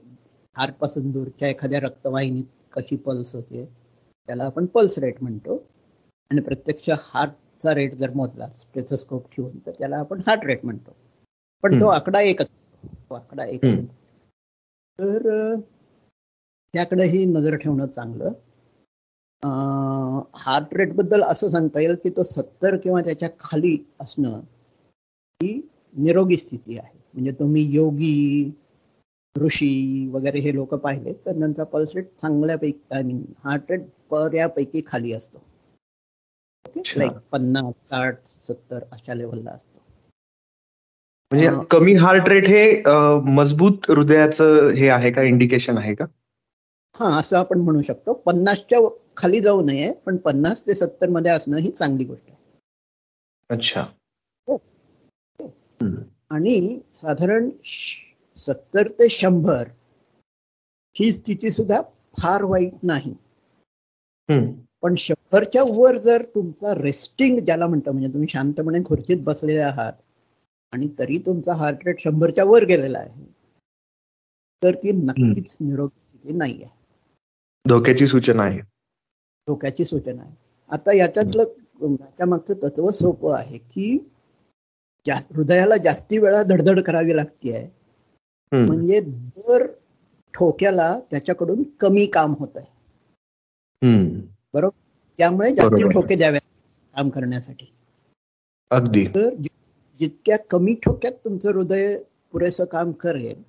हार्टपासून 0.55 1.11
दूरच्या 1.11 1.47
एखाद्या 1.49 1.79
रक्तवाहिनीत 1.79 2.45
कशी 2.73 2.95
पल्स 3.05 3.35
होते 3.35 3.65
त्याला 3.65 4.45
आपण 4.45 4.65
पल्स 4.65 4.99
रेट 4.99 5.21
म्हणतो. 5.23 5.63
आणि 6.31 6.41
प्रत्यक्ष 6.41 6.89
हार्टचा 7.55 7.73
रेट 7.73 7.93
जर 7.95 8.11
मोजला 8.15 8.45
स्टेथोस्कोप 8.47 9.27
ठेवून 9.31 9.57
तर 9.65 9.71
त्याला 9.79 9.97
आपण 9.97 10.21
हार्ट 10.27 10.45
रेट 10.45 10.65
म्हणतो. 10.65 10.95
पण 11.63 11.79
तो 11.79 11.87
आकडा 11.87 12.21
एकच 12.21 12.47
तो 12.47 13.15
आकडा 13.15 13.45
एकच 13.45 13.75
तर 14.99 15.55
त्याकडेही 16.73 17.23
नजर 17.25 17.55
ठेवणं 17.55 17.85
चांगलं. 17.87 18.33
हार्ट 20.37 20.73
रेटबद्दल 20.73 21.23
असं 21.23 21.49
सांगता 21.49 21.79
येईल 21.79 21.95
की 22.03 22.09
तो 22.09 22.23
सत्तर 22.23 22.75
किंवा 22.83 23.01
त्याच्याखाली 23.01 23.77
असणं 23.99 24.39
ही 25.41 25.59
निरोगी 25.95 26.37
स्थिती 26.37 26.77
आहे. 26.77 26.93
म्हणजे 27.13 27.31
तुम्ही 27.31 27.63
योगी 27.75 28.51
ऋषी 29.35 30.07
वगैरे 30.13 30.39
हे 30.39 30.53
लोक 30.55 30.73
पाहिले 30.75 31.13
तर 31.25 31.39
त्यांचा 31.39 31.63
पल्स 31.63 31.95
रेट 31.95 32.07
चांगल्यापैकी 32.19 32.95
आणि 32.95 33.21
हार्ट 33.43 33.71
रेट 33.71 33.81
बऱ्यापैकी 34.11 34.81
खाली 34.87 35.13
असतो. 35.13 35.39
लाईक 36.75 37.17
पन्नास 37.31 37.87
साठ 37.87 38.25
सत्तर 38.27 38.83
अशा 38.91 39.13
लेवलला 39.13 39.51
असतो. 39.51 39.79
म्हणजे 41.31 41.47
कमी 41.71 41.93
हार्ट 41.95 42.27
रेट 42.29 42.47
हे 42.47 42.81
मजबूत 43.35 43.89
हृदयाचं 43.89 44.69
हे 44.69 44.89
आहे 44.89 45.11
का? 45.11 45.21
इंडिकेशन 45.21 45.77
आहे 45.77 45.93
का? 45.95 46.05
हा 46.95 47.17
असं 47.17 47.37
आपण 47.37 47.61
म्हणू 47.61 47.81
शकतो. 47.81 48.13
पन्नासच्या 48.13 48.79
खाली 49.17 49.39
जाऊ 49.41 49.61
नये 49.65 49.91
पण 50.05 50.17
पन्नास 50.17 50.65
ते 50.67 50.75
सत्तरमध्ये 50.75 51.31
असणं 51.31 51.57
ही 51.57 51.71
चांगली 51.71 52.05
गोष्ट 52.05 52.29
आहे. 52.29 52.37
अच्छा. 53.49 53.85
आणि 56.29 56.79
साधारण 56.93 57.49
सत्तर 58.35 58.87
ते 58.87 59.09
शंभर 59.09 59.67
ही 60.95 61.11
स्थिती 61.11 61.51
सुद्धा 61.51 61.81
फार 62.19 62.43
वाईट 62.43 62.73
नाही. 62.83 63.13
पण 64.81 64.95
शंभरच्या 65.35 65.63
वर 65.67 65.95
जर 65.97 66.21
तुमचा 66.35 66.73
रेस्टिंग 66.73 67.39
ज्याला 67.39 67.67
म्हणतो 67.67 67.91
म्हणजे 67.91 68.07
तुम्ही 68.07 68.27
शांतपणे 68.29 68.79
खुर्चीत 68.85 69.23
बसलेले 69.23 69.59
आहात 69.59 69.93
आणि 70.73 70.87
तरी 70.99 71.17
तुमचा 71.25 71.53
हार्ट 71.53 71.79
रेट 71.85 71.99
शंभरच्या 71.99 72.43
वर 72.43 72.63
गेलेला 72.63 72.99
आहे 72.99 73.23
तर 74.61 74.75
ती 74.75 74.91
नक्कीच 74.91 75.57
निरोगी 75.61 75.99
स्थिती 75.99 76.37
नाही 76.37 76.63
आहे 76.63 76.73
धोक्याची 77.65 78.07
सूचना 78.07 78.43
आहे. 78.43 78.59
धोक्याची 79.47 79.85
सूचना 79.85 80.21
आहे. 80.21 80.33
आता 80.69 80.95
याच्यातलं 80.95 81.43
याच्या 81.83 82.25
मागचं 82.25 82.53
तत्व 82.63 82.89
सोपं 82.89 83.35
आहे 83.37 83.57
की 83.57 83.97
हृदयाला 85.35 85.77
जास्ती 85.77 86.17
वेळा 86.17 86.41
धडधड 86.43 86.79
करावी 86.79 87.15
लागते 87.15 87.65
म्हणजे 88.51 88.99
दर 89.01 89.65
ठोक्याला 90.33 90.89
त्याच्याकडून 91.11 91.63
कमी 91.79 92.05
काम 92.05 92.33
होत 92.39 92.57
आहे 92.57 92.73
बरोबर? 94.53 94.83
त्यामुळे 95.17 95.51
जास्ती 95.51 95.87
ठोके 95.89 96.15
द्यावे 96.15 96.39
काम 96.95 97.09
करण्यासाठी. 97.09 97.65
अगदी. 98.71 99.05
तर 99.07 99.33
जितक्या 99.99 100.37
कमी 100.49 100.73
ठोक्यात 100.75 101.13
तुमचं 101.25 101.53
हृदय 101.53 101.97
पुरेसं 102.31 102.65
काम 102.65 102.91
करेल 102.91 103.41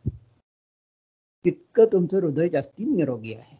तितकं 1.44 1.86
तुमचं 1.92 2.16
हृदय 2.16 2.48
जास्ती 2.48 2.84
निरोगी 2.84 3.34
आहे. 3.34 3.56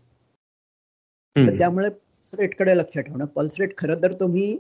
त्यामुळे 1.59 1.89
पल्स 1.91 2.35
रेटकडे 2.35 2.77
लक्ष 2.77 2.99
ठेवणं. 2.99 3.25
पल्स 3.25 3.61
रेट 3.61 3.77
खरं 3.79 4.03
तर 4.03 4.13
तुम्ही 4.21 4.57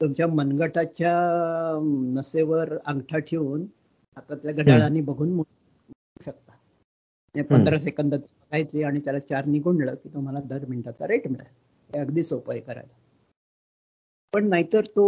तुमच्या 0.00 0.26
मनगटाच्या 0.26 1.12
नसेवर 2.14 2.76
अंगठा 2.86 3.18
ठेवून 3.18 3.62
हातातल्या 4.16 4.52
घड्याळाने 4.54 5.00
बघून 5.00 5.42
शकता. 6.24 6.52
पंधरा 7.42 7.76
सेकंद 7.78 8.14
बघायचे 8.14 8.84
आणि 8.84 9.00
त्याला 9.00 9.18
चार 9.18 9.44
गुंडलं 9.64 9.94
की 9.94 10.08
तुम्हाला 10.14 10.40
दर 10.40 10.64
मिनिटाचा 10.68 11.06
रेट 11.06 11.28
मिळेल. 11.28 11.69
हे 11.94 12.00
अगदी 12.00 12.22
सोपं 12.24 12.52
आहे 12.52 12.60
करायला. 12.60 12.92
पण 14.32 14.48
नाहीतर 14.48 14.84
तो 14.86 15.04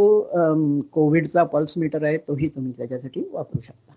कोविडचा 0.93 1.43
पल्स 1.45 1.77
मीटर 1.79 2.05
आहे 2.05 2.17
तोही 2.19 2.49
तुम्ही 2.49 2.73
त्याच्यासाठी 2.73 3.23
वापरू 3.33 3.61
शकता. 3.61 3.95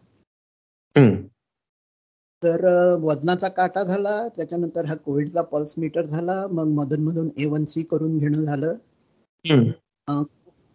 तर 2.44 2.66
वजनाचा 3.02 3.48
काटा 3.50 3.84
झाला 3.84 4.28
त्याच्यानंतर 4.36 4.86
हा 4.86 4.96
कोविडचा 4.96 5.42
पल्स 5.42 5.74
मीटर 5.80 6.06
झाला 6.06 6.46
मग 6.48 6.74
मधून 6.74 7.04
मधून 7.04 7.30
ए 7.38 7.46
वन 7.46 7.66
सी 7.66 7.84
करून 7.84 8.18
घेणं 8.18 8.42
झालं. 8.42 8.74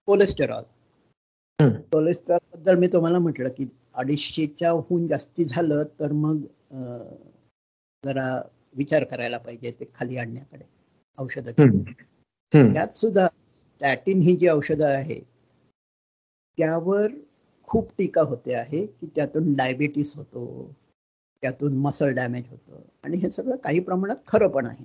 कोलेस्टेरॉल 0.09 0.63
कोलेस्टेरॉलबद्दल 1.93 2.79
मी 2.79 2.87
तुम्हाला 2.87 3.19
म्हटलं 3.19 3.49
की 3.49 3.67
अडीचशेच्या 3.95 4.71
हून 4.71 5.07
जास्ती 5.07 5.45
झालं 5.45 5.83
तर 6.01 6.13
मग 6.13 6.43
जरा 8.05 8.29
विचार 8.75 9.05
करायला 9.05 9.39
पाहिजे 9.39 9.71
ते 9.71 9.91
खाली 9.95 10.17
आणण्याकडे. 10.17 10.65
औषधं. 11.21 11.51
त्यात 12.73 12.89
सुद्धा 12.89 13.27
स्टॅटिन 13.27 14.21
ही 14.21 14.37
जी 14.37 14.49
औषधं 14.49 14.87
आहे 14.87 15.21
त्यावर 16.59 17.07
खूप 17.63 17.91
टीका 17.99 18.23
होते 18.23 18.55
आहे 18.55 18.87
की 18.87 19.07
त्यातून 19.07 19.55
डायबिटीस 19.55 20.17
होतो 20.17 20.75
त्यातून 21.43 21.77
मसल 21.77 22.15
डॅमेज 22.15 22.45
होतं 22.51 22.81
आणि 23.03 23.19
हे 23.19 23.31
सगळं 23.31 23.57
काही 23.57 23.81
प्रमाणात 23.81 24.17
खरं 24.27 24.49
पण 24.49 24.67
आहे. 24.67 24.85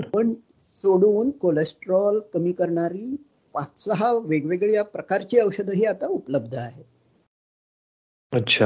पण 0.00 0.34
सोडून 0.64 1.30
कोलेस्ट्रॉल 1.30 2.20
कमी 2.34 2.52
करणारी 2.52 3.16
पाच 3.54 3.84
सहा 3.84 4.12
वेगवेगळ्या 4.12 4.82
प्रकारची 4.84 5.40
औषधं 5.40 5.72
ही 5.72 5.84
आता 5.84 6.06
उपलब्ध 6.06 6.54
आहेत. 6.54 6.84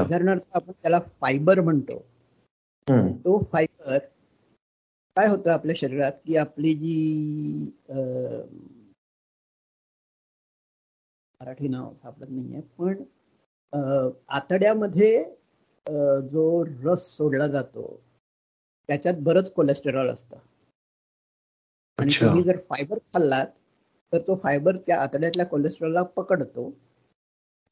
उदाहरणार्थ 0.04 0.42
आपण 0.52 0.72
त्याला 0.72 0.98
फायबर 1.20 1.60
म्हणतो. 1.60 2.04
तो 3.24 3.42
फायबर 3.52 3.98
काय 5.16 5.28
होतं 5.28 5.50
आपल्या 5.50 5.74
शरीरात 5.78 6.12
की 6.26 6.36
आपली 6.36 6.74
जी 6.74 7.70
मराठी 11.40 11.68
नाव 11.68 11.92
सापडत 11.94 12.30
नाहीये 12.30 12.60
पण 12.78 13.02
आतड्यामध्ये 14.28 15.12
जो 16.28 16.44
रस 16.84 17.06
सोडला 17.16 17.46
जातो 17.46 17.86
त्याच्यात 18.88 19.14
बरंच 19.22 19.50
कोलेस्टेरॉल 19.52 20.08
असतं. 20.08 20.36
आणि 21.98 22.12
तुम्ही 22.20 22.42
जर 22.42 22.56
फायबर 22.70 22.98
खाल्लात 23.14 23.46
तर 24.12 24.20
तो 24.26 24.34
फायबर 24.42 24.76
त्या 24.76 25.00
आतड्यातल्या 25.02 25.46
कोलेस्ट्रॉलला 25.46 26.02
पकडतो 26.16 26.68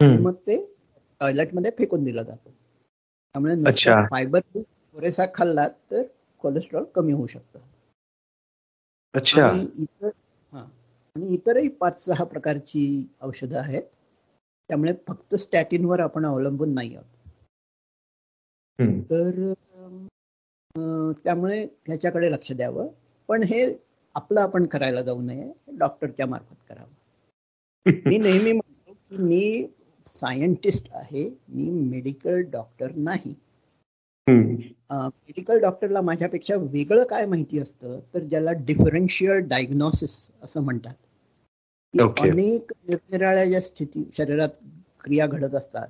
मग 0.01 0.35
ते 0.47 0.57
टॉयलेटमध्ये 1.21 1.71
फेकून 1.79 2.05
दिला 2.05 2.23
जातो. 2.23 2.51
त्यामुळे 2.51 3.55
फायबर 4.11 4.41
पुरेसा 4.95 5.25
खाल्लात 5.35 5.71
तर 5.91 6.03
कोलेस्ट्रॉल 6.43 6.85
कमी 6.85 7.13
होऊ 7.13 7.27
शकतं. 7.27 7.59
अच्छा. 9.15 9.47
आणि 9.47 9.67
इतर 9.83 10.11
हा. 10.53 10.61
आणि 11.17 11.35
इतरही 11.35 11.69
पाच 11.69 12.05
सहा 12.05 12.25
प्रकारची 12.25 12.85
औषधं 13.23 13.59
आहेत. 13.59 13.83
त्यामुळे 14.69 14.93
फक्त 15.09 15.35
स्टॅटिनवर 15.35 16.01
आपण 16.01 16.27
अवलंबून 16.27 16.75
नाही 16.75 16.95
आहोत. 16.97 17.11
तर 19.11 19.53
त्यामुळे 21.25 21.65
ह्याच्याकडे 21.87 22.33
लक्ष 22.33 22.53
द्यावं. 22.53 22.89
पण 23.29 23.43
हे 23.43 23.75
आपलं 24.15 24.41
आपण 24.41 24.67
करायला 24.67 25.03
जाऊ 25.03 25.21
नये. 25.23 25.53
डॉक्टरच्या 25.77 26.27
मार्फत 26.27 26.69
करावं. 26.69 27.91
मी 28.07 28.19
नेहमी 28.19 28.53
म्हणतो 28.53 28.93
की 28.93 29.17
मी 29.17 29.73
सायंटिस्ट 30.07 30.89
आहे. 30.93 31.29
मी 31.49 31.71
मेडिकल 31.91 32.43
डॉक्टर 32.51 32.91
नाही. 32.97 33.35
मेडिकल 34.27 35.59
डॉक्टरला 35.61 36.01
माझ्यापेक्षा 36.01 36.57
वेगळं 36.57 37.05
काय 37.05 37.27
माहिती 37.27 37.59
असतं 37.59 37.99
तर 38.15 38.23
ज्याला 38.23 38.53
डिफरन्शियल 38.67 39.39
डायग्नोसिस 39.49 40.31
असं 40.43 40.63
म्हणतात. 40.65 40.95
अनेक 41.95 42.73
निरनिराळ्या 42.89 43.45
ज्या 43.45 43.61
स्थिती 43.61 44.05
शरीरात 44.13 44.49
क्रिया 45.05 45.27
घडत 45.27 45.55
असतात 45.55 45.89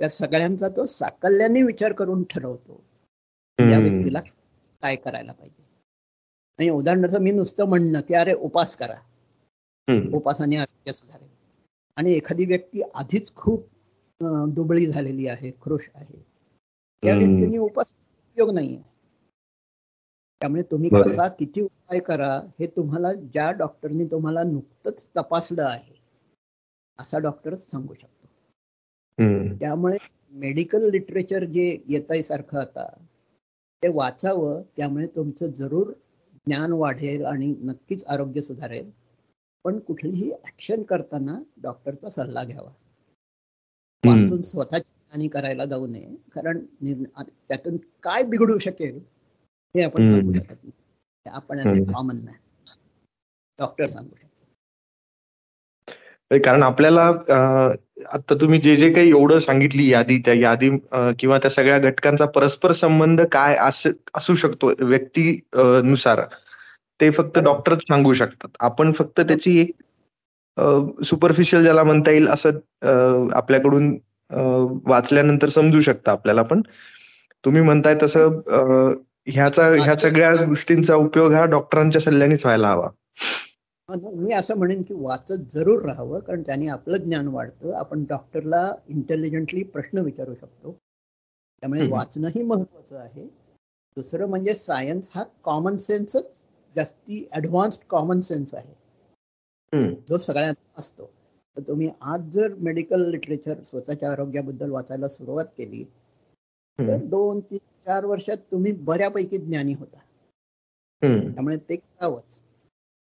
त्या 0.00 0.08
सगळ्यांचा 0.08 0.68
तो 0.68 0.86
साकल्याने 0.86 1.62
विचार 1.62 1.92
करून 1.92 2.22
ठरवतो 2.30 2.80
या. 3.58 3.78
व्यक्तीला 3.78 4.20
काय 4.82 4.96
करायला 4.96 5.32
पाहिजे 5.32 5.62
आणि 6.58 6.68
उदाहरणार्थ 6.70 7.16
मी 7.16 7.32
नुसतं 7.32 7.68
म्हणणं 7.68 8.00
की 8.00 8.14
अरे 8.14 8.32
उपास 8.34 8.76
करा 8.76 8.94
हम्म. 9.88 10.14
उपासाने 10.16 10.56
आरोग्य 10.56 10.92
सुधारेल 10.92 11.28
आणि 11.96 12.12
एखादी 12.12 12.44
व्यक्ती 12.44 12.82
आधीच 12.94 13.34
खूप 13.34 13.66
दुबळी 14.50 14.86
झालेली 14.86 15.26
आहे 15.26 15.50
खुश 15.60 15.90
आहे 15.94 16.33
त्या. 17.04 17.14
व्यक्तीने 17.16 17.58
उपास 17.58 17.94
उपयोग 17.94 18.50
नाहीये 18.54 18.80
त्यामुळे 20.40 20.62
तुम्ही. 20.62 20.88
कसा 20.90 21.26
किती 21.28 21.60
उपाय 21.60 21.98
करा 22.00 22.32
हे 22.60 22.66
तुम्हाला 22.66 23.12
ज्या 23.32 23.50
डॉक्टरनी 23.52 24.04
तुम्हाला 24.04 24.42
नुकतंच 24.42 25.08
तपासलं 25.16 25.62
आहे 25.62 25.94
असा 26.98 27.18
डॉक्टरच 27.18 27.70
सांगू 27.70 27.94
शकतो. 27.94 28.26
त्यामुळे 29.58 29.96
मेडिकल 30.32 30.88
लिटरेचर 30.90 31.44
जे 31.44 31.66
येत 31.88 32.10
आहे 32.10 32.22
सारखं 32.22 32.58
आता 32.58 32.86
ते 33.82 33.88
वाचावं 33.88 34.62
त्यामुळे 34.76 35.06
तुमचं 35.06 35.52
जरूर 35.52 35.92
ज्ञान 36.46 36.72
वाढेल 36.72 37.24
आणि 37.24 37.54
नक्कीच 37.62 38.04
आरोग्य 38.06 38.40
सुधारेल 38.40 38.90
पण 39.64 39.78
कुठलीही 39.78 40.30
ऍक्शन 40.32 40.82
करताना 40.82 41.38
डॉक्टरचा 41.62 42.10
सल्ला 42.10 42.44
घ्यावा. 42.44 42.70
वाचून 44.04 44.42
स्वतःच्या 44.42 44.93
ज्ञानाने 45.12 45.28
करायला 45.28 45.64
जाऊ 45.64 45.86
नये 45.86 46.14
कारण 46.34 46.58
त्यातून 47.48 47.76
काय 48.02 48.22
बिघडू 48.22 48.58
शकेल 48.58 48.98
हे 49.74 49.82
आपण 49.82 50.06
सांगू. 50.06 50.32
शकत 50.32 50.64
नाही 50.64 51.30
आपण. 51.30 51.92
कॉमन 51.92 52.16
नाही 52.24 52.38
डॉक्टर 53.58 53.86
सांगू 53.86 54.14
शकतो 54.16 54.32
कारण 56.44 56.62
आपल्याला 56.62 57.02
आता 58.12 58.34
तुम्ही 58.34 58.58
जे 58.60 58.76
जे 58.76 58.92
काही 58.92 59.08
एवढं 59.08 59.38
सांगितली 59.38 59.88
यादी 59.92 60.18
त्या 60.18 60.34
यादी 60.34 60.70
किंवा 61.18 61.38
त्या 61.38 61.50
सगळ्या 61.50 61.78
घटकांचा 61.78 62.24
परस्पर 62.26 62.72
संबंध 62.72 63.20
काय 63.32 63.56
अस- 63.56 64.34
शकतो 64.34 64.72
व्यक्ती 64.80 65.40
नुसार 65.84 66.20
ते 67.00 67.10
फक्त 67.10 67.38
डॉक्टरच 67.38 67.78
सांगू 67.78 68.12
शकतात 68.12 68.56
आपण 68.60 68.92
फक्त 68.92 69.20
त्याची 69.20 69.58
एक 69.60 69.70
सुपरफिशियल 71.04 71.62
ज्याला 71.62 71.82
म्हणता 71.82 72.10
येईल 72.10 72.28
असं 72.28 72.50
आपल्याकडून 73.32 73.98
वाचल्यानंतर 74.86 75.48
समजू 75.48 75.80
शकतं 75.80 76.10
आपल्याला 76.10 76.42
पण. 76.42 76.60
तुम्ही 77.44 77.62
म्हणताय 77.62 77.96
तसं 78.02 78.40
ह्याचा 79.26 79.66
ह्या 79.66 79.96
सगळ्या 79.96 80.44
गोष्टींचा 80.44 80.94
उपयोग 80.94 81.32
हा 81.32 81.44
डॉक्टरांच्या 81.44 82.00
सल्ल्यानेच 82.00 82.44
व्हायला 82.44 82.68
हवा. 82.68 82.90
मी 83.88 84.32
असं 84.32 84.58
म्हणेन 84.58 84.82
की 84.82 84.94
वाचत 84.94 85.34
जरूर 85.48 85.82
राहावं 85.82 86.20
कारण 86.20 86.42
त्याने 86.42 86.68
आपलं 86.68 86.96
ज्ञान 86.96 87.28
वाढतं. 87.28 87.74
आपण 87.74 88.04
डॉक्टरला 88.08 88.74
इंटेलिजंटली 88.88 89.62
प्रश्न 89.62 89.98
विचारू 89.98 90.34
शकतो. 90.34 90.78
त्यामुळे 91.60 91.80
हम्म. 91.80 91.94
वाचणंही 91.94 92.42
महत्वाचं 92.42 92.96
आहे. 92.96 93.24
दुसरं 93.96 94.26
म्हणजे 94.26 94.54
सायन्स 94.54 95.10
हा 95.14 95.24
कॉमन 95.44 95.76
सेन्सच 95.76 96.46
जास्ती 96.76 97.28
ऍडव्हान्स्ड 97.32 97.82
कॉमन 97.88 98.20
सेन्स 98.20 98.54
आहे. 98.54 98.84
जो 100.08 100.18
सगळ्यांना 100.18 100.72
असतो. 100.78 101.10
तुम्ही 101.60 101.90
आज 102.00 102.20
जर 102.20 102.54
मेडिकल 102.54 103.10
लिटरेचर 103.10 103.62
स्वतःच्या 103.62 104.10
आरोग्याबद्दल 104.12 104.70
वाचायला 104.70 105.08
सुरुवात 105.08 105.44
केली 105.44 105.84
तर. 106.78 106.96
दोन 107.04 107.40
तीन 107.40 107.58
चार 107.58 108.04
वर्षात 108.04 108.36
तुम्ही 108.36 108.72
बऱ्यापैकी 108.72 109.38
ज्ञानी 109.38 109.72
होता. 109.72 109.98
त्यामुळे 111.32 111.56
ते 111.56 111.76
करावंच. 111.76 112.42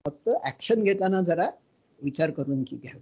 फक्त 0.06 0.30
ऍक्शन 0.46 0.82
घेताना 0.82 1.20
जरा 1.20 1.50
विचार 2.02 2.30
करून 2.30 2.62
की 2.62 2.76
घ्यावी 2.76 3.00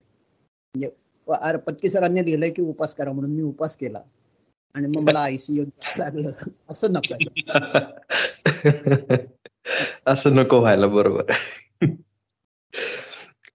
म्हणजे 0.75 1.57
पत्की 1.57 1.91
सरांनी 1.91 2.25
लिहिलंय 2.25 2.51
की 2.51 2.63
उपास 2.63 2.95
करा 2.95 3.13
म्हणून 3.13 3.31
मी 3.31 3.43
उपास 3.43 3.77
केला. 3.77 4.01
आणि 4.75 4.87
मग 4.87 5.03
मला 5.03 5.19
आयसीयू 5.19 5.65
लागलं. 5.99 6.29
असं 6.71 6.93
नको 6.93 7.15
असं 10.07 10.37
नको 10.37 10.59
व्हायला 10.59 10.87
बरोबर. 10.87 11.33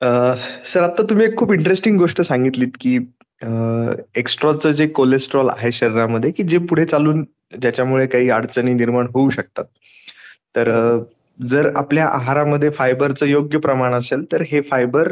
सर 0.05 0.83
आता 0.83 1.03
तुम्ही 1.03 1.25
एक 1.25 1.35
खूप 1.37 1.51
इंटरेस्टिंग 1.53 1.97
गोष्ट 1.97 2.21
सांगितलीत 2.21 2.71
की 2.81 2.95
एक्स्ट्रॉचं 4.19 4.71
जे 4.71 4.87
कोलेस्ट्रॉल 4.87 5.49
आहे 5.49 5.71
शरीरामध्ये 5.71 6.31
की 6.31 6.43
जे 6.43 6.57
पुढे 6.69 6.85
चालून 6.85 7.23
ज्याच्यामुळे 7.61 8.05
काही 8.07 8.29
अडचणी 8.29 8.73
निर्माण 8.73 9.07
होऊ 9.13 9.29
शकतात. 9.29 9.65
तर 10.55 10.69
जर 11.39 11.69
आपल्या 11.75 12.05
आहारामध्ये 12.07 12.69
फायबरचं 12.69 13.25
योग्य 13.25 13.57
प्रमाण 13.59 13.93
असेल 13.93 14.23
तर 14.31 14.41
हे 14.51 14.61
फायबर 14.61 15.11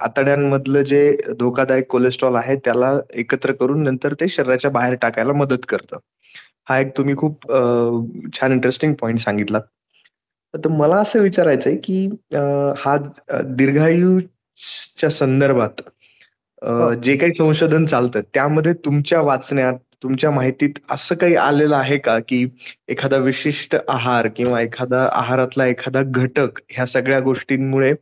आतड्यांमधलं 0.00 0.82
जे 0.82 1.10
धोकादायक 1.38 1.86
कोलेस्ट्रॉल 1.90 2.36
आहे 2.36 2.56
त्याला 2.56 2.92
एकत्र 3.14 3.52
करून 3.52 3.82
नंतर 3.84 4.14
ते 4.20 4.28
शरीराच्या 4.28 4.70
बाहेर 4.70 4.94
टाकायला 5.02 5.32
मदत 5.32 5.64
करतं. 5.68 5.96
हा 6.68 6.78
एक 6.80 6.96
तुम्ही 6.98 7.16
खूप 7.16 7.50
छान 8.36 8.52
इंटरेस्टिंग 8.52 8.94
पॉइंट 9.00 9.18
सांगितला 9.20 9.58
तर 10.54 10.68
मला 10.70 10.96
असं 10.96 11.20
विचारायचं 11.20 11.68
आहे 11.70 11.78
की 11.84 12.06
हा 12.78 12.96
दीर्घायू 13.56 14.18
दीर्घायूच्या 14.58 15.10
संदर्भात 15.10 15.80
हो. 16.62 16.92
जे 16.94 17.16
काही 17.16 17.32
संशोधन 17.38 17.86
चालतं 17.86 18.20
त्यामध्ये 18.34 18.72
तुमच्या 18.84 19.20
वाचण्यात 19.20 19.74
तुमच्या 20.02 20.30
माहितीत 20.30 20.78
असं 20.90 21.14
काही 21.14 21.34
आलेलं 21.36 21.76
आहे 21.76 21.98
का 21.98 22.18
की 22.18 22.44
एखादा 22.88 23.16
विशिष्ट 23.16 23.76
आहार 23.88 24.28
किंवा 24.28 24.60
एखादा 24.60 25.08
आहारातला 25.12 25.66
एखादा 25.66 26.02
घटक 26.02 26.60
ह्या 26.70 26.86
सगळ्या 26.86 27.20
गोष्टींमुळे 27.20 27.92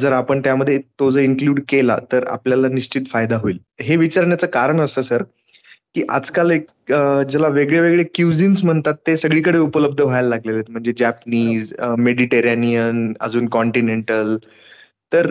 जर 0.00 0.12
आपण 0.12 0.40
त्यामध्ये 0.40 0.78
तो 1.00 1.10
जर 1.10 1.20
इन्क्लूड 1.20 1.60
केला 1.68 1.98
तर 2.12 2.26
आपल्याला 2.26 2.68
निश्चित 2.68 3.02
फायदा 3.12 3.36
होईल 3.36 3.58
हे 3.80 3.96
विचारण्याचं 3.96 4.46
कारण 4.46 4.80
असं 4.80 5.02
सर 5.02 5.22
की 5.94 6.02
आजकाल 6.08 6.50
एक 6.50 6.64
ज्याला 6.88 7.48
वेगळे 7.48 7.80
वेगळे 7.80 8.04
क्युझिन्स 8.14 8.64
म्हणतात 8.64 8.94
ते 9.06 9.16
सगळीकडे 9.16 9.58
उपलब्ध 9.58 10.00
व्हायला 10.00 10.28
लागलेले 10.28 10.56
आहेत 10.56 10.70
म्हणजे 10.70 10.92
जॅपनीज 10.98 11.72
मेडिटेरेनियन 11.98 13.12
अजून 13.20 13.46
कॉन्टिनेंटल 13.46 14.36
तर 15.12 15.30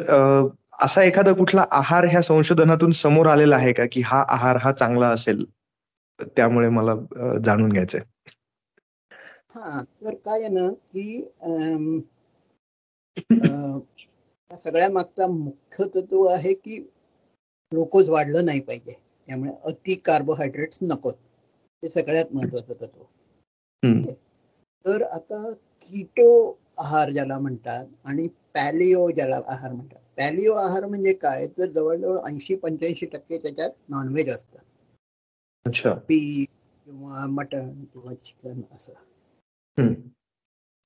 असा 0.81 1.03
एखादा 1.03 1.33
कुठला 1.33 1.65
आहार 1.71 2.05
ह्या 2.05 2.21
संशोधनातून 2.21 2.91
समोर 2.91 3.27
आलेला 3.27 3.55
आहे 3.55 3.73
का? 3.73 3.85
की 3.91 4.01
हा 4.01 4.23
आहार 4.29 4.57
हा 4.57 4.71
चांगला 4.71 5.07
असेल? 5.09 5.43
त्यामुळे 6.19 6.69
मला 6.69 6.93
जाणून 7.45 7.71
घ्यायचंय. 7.71 8.01
हा 9.55 9.81
तर 10.01 10.13
काय 10.25 10.47
ना 10.49 10.67
की 10.93 11.21
सगळ्या 14.51 14.89
मागचा 14.89 15.27
मुख्य 15.27 15.85
तत्व 15.95 16.23
आहे 16.25 16.53
की 16.53 16.77
ग्लुकोज 17.71 18.09
वाढलं 18.09 18.45
नाही 18.45 18.59
पाहिजे. 18.61 18.93
त्यामुळे 19.27 19.51
अति 19.65 19.95
कार्बोहायड्रेट्स 20.05 20.79
नकोत 20.83 21.13
हे 21.83 21.89
सगळ्यात 21.89 22.33
महत्वाचं 22.33 22.73
तत्व. 22.81 23.03
तर 24.85 25.03
आता 25.03 25.51
कीटो 25.81 26.29
आहार 26.81 27.09
ज्याला 27.11 27.37
म्हणतात 27.39 27.85
आणि 28.05 28.27
पॅलिओ 28.53 29.09
ज्याला 29.11 29.39
आहार 29.47 29.71
म्हणतात. 29.71 29.99
पॅलिओ 30.17 30.53
आहार 30.53 30.85
म्हणजे 30.85 31.13
काय? 31.13 31.47
तर 31.47 31.65
जवळजवळ 31.65 32.17
ऐंशी 32.27 32.55
पंच्याऐंशी 32.55 33.05
टक्के 33.05 33.37
त्याच्यात 33.37 33.69
नॉनव्हेज 33.89 34.29
असतं. 34.29 34.57
अच्छा. 35.65 35.93
पीस 35.93 36.47
किंवा 36.85 37.25
मटण 37.29 37.83
किंवा 37.83 38.13
चिकन 38.13 38.61
असं. 38.71 38.93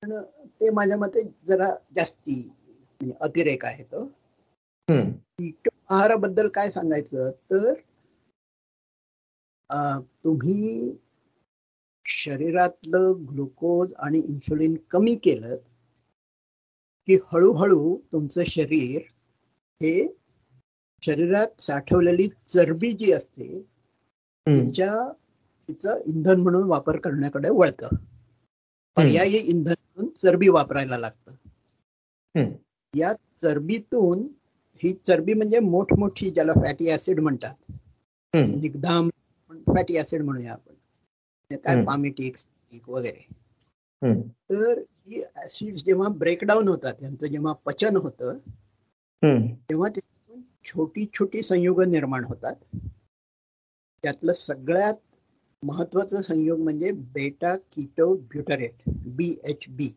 पण 0.02 0.20
ते 0.60 0.70
माझ्या 0.70 0.96
मते 0.98 1.22
जरा 1.46 1.70
जास्ती 1.96 2.40
म्हणजे 2.50 3.14
अतिरेक 3.20 3.64
आहे 3.64 3.84
तो. 3.84 4.04
आहाराबद्दल 5.90 6.48
काय 6.48 6.70
सांगायचं? 6.70 7.30
तर 7.30 7.72
तुम्ही 10.24 10.92
शरीरातलं 12.06 13.24
ग्लुकोज 13.28 13.94
आणि 13.98 14.18
इन्शुलिन 14.18 14.74
कमी 14.90 15.14
केलं 15.14 15.56
की 17.06 17.14
हळूहळू 17.14 17.98
तुमचं 18.12 18.44
शरीर 18.44 19.02
हे 19.82 20.16
शरीरात 21.02 21.60
साठवलेली 21.60 22.28
चरबी 22.46 22.92
जी 22.92 23.12
असते 23.12 23.62
तिच्या 24.48 25.12
तिचं 25.68 26.00
इंधन 26.06 26.40
म्हणून 26.40 26.68
वापर 26.68 26.98
करण्याकडे 26.98 27.48
वळतं. 27.50 27.88
पर्यायी 28.96 29.36
इंधन 29.36 29.74
म्हणून 29.80 30.14
चरबी 30.14 30.48
वापरायला 30.48 30.98
लागतं. 30.98 31.34
या 32.96 33.12
चरबीतून 33.14 34.28
ही 34.76 34.92
चरबी 34.92 35.34
म्हणजे 35.34 35.58
मोठमोठी 35.58 36.30
ज्याला 36.30 36.52
फॅटी 36.52 36.92
ऍसिड 36.92 37.20
म्हणतात. 37.20 37.54
निगदाम 38.34 39.08
फॅटी 39.50 39.98
ऍसिड 39.98 40.22
म्हणूया 40.22 40.52
आपण. 40.52 40.74
काय 41.56 41.84
पामिटिक्स 41.84 42.46
वगैरे. 42.88 43.26
तर 44.02 44.78
ही 44.78 45.22
ऍसिड 45.44 45.74
जेव्हा 45.74 46.08
ब्रेकडाऊन 46.08 46.68
होतात 46.68 46.94
त्यांचं 46.94 47.26
जेव्हा 47.26 47.52
पचन 47.52 47.96
होतं 47.96 48.38
तेव्हा 49.70 49.88
त्याच्यातून 49.88 50.42
छोटी 50.64 51.06
छोटी 51.14 51.42
संयोग 51.42 51.82
निर्माण 51.82 52.24
होतात. 52.24 52.54
त्यातलं 54.02 54.32
सगळ्यात 54.32 54.94
महत्वाचं 55.62 56.20
संयोग 56.20 56.58
म्हणजे 56.58 56.92
बेटा 56.92 57.56
किटो 57.56 58.14
ब्युटरेट 58.16 58.82
बी 58.88 59.36
एच 59.44 59.66
बी 59.68 59.92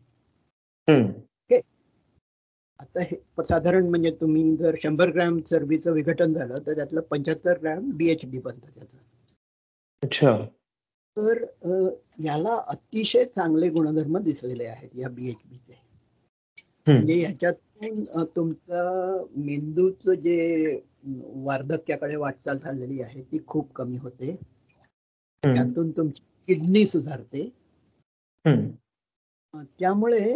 आता 2.80 3.02
हे 3.02 3.16
साधारण 3.48 3.88
म्हणजे 3.88 4.10
तुम्ही 4.10 4.56
जर 4.56 4.74
शंभर 4.82 5.10
ग्रॅम 5.10 5.40
चरबीचं 5.40 5.92
विघटन 5.92 6.32
झालं 6.32 6.58
तर 6.58 6.72
त्यातलं 6.72 7.00
पंच्याहत्तर 7.00 7.58
ग्रॅम 7.58 7.90
बीएचबी 7.90 8.38
बनतं 8.38 8.74
त्याचं. 8.74 8.98
अच्छा. 10.02 10.46
तर 11.16 11.44
याला 12.20 12.56
अतिशय 12.68 13.24
चांगले 13.24 13.68
गुणधर्म 13.68 14.18
दिसलेले 14.18 14.66
आहेत 14.66 14.88
या 14.94 15.08
बीएचबीचे 15.08 15.80
म्हणजे 16.86 17.14
ह्याच्यातून 17.14 18.24
तुमचा 18.36 18.82
मेंदूचं 19.36 20.14
जे 20.14 20.80
वार्धक्याकडे 21.44 22.16
वाटचाल 22.16 22.58
झालेली 22.58 23.00
आहे 23.02 23.22
ती 23.22 23.38
खूप 23.46 23.72
कमी 23.72 23.98
होते. 23.98 24.34
त्यातून 25.42 25.90
तुमची 25.90 26.22
किडनी 26.48 26.86
सुधारते. 26.86 27.48
त्यामुळे 29.80 30.34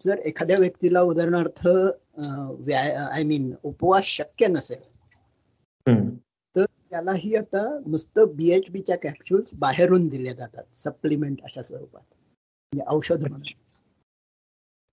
जर 0.00 0.18
एखाद्या 0.18 0.56
व्यक्तीला 0.60 1.00
उदाहरणार्थ 1.00 1.66
आय 1.68 3.22
मीन 3.22 3.52
उपवास 3.62 4.04
शक्य 4.04 4.46
नसेल 4.46 4.82
त्यालाही 6.96 7.34
आता 7.36 7.78
नुसतं 7.86 8.24
बीएचबीच्या 8.36 8.96
कॅप्सूल्स 8.96 9.50
बाहेरून 9.54 10.08
दिल्या 10.08 10.32
जातात 10.32 10.76
सप्लिमेंट 10.76 11.42
अशा 11.42 11.62
स्वरूपात. 11.62 12.02
म्हणजे 12.12 12.84
औषध 12.88 13.20
म्हणून. 13.20 13.42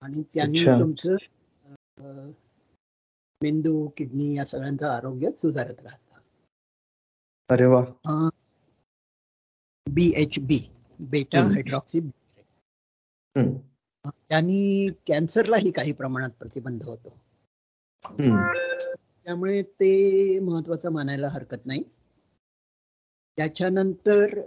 आणि 0.01 0.23
त्यांनी 0.23 0.65
तुमचं 0.65 1.15
मेंदू 3.41 3.87
किडनी 3.97 4.35
या 4.37 4.45
सगळ्यांचं 4.45 4.87
आरोग्य 4.87 5.31
सुधारत 5.31 5.83
राहतं. 5.83 6.19
अरे 7.49 7.65
वा. 7.65 8.29
बीएचबी 9.89 10.71
बेटा 10.99 11.41
हायड्रॉक्सी 11.41 11.99
त्यांनी 14.29 14.89
कॅन्सरलाही 15.07 15.71
काही 15.71 15.93
प्रमाणात 15.93 16.29
प्रतिबंध 16.29 16.83
होतो. 16.83 17.19
त्यामुळे 19.25 19.61
ते 19.61 20.39
महत्वाचं 20.39 20.91
मानायला 20.91 21.27
हरकत 21.27 21.65
नाही. 21.65 21.83
त्याच्यानंतर 23.37 24.39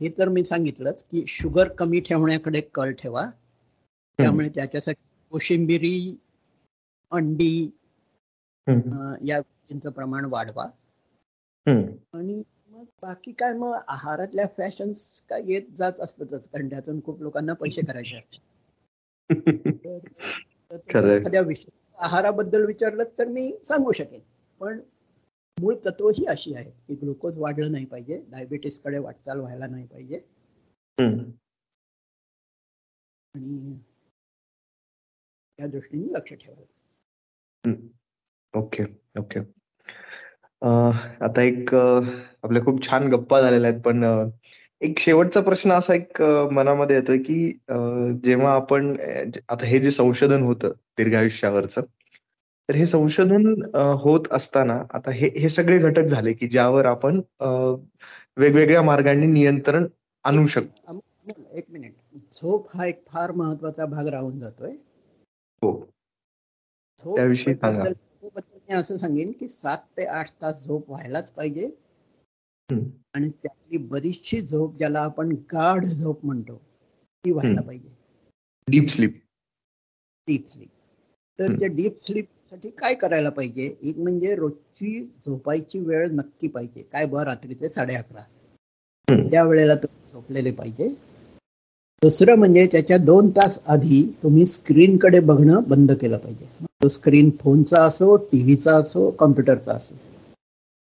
हे 0.00 0.08
तर 0.18 0.28
मी 0.28 0.44
सांगितलंच 0.44 1.04
की 1.04 1.24
शुगर 1.28 1.68
कमी 1.68 2.00
ठेवण्याकडे 2.00 2.60
कल 2.60 2.92
ठेवा. 2.92 3.26
त्यामुळे 4.18 4.48
त्याच्यासाठी 4.48 5.28
कोशिंबिरी 5.30 6.18
अंडी 7.12 7.70
या 9.28 9.38
गोष्टींचं 9.38 9.90
प्रमाण 9.90 10.24
वाढवा. 10.24 10.64
आणि 12.12 12.42
मग 12.68 12.84
बाकी 13.02 13.32
काय 13.32 13.52
मग 13.52 13.78
आहारातल्या 13.88 14.46
फॅशन्स 14.58 15.20
काय 15.20 15.40
येत 15.44 15.62
जात 15.76 16.00
असतातच. 16.00 16.48
कारण 16.48 16.70
त्यातून 16.70 17.02
खूप 17.04 17.22
लोकांना 17.22 17.52
पैसे 17.52 17.82
करायचे 17.82 18.16
असतात. 18.16 18.40
एखाद्या 21.06 21.40
विषय 21.40 21.70
आहाराबद्दल 21.98 22.64
विचारलं 22.66 23.04
तर 23.18 23.28
मी 23.28 23.50
सांगू 23.64 23.92
शकेन. 23.92 24.20
पण 24.60 24.80
मूळ 25.56 25.74
तत्व 25.84 26.08
ही 26.08 26.24
अशी 26.26 26.54
आहे 26.54 26.70
की 26.70 26.94
ग्लुकोज 26.94 27.38
वाढलं 27.38 27.72
नाही 27.72 27.84
पाहिजे 27.86 28.18
डायबिटीसकडे 28.28 28.98
वाटचाल 28.98 29.40
व्हायला 29.40 29.66
नाही 29.66 29.86
पाहिजे. 29.86 30.20
आणि 33.34 33.78
त्या 35.58 35.66
दृष्टीने 35.66 36.12
लक्ष 36.12 36.32
ठेवायला. 36.32 37.74
Okay 38.54 38.84
okay. 39.18 39.40
आता 41.24 41.42
एक 41.42 41.74
आपल्या 41.74 42.62
खूप 42.62 42.82
छान 42.86 43.08
गप्पा 43.10 43.40
झालेल्या 43.40 43.70
आहेत 43.70 43.80
पण 43.82 44.04
एक 44.80 44.98
शेवटचा 44.98 45.40
प्रश्न 45.40 45.72
असा 45.72 45.94
एक 45.94 46.22
मनामध्ये 46.52 46.96
येतोय 46.96 47.18
की 47.18 47.50
जेव्हा 48.24 48.52
आपण 48.52 48.96
आता 49.48 49.64
हे 49.64 49.78
जे 49.80 49.90
संशोधन 49.90 50.42
होतं 50.42 50.68
दीर्घायुष्यावरचं 50.68 51.80
तर 52.68 52.74
हे 52.74 52.86
संशोधन 52.86 53.46
होत 54.00 54.20
असताना 54.30 54.82
आता 54.94 55.10
हे 55.10 55.28
हे 55.28 55.48
सगळे 55.48 55.78
घटक 55.78 56.02
झाले 56.02 56.32
की 56.32 56.48
ज्यावर 56.48 56.84
आपण 56.84 57.20
वेगवेगळ्या 58.36 58.82
मार्गांनी 58.82 59.26
नियंत्रण 59.26 59.86
आणू 60.24 60.46
शकतो 60.46 61.00
एक 61.52 61.64
मिनिट. 61.68 61.92
झोप 62.32 62.66
हा 62.76 62.86
एक 62.86 63.02
फार 63.08 63.30
महत्त्वाचा 63.30 63.86
भाग 63.86 64.06
राहून 64.06 64.38
जातोय. 64.38 64.70
हो. 65.62 65.88
त्याविषयी 67.04 67.54
सांगा. 67.54 67.84
मी 68.22 68.74
असं 68.74 68.96
सांगेन 68.96 69.32
की 69.40 69.48
सात 69.48 69.78
ते 69.98 70.04
आठ 70.04 70.28
तास 70.42 70.66
झोप 70.66 70.90
व्हायलाच 70.90 71.32
पाहिजे. 71.32 71.70
आणि 72.72 73.28
त्यातली 73.28 73.76
बरीचशी 73.76 74.40
झोप 74.40 74.76
ज्याला 74.78 75.00
आपण 75.00 75.28
गाढ 75.28 75.84
झोप 75.84 76.24
म्हणतो 76.26 76.60
ती 77.24 77.30
व्हायला 77.30 77.60
पाहिजे. 77.60 77.88
Deep 78.68 78.88
sleep. 78.88 79.20
Deep 80.28 80.48
sleep. 80.48 80.68
तर 81.38 81.52
त्या 81.52 81.68
डीप 81.68 81.96
स्लीपसाठी 81.98 82.70
काय 82.70 82.94
करायला 82.94 83.30
पाहिजे? 83.30 83.76
एक 83.82 83.98
म्हणजे 83.98 84.34
रोजची 84.34 85.12
झोपायची 85.26 85.78
वेळ 85.78 86.08
नक्की 86.10 86.48
पाहिजे. 86.48 86.82
काय 86.82 87.06
बरं 87.06 87.24
रात्रीचे 87.24 87.68
साडे 87.68 87.94
अकरा. 87.94 88.22
त्या 89.30 89.44
वेळेला 89.44 89.74
तुम्ही 89.74 90.12
झोपलेले 90.12 90.50
पाहिजे. 90.50 90.88
दुसरं 92.02 92.34
म्हणजे 92.34 92.66
त्याच्या 92.66 92.96
दोन 92.96 93.30
तास 93.30 93.60
आधी 93.68 94.16
तुम्ही 94.22 94.46
स्क्रीनकडे 94.46 95.20
बघणं 95.20 95.62
बंद 95.68 95.92
केलं 95.92 96.18
पाहिजे. 96.18 96.46
तो 96.82 96.88
स्क्रीन 96.88 97.30
फोनचा 97.30 97.82
असो 97.82 98.16
टीव्हीचा 98.16 98.76
असो 98.76 99.10
कॉम्प्युटरचा 99.10 99.72
असो. 99.72 99.94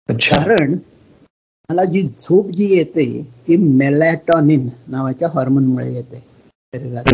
कारण 0.09 0.79
मला 1.73 1.85
जी 1.85 2.03
झोप 2.03 2.49
जी 2.51 2.65
येते 2.77 3.05
ती 3.49 3.57
मेलॅटॉनिन 3.57 4.69
नावाच्या 4.89 5.29
हॉर्मोनमुळे 5.29 5.93
येते 5.95 6.19
शरीरात. 6.73 7.13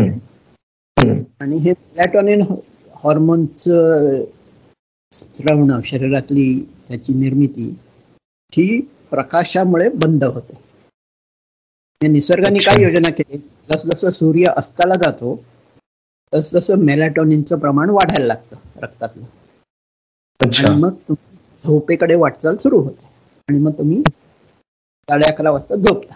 आणि 1.41 1.57
हे 1.57 1.71
मेलॅटॉनिन 1.71 2.41
हॉर्मोनच 2.95 3.67
स्त्रवणं 5.11 5.81
शरीरातली 5.83 6.47
त्याची 6.87 7.13
निर्मिती 7.13 7.69
ही 8.53 8.79
प्रकाशामुळे 9.11 9.89
बंद 9.95 10.23
होते. 10.23 10.57
निसर्गाने 12.01 12.59
काय 12.59 12.81
योजना 12.83 13.09
केली? 13.09 13.37
जसजसं 13.71 14.11
सूर्य 14.11 14.53
अस्ताला 14.57 14.95
जातो 14.95 15.35
तस 16.33 16.53
तसं 16.55 16.85
मेलॅटॉनिनचं 16.85 17.59
प्रमाण 17.59 17.89
वाढायला 17.89 18.25
लागतं 18.25 18.81
रक्तातलं. 18.81 19.23
आणि 20.39 20.75
मग 20.75 21.13
झोपेकडे 21.57 22.15
वाटचाल 22.15 22.55
सुरू 22.57 22.79
होते. 22.83 23.07
आणि 23.47 23.59
मग 23.59 23.71
तुम्ही 23.71 24.01
साडे 25.09 25.25
अकरा 25.27 25.51
वाजता 25.51 25.75
झोपता. 25.75 26.15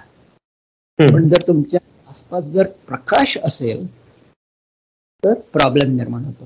पण 1.00 1.28
जर 1.30 1.48
तुमच्या 1.48 1.80
आसपास 2.10 2.44
जर 2.54 2.68
प्रकाश 2.88 3.38
असेल 3.46 3.86
तर 5.24 5.34
प्रॉब्लेम 5.54 5.96
निर्माण 5.96 6.24
होतो. 6.26 6.46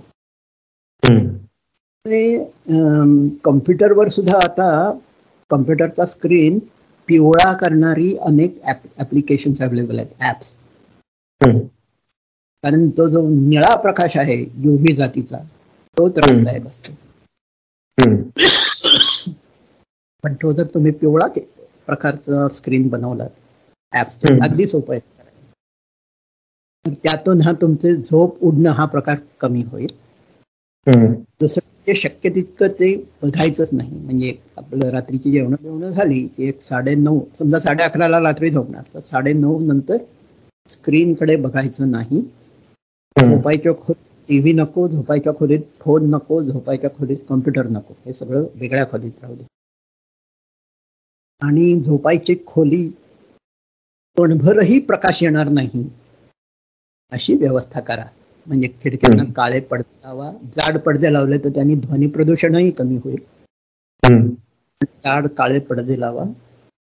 कम्प्युटरवर 3.45 4.07
सुद्धा 4.09 4.37
आता 4.37 4.69
कम्प्युटरचा 5.51 6.05
स्क्रीन 6.05 6.59
पिवळा 7.09 7.51
करणारी 7.57 8.15
अनेक 8.27 8.61
ऍप्लिकेशन 8.99 9.53
अवेलेबल 9.65 9.99
आहेत 9.99 10.23
ऍप्स 10.29 10.55
कारण 11.41 12.89
तो 12.97 13.05
जो 13.07 13.27
निळा 13.29 13.75
प्रकाश 13.81 14.17
आहे 14.17 14.39
युव्ही 14.63 14.93
जातीचा 14.95 15.37
तो 15.97 16.07
त्रासदायक 16.09 16.67
असतो. 16.67 16.91
पण 20.23 20.33
तो 20.33 20.51
जर 20.51 20.65
तुम्ही 20.73 20.91
पिवळा 20.91 21.27
प्रकारचा 21.87 22.47
स्क्रीन 22.53 22.87
बनवला. 22.89 23.27
ऍप्स 23.93 24.19
अगदी 24.41 24.67
सोपं 24.67 24.93
आहे. 24.93 25.01
त्यातून 26.95 27.41
हा 27.41 27.51
तुमचे 27.61 27.93
झोप 27.95 28.37
उडणं 28.41 28.69
हा 28.71 28.85
प्रकार 28.87 29.17
कमी 29.39 29.63
होईल. 29.67 29.87
दुसरं 31.41 31.65
म्हणजे 31.67 31.93
शक्य 31.95 32.29
तितकं 32.29 32.67
ते 32.73 32.95
बघायचंच 33.23 33.69
नाही. 33.73 33.95
म्हणजे 33.95 34.33
आपलं 34.57 34.89
रात्रीची 34.91 35.31
जेवण 35.31 35.55
बिवणं 35.61 35.89
झाली 35.91 36.23
की 36.27 36.47
एक 36.47 36.61
साडे 36.61 36.95
नऊ 36.97 37.19
समजा 37.35 37.59
साडे 37.59 37.83
अकराला 37.83 38.19
रात्री 38.21 38.49
झोपणार. 38.51 38.83
तर 38.93 38.99
साडे 39.01 39.33
नऊ 39.35 39.59
नंतर 39.63 39.97
स्क्रीनकडे 40.69 41.35
बघायचं 41.37 41.91
नाही. 41.91 42.21
झोपायच्या 43.17 43.71
खोलीत 43.75 44.03
टीव्ही 44.29 44.53
नको 44.53 44.87
झोपायच्या 44.87 45.33
खोलीत 45.35 45.61
फोन 45.81 46.09
नको 46.09 46.41
झोपायच्या 46.41 46.89
खोलीत 46.89 47.17
कॉम्प्युटर 47.29 47.67
नको. 47.69 47.93
हे 48.05 48.13
सगळं 48.13 48.45
वेगळ्या 48.55 48.85
खोलीत 48.91 49.21
राहू 49.21 49.35
दे. 49.35 49.43
आणि 51.41 51.73
झोपायची 51.81 52.35
खोली 52.47 52.87
कोणभरही 54.17 54.79
प्रकाश 54.79 55.21
येणार 55.23 55.49
नाही. 55.49 55.87
अशी 57.11 57.33
व्यवस्था 57.33 57.79
करा. 57.79 58.05
म्हणजे 58.47 58.67
खिडक्यांना 58.81 59.23
काळे 59.35 59.59
पडदे 59.61 59.99
लावा. 60.03 60.31
जाड 60.53 60.77
पडदे 60.77 61.13
लावले 61.13 61.37
तर 61.37 61.49
त्यांनी 61.49 61.75
ध्वनी 61.75 62.07
प्रदूषणही 62.07 62.71
कमी 62.71 62.97
होईल. 62.97 63.19
जाड 64.83 65.27
काळे 65.27 65.59
पडदे 65.59 65.99
लावा. 65.99 66.23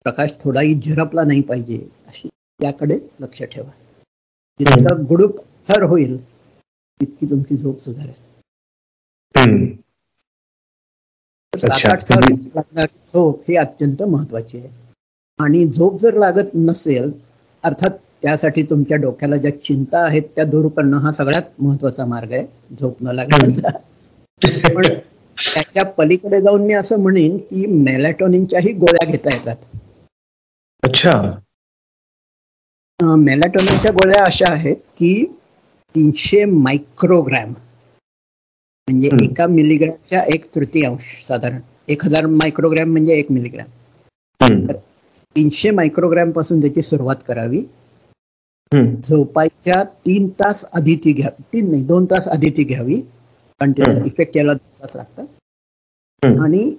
प्रकाश 0.05 0.33
थोडाही 0.41 0.73
झिरपला 0.73 1.23
नाही 1.23 1.41
पाहिजे. 1.41 1.77
अशी 2.07 2.29
त्याकडे 2.59 2.97
लक्ष 3.19 3.43
ठेवा. 3.43 3.69
जितका 4.59 4.93
गुडूप 5.09 5.39
थर 5.69 5.83
होईल 5.83 6.17
तितकी 6.99 7.25
तुमची 7.25 7.57
झोप 7.57 7.79
सुधारेल. 7.79 9.68
सात 11.53 11.85
आठ 11.85 12.03
तास 12.03 12.27
लागणारी 12.55 12.97
झोप 13.05 13.43
ही 13.47 13.55
अत्यंत 13.57 14.01
महत्वाची 14.03 14.57
आहे. 14.57 14.67
आणि 15.39 15.63
झोप 15.65 15.97
जर 15.99 16.13
लागत 16.15 16.49
नसेल 16.55 17.11
अर्थात 17.63 17.97
त्यासाठी 18.23 18.63
तुमच्या 18.63 18.97
डोक्याला 18.97 19.35
ज्या 19.37 19.51
चिंता 19.63 19.99
आहेत 20.05 20.23
त्या 20.35 20.43
दूर 20.45 20.67
करणं 20.67 20.97
हा 20.97 21.11
सगळ्यात 21.11 21.43
महत्त्वाचा 21.59 22.05
मार्ग 22.05 22.31
आहे 22.31 22.45
झोप 22.75 23.01
न 23.01 23.11
लागण्याचा 23.11 23.69
पण 24.67 24.83
त्याच्या 25.37 25.83
पलीकडे 25.97 26.41
जाऊन 26.41 26.65
मी 26.65 26.73
असं 26.73 26.99
म्हणेन 27.01 27.37
की 27.39 27.65
मेलॅटोनिनच्याही 27.83 28.71
गोळ्या 28.73 29.07
घेता 29.07 29.33
येतात. 29.33 29.55
अच्छा. 30.83 31.11
मेलॅटोनिनच्या 33.19 33.91
गोळ्या 33.93 34.23
अशा 34.25 34.51
आहेत 34.51 34.75
की 34.97 35.13
तीनशे 35.95 36.43
मायक्रोग्रॅम 36.45 37.53
म्हणजे 38.89 39.09
एका 39.23 39.45
मिलीग्रॅमच्या 39.47 40.21
एक 40.33 40.45
तृतीयांश 40.55 41.03
साधारण. 41.25 41.59
एक 41.89 42.05
हजार 42.05 42.25
मायक्रोग्रॅम 42.27 42.91
म्हणजे 42.91 43.13
एक 43.13 43.31
मिलीग्रॅम. 43.31 43.67
तीनशे 45.35 45.71
मायक्रोग्रॅमपासून 45.71 46.61
त्याची 46.61 46.81
सुरुवात 46.81 47.15
करावी. 47.27 47.61
झोपायच्या 48.71 49.83
तीन 50.05 50.27
तास 50.39 50.63
आधी 50.75 50.95
ती 51.05 51.11
घ्या 51.13 51.29
तीन 51.53 51.69
नाही 51.71 51.83
दोन 51.83 52.05
तास 52.05 52.27
आधी 52.27 52.49
ती 52.57 52.63
घ्यावी. 52.63 52.95
कारण 53.61 53.71
त्याचा 53.71 54.05
इफेक्ट 54.05 54.37
याला 54.37 54.53
दोन 54.53 54.81
तास 54.81 54.95
लागतात. 54.95 55.25
आणि 56.23 56.69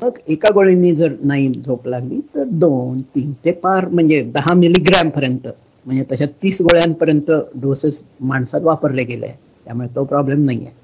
मग 0.00 0.18
एका 0.28 0.50
गोळींनी 0.54 0.94
जर 0.96 1.12
नाही 1.22 1.48
झोप 1.56 1.86
लागली 1.88 2.20
तर 2.34 2.44
दोन 2.60 2.98
तीन 3.14 3.32
ते 3.44 3.52
पार 3.62 3.88
म्हणजे 3.88 4.22
दहा 4.34 4.54
मिलीग्रॅम 4.54 5.08
पर्यंत 5.10 5.46
म्हणजे 5.86 6.04
तशा 6.10 6.26
तीस 6.42 6.60
गोळ्यांपर्यंत 6.62 7.30
डोसेस 7.62 8.04
माणसात 8.22 8.60
वापरले 8.62 9.04
गेले 9.04 9.26
त्यामुळे 9.66 9.88
तो 9.96 10.04
प्रॉब्लेम 10.04 10.44
नाही 10.44 10.64
आहे 10.66 10.82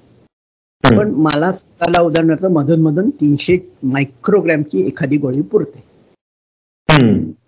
पण 0.83 1.11
मला 1.23 1.51
स्वतःला 1.51 1.99
उदाहरणार्थ 2.01 2.45
मधून 2.45 2.81
मधून 2.81 3.09
तीनशे 3.11 3.57
मायक्रोग्रॅमची 3.83 4.81
एखादी 4.87 5.17
गोळी 5.17 5.41
पुरते. 5.41 5.83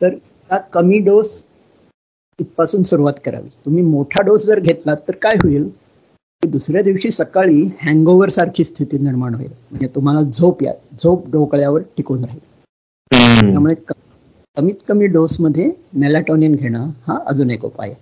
तर 0.01 0.13
हा 0.49 0.57
कमी 0.73 0.97
डोस 0.99 1.31
इथपासून 2.39 2.83
सुरुवात 2.83 3.13
करावी. 3.25 3.49
तुम्ही 3.65 3.83
मोठा 3.83 4.21
डोस 4.21 4.45
जर 4.45 4.59
घेतलात 4.59 4.97
तर 5.07 5.15
काय 5.21 5.35
होईल? 5.43 5.69
की 6.43 6.47
दुसऱ्या 6.49 6.81
दिवशी 6.81 7.11
सकाळी 7.11 7.61
हँगओव्हर 7.81 8.29
सारखी 8.29 8.63
स्थिती 8.63 8.97
निर्माण 8.97 9.35
होईल. 9.35 9.51
म्हणजे 9.71 9.87
तुम्हाला 9.95 10.21
झोप 10.23 10.63
या 10.63 10.73
झोप 10.99 11.29
डोकळ्यावर 11.31 11.81
टिकून 11.97 12.23
राहील. 12.23 12.39
त्यामुळे 13.11 13.75
कमीत 14.57 14.75
कमी 14.87 15.07
डोस 15.07 15.39
मध्ये 15.41 15.69
मेलाटोनिन 15.93 16.55
घेणं 16.55 16.89
हा 17.07 17.17
अजून 17.27 17.51
एक 17.51 17.65
उपाय 17.65 17.89
आहे. 17.89 17.99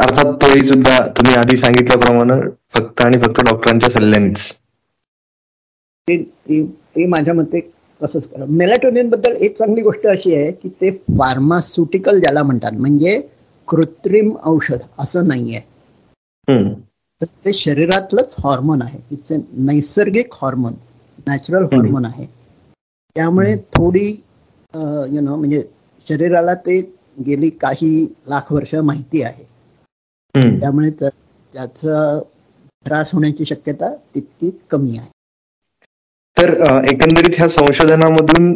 अर्थात 0.00 0.32
तोही 0.42 0.66
सुद्धा 0.68 0.96
तुम्ही 1.16 1.34
आधी 1.34 1.56
सांगितल्याप्रमाणे 1.56 2.40
फक्त 2.74 3.04
आणि 3.04 3.20
फक्त 3.22 3.40
डॉक्टरांच्या 3.50 3.88
सल्ल्यानेच. 3.90 4.38
ते 6.08 7.06
माझ्या 7.06 7.34
मते 7.34 7.60
तसंच 8.00 8.26
करा. 8.28 8.44
मेलाटोनिनबद्दल 8.48 9.34
एक 9.38 9.56
चांगली 9.58 9.82
गोष्ट 9.82 10.06
अशी 10.06 10.34
आहे 10.34 10.50
की 10.52 10.68
ते 10.80 10.90
फार्मास्युटिकल 11.18 12.20
ज्याला 12.20 12.42
म्हणतात 12.42 12.78
म्हणजे 12.80 13.20
कृत्रिम 13.68 14.32
औषध 14.46 14.86
असं 14.98 15.28
नाहीये. 15.28 15.60
ते 17.44 17.52
शरीरातलंच 17.52 18.36
हॉर्मोन 18.44 18.82
आहे. 18.82 18.98
इट्स 19.12 19.32
नैसर्गिक 19.66 20.34
हॉर्मोन 20.34 20.72
नॅचरल 21.26 21.64
हॉर्मोन 21.72 22.04
आहे. 22.04 22.26
त्यामुळे 23.16 23.54
थोडी 23.74 24.06
यु 25.14 25.20
नो 25.20 25.36
म्हणजे 25.36 25.62
शरीराला 26.06 26.54
ते 26.66 26.80
गेली 27.26 27.48
काही 27.60 27.92
लाख 28.28 28.52
वर्ष 28.52 28.74
माहिती 28.74 29.22
आहे. 29.22 29.44
त्यामुळे 30.34 30.90
त्याचा 30.90 32.18
त्रास 32.86 33.12
होण्याची 33.14 33.44
शक्यता 33.44 33.94
तितकी 34.14 34.50
कमी 34.70 34.96
आहे. 34.98 35.08
तर 36.36 36.50
एकंदरीत 36.90 37.34
ह्या 37.38 37.48
संशोधनामधून 37.48 38.52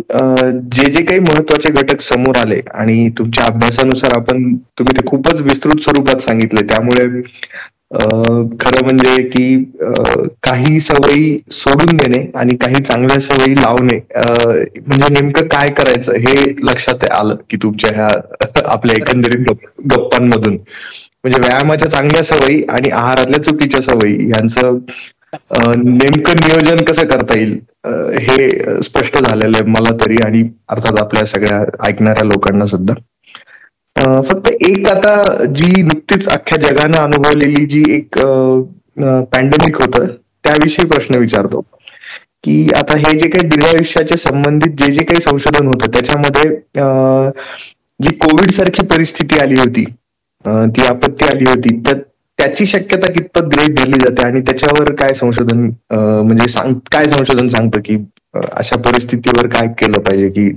जे 0.74 0.90
जे 0.92 1.02
काही 1.04 1.18
महत्त्वाचे 1.20 1.72
घटक 1.72 2.00
समोर 2.02 2.36
आले 2.36 2.60
आणि 2.74 3.08
तुमच्या 3.18 3.44
अभ्यासानुसार 3.46 4.16
आपण 4.16 4.54
तुम्ही 4.78 4.98
ते 4.98 5.06
खूपच 5.06 5.40
विस्तृत 5.42 5.82
स्वरूपात 5.82 6.22
सांगितले 6.22 6.66
त्यामुळे 6.66 7.04
खरं 8.60 8.84
म्हणजे 8.84 9.22
की 9.24 9.44
काही 10.42 10.80
सवयी 10.80 11.36
सोडून 11.52 11.96
देणे 11.96 12.24
आणि 12.34 12.56
काही 12.56 12.82
चांगल्या 12.84 13.20
सवयी 13.20 13.54
लावणे 13.54 13.98
म्हणजे 14.16 15.12
नेमकं 15.12 15.46
काय 15.48 15.68
करायचं 15.74 16.12
हे 16.18 16.34
लक्षात 16.62 17.10
आलं 17.12 17.36
की 17.50 17.56
तुमच्या 17.56 17.90
ह्या 17.94 18.08
आपल्या 18.66 18.96
एकंदरीत 18.96 19.52
गप्पांमधून. 19.88 20.56
म्हणजे 21.24 21.38
व्यायामाच्या 21.40 21.90
चांगल्या 21.90 22.22
सवयी 22.24 22.62
आणि 22.70 22.90
आहारातल्या 22.90 23.42
चुकीच्या 23.44 23.80
सवयी 23.82 24.28
यांचं 24.28 24.78
नेमकं 25.76 26.34
नियोजन 26.40 26.82
कसं 26.84 27.06
करता 27.06 27.38
येईल 27.38 27.58
हे 28.26 28.82
स्पष्ट 28.82 29.16
झालेलं 29.18 29.56
आहे 29.56 29.70
मला 29.70 29.94
तरी 30.04 30.16
आणि 30.26 30.42
अर्थात 30.70 31.00
आपल्या 31.02 31.24
सगळ्या 31.26 31.60
ऐकणाऱ्या 31.88 32.24
लोकांना 32.26 32.66
सुद्धा. 32.66 32.94
फक्त 34.28 34.50
एक 34.50 34.88
आता 34.88 35.44
जी 35.54 35.82
नुकतीच 35.82 36.28
अख्ख्या 36.28 36.60
जगानं 36.62 36.98
अनुभवलेली 36.98 37.64
जी 37.66 37.82
एक 37.96 38.18
पॅन्डेमिक 39.32 39.80
होतं 39.82 40.06
त्याविषयी 40.44 40.86
प्रश्न 40.88 41.18
विचारतो. 41.18 41.60
की 42.44 42.66
आता 42.76 42.98
हे 42.98 43.18
जे 43.18 43.28
काही 43.28 43.48
दीर्घायुष्याच्या 43.48 44.16
संबंधित 44.20 44.72
जे 44.80 44.92
जे 44.92 45.04
काही 45.04 45.20
संशोधन 45.22 45.66
होतं 45.66 45.90
त्याच्यामध्ये 45.92 46.50
जी 48.00 48.14
कोविड 48.16 48.50
सारखी 48.52 48.86
परिस्थिती 48.86 49.38
आली 49.42 49.54
होती 49.58 49.84
ती 50.44 50.84
आपत्ती 50.84 51.24
आली 51.26 51.44
होती. 51.46 51.76
तर 51.82 51.98
त्याची 52.38 52.66
शक्यता 52.66 53.10
कितपत 53.12 53.44
गृहित 53.46 53.74
धरली 53.76 53.98
जाते 53.98 54.26
आणि 54.26 54.40
त्याच्यावर 54.42 54.92
काय 54.94 55.12
संशोधन 55.14 55.68
म्हणजे 55.90 56.48
सांग 56.48 56.74
काय 56.92 57.04
संशोधन 57.12 57.48
सांगतं 57.48 57.80
की 57.84 57.96
अशा 58.52 58.80
परिस्थितीवर 58.82 59.46
काय 59.50 59.68
केलं 59.78 60.00
पाहिजे 60.02 60.28
की 60.30 60.48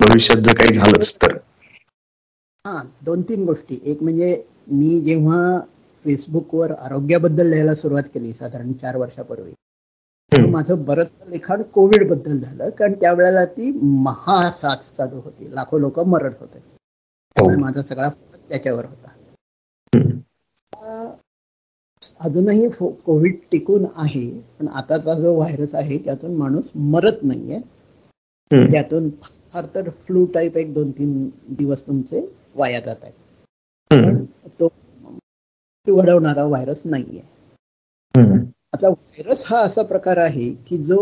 भविष्यात 0.00 0.38
जर 0.40 0.54
काही 0.54 0.74
झालंच 0.74 1.12
तर? 1.16 1.36
हा 2.64 2.82
दोन 3.00 3.22
तीन 3.22 3.44
गोष्टी. 3.46 3.78
एक 3.84 4.02
म्हणजे 4.02 4.30
मी 4.72 5.00
जेव्हा 5.02 5.58
फेसबुकवर 6.04 6.72
आरोग्याबद्दल 6.80 7.46
लिहायला 7.46 7.74
सुरुवात 7.76 8.08
केली 8.14 8.32
साधारण 8.32 8.72
चार 8.74 8.96
वर्षापूर्वी 8.96 9.52
माझं 10.32 10.82
बरंच 10.84 11.10
लिखाण 11.28 11.62
कोविडबद्दल 11.74 12.38
झालं 12.38 12.70
कारण 12.78 12.92
त्यावेळेला 13.00 13.44
ती 13.46 13.70
महासाथ 14.02 14.76
चालू 14.88 15.20
होती. 15.20 15.50
लाखो 15.50 15.78
लोक 15.78 15.98
मरत 16.06 16.34
होते. 16.40 16.58
त्यामुळे 17.36 17.56
माझा 17.58 17.82
सगळा 17.82 18.08
फोकस 18.10 18.42
त्याच्यावर 18.48 18.84
होता. 18.84 19.11
अजूनही 22.20 22.68
कोविड 23.04 23.36
टिकून 23.52 23.84
आहे 23.96 24.28
पण 24.58 24.68
आताचा 24.68 25.14
जो 25.14 25.34
व्हायरस 25.36 25.74
आहे 25.74 25.98
त्यातून 26.04 26.36
माणूस 26.36 26.70
मरत 26.76 27.22
नाहीये. 27.22 27.58
त्यातून 28.50 29.08
फार 29.52 29.66
तर 29.74 29.88
फ्लू 30.06 30.24
टाईप 30.34 30.56
एक 30.56 30.72
दोन 30.74 30.90
तीन 30.90 31.28
दिवस 31.58 31.86
तुमचे 31.86 32.26
वाया 32.56 32.80
जात 32.80 33.02
आहेत. 33.02 33.12
तो 34.60 34.68
घडवणारा 35.86 36.44
व्हायरस 36.44 36.82
नाहीये. 36.86 37.22
आता 38.74 38.88
व्हायरस 38.88 39.44
हा 39.48 39.60
असा 39.60 39.82
प्रकार 39.82 40.16
आहे 40.18 40.50
की 40.68 40.76
जो 40.84 40.98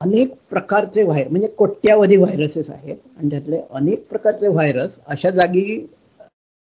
अनेक 0.00 0.32
प्रकारचे 0.50 1.02
व्हायरस 1.02 1.30
म्हणजे 1.30 1.48
कोट्यावधी 1.48 2.16
व्हायरसेस 2.16 2.70
आहेत 2.70 2.96
आणि 3.16 3.30
त्यातले 3.30 3.60
अनेक 3.70 4.06
प्रकारचे 4.08 4.48
व्हायरस 4.48 5.00
अशा 5.06 5.30
जागी 5.30 5.64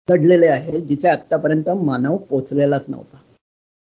दडलेले 0.08 0.48
आहेत 0.48 0.82
जिथे 0.88 1.08
आतापर्यंत 1.08 1.70
मानव 1.84 2.18
पोचलेलाच 2.30 2.86
नव्हता. 2.90 3.22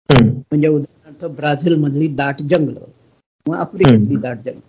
म्हणजे 0.09 0.67
उदाहरणार्थ 0.67 1.25
ब्राझील 1.35 1.75
मधली 1.79 2.07
दाट 2.15 2.41
जंगल 2.43 2.73
किंवा 2.73 3.59
आफ्रिकेतली 3.61 4.15
दाट 4.17 4.37
जंगल. 4.37 4.59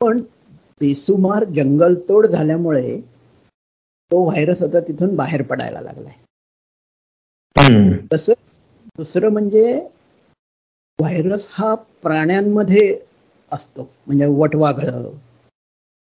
पण 0.00 0.18
बेसुमार 0.80 1.44
जंगलतोड 1.56 2.26
झाल्यामुळे 2.26 3.00
तो 4.10 4.22
व्हायरस 4.24 4.62
आता 4.62 4.80
तिथून 4.88 5.14
बाहेर 5.16 5.42
पडायला 5.42 5.80
लागलाय. 5.80 6.14
तसंच 8.12 8.58
दुसरं 8.98 9.32
म्हणजे 9.32 9.72
व्हायरस 10.98 11.48
हा 11.52 11.74
प्राण्यांमध्ये 12.02 12.86
असतो. 13.52 13.82
म्हणजे 14.06 14.26
वटवाघळ 14.38 14.90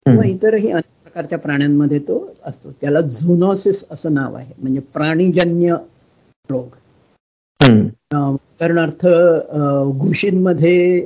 किंवा 0.05 0.25
इतरही 0.25 0.71
अनेक 0.71 0.91
प्रकारच्या 1.03 1.37
प्राण्यांमध्ये 1.39 1.99
तो 1.99 2.17
असतो. 2.47 2.71
त्याला 2.81 3.01
झुनॉसिस 3.01 3.83
असं 3.91 4.13
नाव 4.13 4.35
आहे. 4.35 4.53
म्हणजे 4.57 4.79
प्राणीजन्य 4.93 5.75
रोग. 6.49 6.67
उदाहरणार्थ 8.11 9.05
घुशींमध्ये 9.99 10.99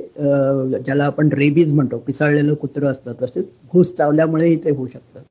ज्याला 0.84 1.04
आपण 1.04 1.28
रेबीज 1.32 1.72
म्हणतो 1.72 1.98
पिसाळलेलं 1.98 2.54
कुत्रं 2.54 2.90
असतं 2.90 3.12
तसेच 3.22 3.46
घुस 3.72 3.92
चावल्यामुळेही 3.94 4.56
ते 4.64 4.70
होऊ 4.70 4.86
शकतं. 4.86 5.22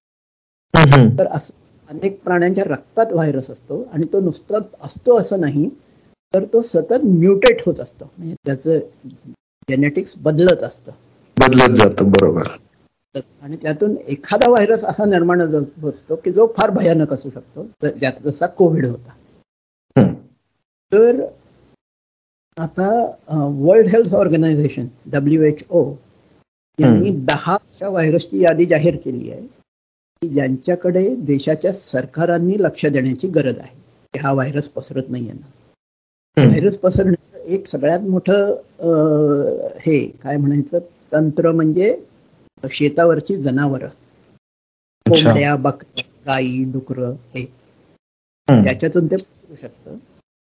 तर 1.17 1.27
असं 1.27 1.53
अनेक 1.89 2.19
प्राण्यांच्या 2.23 2.63
रक्तात 2.63 3.11
व्हायरस 3.13 3.49
असतो 3.51 3.81
आणि 3.93 4.07
तो 4.13 4.19
नुसता 4.19 4.59
असतो 4.83 5.17
असं 5.19 5.41
नाही 5.41 5.69
तर 6.33 6.43
तो 6.53 6.61
सतत 6.61 7.05
म्युटेट 7.05 7.61
होत 7.65 7.79
असतो. 7.79 8.05
म्हणजे 8.17 8.35
त्याचं 8.45 8.79
जेनेटिक्स 9.69 10.15
बदलत 10.17 10.63
असतं. 10.63 10.91
बदलत 11.37 11.77
जातं 11.77 12.09
बरोबर. 12.11 12.47
आणि 13.15 13.55
त्यातून 13.61 13.95
एखादा 14.09 14.49
व्हायरस 14.49 14.83
असा 14.85 15.05
निर्माण 15.05 15.41
असतो 15.41 16.15
की 16.15 16.31
जो 16.31 16.45
फार 16.57 16.69
भयानक 16.71 17.13
असू 17.13 17.29
शकतो 17.29 17.63
ज्यात 17.89 18.21
जसा 18.25 18.47
कोविड 18.57 18.85
होता. 18.85 19.15
तर 20.91 21.21
आता 22.57 22.89
World 23.57 23.87
Health 23.89 24.15
Organization 24.15 24.87
W 25.11 25.41
H 25.43 25.63
O 25.69 25.83
यांनी 26.79 27.09
दहा 27.27 27.53
अशा 27.53 27.89
व्हायरसची 27.89 28.43
यादी 28.43 28.65
जाहीर 28.65 28.95
केली 28.95 29.31
आहे 29.31 29.41
की 29.41 30.27
ज्यांच्याकडे 30.27 31.07
देशाच्या 31.25 31.71
सरकारांनी 31.73 32.55
लक्ष 32.59 32.85
देण्याची 32.85 33.27
गरज 33.27 33.59
आहे. 33.59 33.75
हा 34.13 34.31
व्हायरस 34.33 34.67
पसरत 34.69 35.09
नाही 35.09 35.27
ना. 35.27 35.47
व्हायरस 36.37 36.77
पसरण्याचं 36.77 37.37
एक 37.45 37.67
सगळ्यात 37.67 37.99
मोठं 38.09 38.51
हे 39.85 39.97
काय 40.23 40.37
म्हणायचं 40.37 40.79
तंत्र 41.13 41.51
म्हणजे 41.51 41.95
शेतावरची 42.69 43.35
जनावर. 43.35 43.85
कोंबड्या 45.05 45.55
बकऱ्या 45.55 46.03
गाई 46.25 46.63
डुकर 46.71 46.97
हे. 46.99 47.45
त्याच्यातून 48.49 49.07
ते 49.07 49.15
पसरू 49.15 49.55
शकतं. 49.55 49.97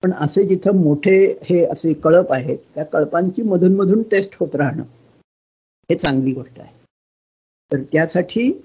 पण 0.02 0.12
असे 0.12 0.48
जिथं 0.48 0.76
मोठे 0.76 1.38
हे 1.44 1.64
असे 1.64 1.92
कळप 1.92 2.32
आहेत 2.32 2.58
त्या 2.74 2.84
कळपांची 2.84 3.42
मधून 3.42 3.76
मधून 3.76 4.02
टेस्ट 4.02 4.36
होत 4.40 4.56
राहणं 4.56 4.82
हे 5.90 5.94
चांगली 5.94 6.32
गोष्ट 6.32 6.60
आहे. 6.60 6.74
तर 7.72 7.82
त्यासाठी 7.92 8.60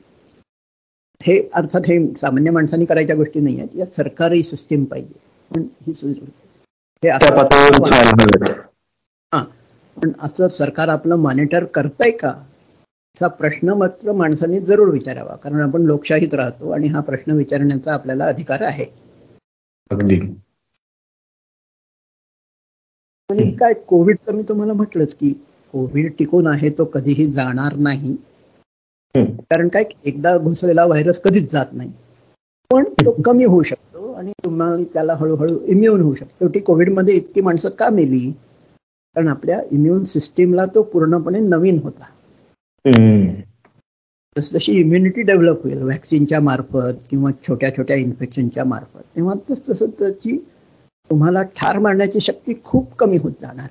हे 1.24 1.50
अर्थात 1.54 1.82
हे 1.82 2.16
सामान्य 2.16 2.52
माणसांनी 2.52 2.86
करायच्या 2.86 3.16
गोष्टी 3.16 3.40
नाही 3.40 3.58
आहेत. 3.58 3.70
या 3.76 3.86
सरकारी 3.86 4.44
सिस्टीम 4.44 4.84
पाहिजे. 4.84 5.20
पण 5.56 5.62
ही 5.62 5.92
हे 7.04 7.10
असं 7.10 7.26
हा. 9.34 9.44
पण 9.98 10.12
असं 10.20 10.48
सरकार 10.48 10.88
आपलं 10.88 11.16
मॉनिटर 11.16 11.66
करताय 11.66 12.12
का? 12.12 12.44
असा 13.18 13.28
प्रश्न 13.28 13.74
मात्र 13.74 14.12
माणसांनी 14.12 14.60
जरूर 14.60 14.88
विचारावा. 14.88 15.36
कारण 15.36 15.62
आपण 15.62 15.82
लोकशाहीत 15.82 16.34
राहतो 16.34 16.70
आणि 16.70 16.88
हा 16.88 17.00
प्रश्न 17.02 17.32
विचारण्याचा 17.32 17.94
आपल्याला 17.94 18.26
अधिकार 18.26 18.62
आहे. 18.62 18.86
अगदी. 19.92 20.20
आणि 23.30 23.52
काय 23.52 23.74
कोविडचं 23.74 24.36
मी 24.36 24.44
तुम्हाला 24.44 24.74
म्हटलंच 24.74 25.14
की 25.16 25.32
कोविड 25.74 26.12
टिकून 26.20 26.48
आहे 26.48 26.70
तो 26.70 26.86
कधीही 26.86 27.26
जाणार 27.26 27.76
नाही. 27.76 28.16
कारण 29.16 29.68
काय 29.68 29.84
एकदा 30.06 30.38
घुसलेला 30.38 30.86
व्हायरस 30.86 31.20
कधीच 31.22 31.52
जात 31.52 31.66
नाही. 31.72 31.92
पण 32.72 32.84
तो 32.84 33.12
कमी 33.22 33.44
होऊ 33.44 33.64
शकतो 33.64 34.12
आणि 34.14 34.32
तुम्हाला 34.46 34.84
त्याला 34.84 35.14
हळूहळू 35.14 35.60
इम्युन 35.66 36.02
होऊ 36.02 36.14
शकतो. 36.14 36.36
शेवटी 36.40 36.60
कोविडमध्ये 36.60 37.16
इतकी 37.16 37.42
माणसं 37.42 37.70
का 37.70 37.90
मेली? 37.90 38.32
कारण 39.16 39.28
आपल्या 39.28 39.62
इम्युन 39.72 40.04
सिस्टीमला 40.04 40.66
तो 40.66 40.84
पूर्णपणे 40.84 41.40
नवीन 41.40 41.80
होता. 41.80 42.06
जशी 44.36 44.72
इम्युनिटी 44.80 45.22
डेव्हलप 45.24 45.62
होईल 45.64 45.82
व्हॅक्सिनच्या 45.82 46.40
मार्फत 46.42 47.00
किंवा 47.10 47.32
छोट्या 47.48 47.76
छोट्या 47.78 47.96
इन्फेक्शनच्या 47.96 48.64
मार्फत. 48.66 49.02
तेव्हा 49.16 49.34
तस 49.50 49.68
तसं 49.70 49.90
त्याची 50.00 50.38
तुम्हाला 51.10 51.42
ठार 51.56 51.80
मारण्याची 51.80 52.20
शक्ती 52.20 52.54
खूप 52.64 52.94
कमी 53.00 53.18
होत 53.18 53.32
जाणार. 53.42 53.68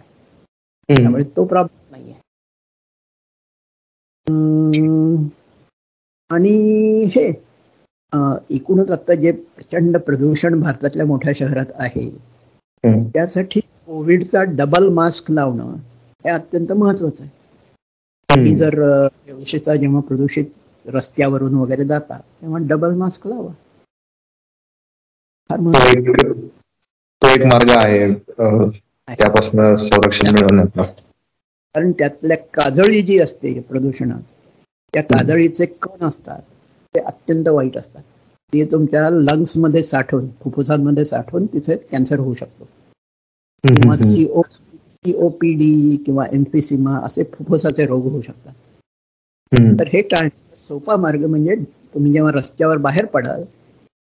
आहे 0.89 0.97
त्यामुळे 0.97 1.25
तो 1.37 1.45
प्रॉब्लेम 1.45 1.91
नाहीये. 1.91 2.15
आणि 6.31 6.51
हे 7.15 7.27
एकूणच 8.57 8.91
आता 8.93 9.15
जे 9.15 9.33
प्रचंड 9.33 9.97
प्रदूषण 9.97 10.61
भारतातल्या 10.61 11.07
मोठ्या 11.07 11.33
शहरात 11.37 11.73
आहे 11.75 12.09
त्यासाठी 13.13 13.61
कोविडचा 13.87 14.43
डबल 14.57 14.89
मास्क 14.95 15.31
लावणं 15.31 15.75
हे 16.25 16.31
अत्यंत 16.31 16.73
महत्वाचं 16.73 17.23
आहे. 17.25 17.35
जर 18.57 18.75
विशेषतः 19.29 19.75
जेव्हा 19.77 20.01
प्रदूषित 20.09 20.53
रस्त्यावरून 20.87 21.55
वगैरे 21.55 21.85
जाता 21.85 22.19
तेव्हा 22.19 22.59
डबल 22.69 22.95
मास्क 22.97 23.27
लावा. 23.27 23.53
तो 27.23 27.29
एक 27.29 27.45
मार्ग 27.45 27.71
आहे 27.73 28.13
त्यापासून 29.09 29.77
संरक्षण 29.79 30.33
मिळवण्याचा. 30.33 30.83
कारण 31.75 31.91
त्यातल्या 31.91 32.37
काजळी 32.55 33.03
जी 33.03 33.19
असते 33.21 33.59
प्रदूषणात 33.61 34.23
त्या 34.95 35.03
काजळीचे 35.05 35.67
कण 35.83 36.05
असतात 36.07 36.41
ते 36.95 37.01
अत्यंत 37.01 37.49
वाईट 37.49 37.77
असतात. 37.77 38.03
ते 38.53 38.65
तुमच्या 38.65 39.09
लंग्समध्ये 39.11 39.83
साठवून 39.83 40.29
फुफ्फुसांमध्ये 40.43 41.05
साठवून 41.05 41.47
तिथे 41.47 41.77
कॅन्सर 41.91 42.19
होऊ 42.19 42.35
शकतो. 42.35 42.69
किंवा 43.65 43.97
सीओ 43.97 44.43
सीओपीडी 45.07 45.97
किंवा 46.07 46.25
एम्फिसिमा 46.33 46.99
असे 47.05 47.25
फुफ्फुसाचे 47.33 47.87
रोग 47.87 48.07
होऊ 48.07 48.21
शकतात. 48.21 48.53
तर 49.79 49.87
हे 49.87 50.01
टाळण्याचा 50.03 50.55
सोपा 50.57 50.97
मार्ग 50.97 51.25
म्हणजे 51.27 51.55
तुम्ही 51.95 52.13
जेव्हा 52.13 52.31
रस्त्यावर 52.33 52.77
बाहेर 52.79 53.05
पडाल 53.07 53.43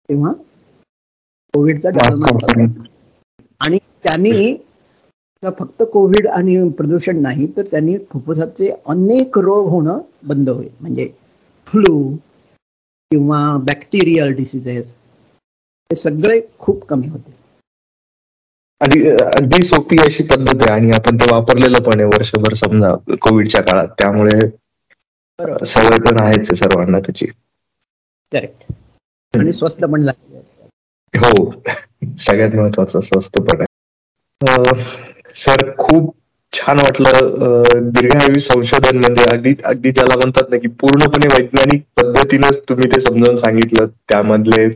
तेव्हा 0.08 0.32
कोविडचा 1.54 1.90
डबल 1.90 2.14
मास्क 2.16 2.58
आणि 3.60 3.78
त्यांनी 4.04 4.54
फक्त 5.42 5.82
कोविड 5.92 6.26
आणि 6.28 6.56
प्रदूषण 6.70 7.20
नाही 7.22 7.46
तर 7.56 7.62
त्यांनी 7.70 7.96
फुफ्फुसाचे 8.10 8.68
अनेक 8.88 9.38
रोग 9.38 9.68
होणं 9.70 10.00
बंद 10.28 10.48
होईल. 10.50 10.68
म्हणजे 10.80 11.08
फ्लू 11.68 11.98
किंवा 13.10 13.40
बॅक्टेरियल 13.64 14.32
डिसिजेस 14.36 14.96
हे 15.90 15.96
सगळे 15.96 16.40
खूप 16.58 16.84
कमी 16.84 17.08
होते 17.08 17.32
अगदी 18.80 19.60
सोपी 19.62 19.98
अशी 20.00 20.22
पद्धत 20.24 20.62
आहे 20.62 20.72
आणि 20.72 20.90
आपण 20.94 21.16
ते 21.16 21.30
वापरलेलं 21.30 21.82
पण 21.82 22.00
आहे 22.00 22.08
वर्षभर 22.08 22.54
समजा 22.56 22.94
कोविडच्या 23.20 23.62
काळात. 23.62 23.88
त्यामुळे 23.98 24.38
सवय 25.66 25.98
पण 26.00 26.22
आहेच 26.22 26.50
सर्वांना 26.54 26.98
त्याची. 27.00 27.26
करेक्ट 28.32 28.72
आणि 29.34 29.52
स्वस्त 29.52 29.84
पण 29.84 30.08
हो. 31.14 31.50
सगळ्यात 32.20 32.54
महत्वाचं 32.54 33.00
स्वस्त 33.02 33.38
पण 33.40 33.60
आहे. 33.60 34.82
सर 35.36 35.70
खूप 35.78 36.14
छान 36.52 36.78
वाटलं 36.78 37.62
दीर्घायू 37.90 38.38
संशोधन 38.40 38.96
म्हणजे 38.96 39.24
अगदी 39.26 39.54
अगदी 39.64 39.90
त्याला 39.90 40.14
म्हणतात 40.16 40.50
ना 40.50 40.56
की 40.58 40.68
पूर्णपणे 40.80 41.28
वैज्ञानिक 41.28 41.82
पद्धतीनं 41.96 42.58
तुम्ही 42.68 42.88
ते 42.88 43.00
समजावून 43.00 43.36
सांगितलं. 43.38 43.86
त्यामधले 44.02 44.66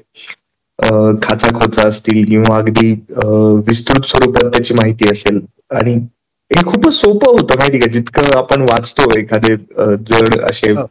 खाचाखोचा 0.78 1.88
असतील 1.88 2.24
किंवा 2.24 2.56
अगदी 2.56 2.92
विस्तृत 3.68 4.06
स्वरूपात 4.08 4.50
त्याची 4.52 4.74
माहिती 4.74 5.10
असेल. 5.10 5.40
आणि 5.70 5.94
हे 6.50 6.62
खूपच 6.66 6.94
सोपं 6.94 7.30
होतं 7.30 7.58
माहिती 7.58 7.78
का? 7.78 7.90
जितकं 7.92 8.36
आपण 8.38 8.62
वाचतो 8.70 9.08
एखादे 9.18 9.56
जड 9.56 10.40
असे 10.50 10.72
हो. 10.72 10.86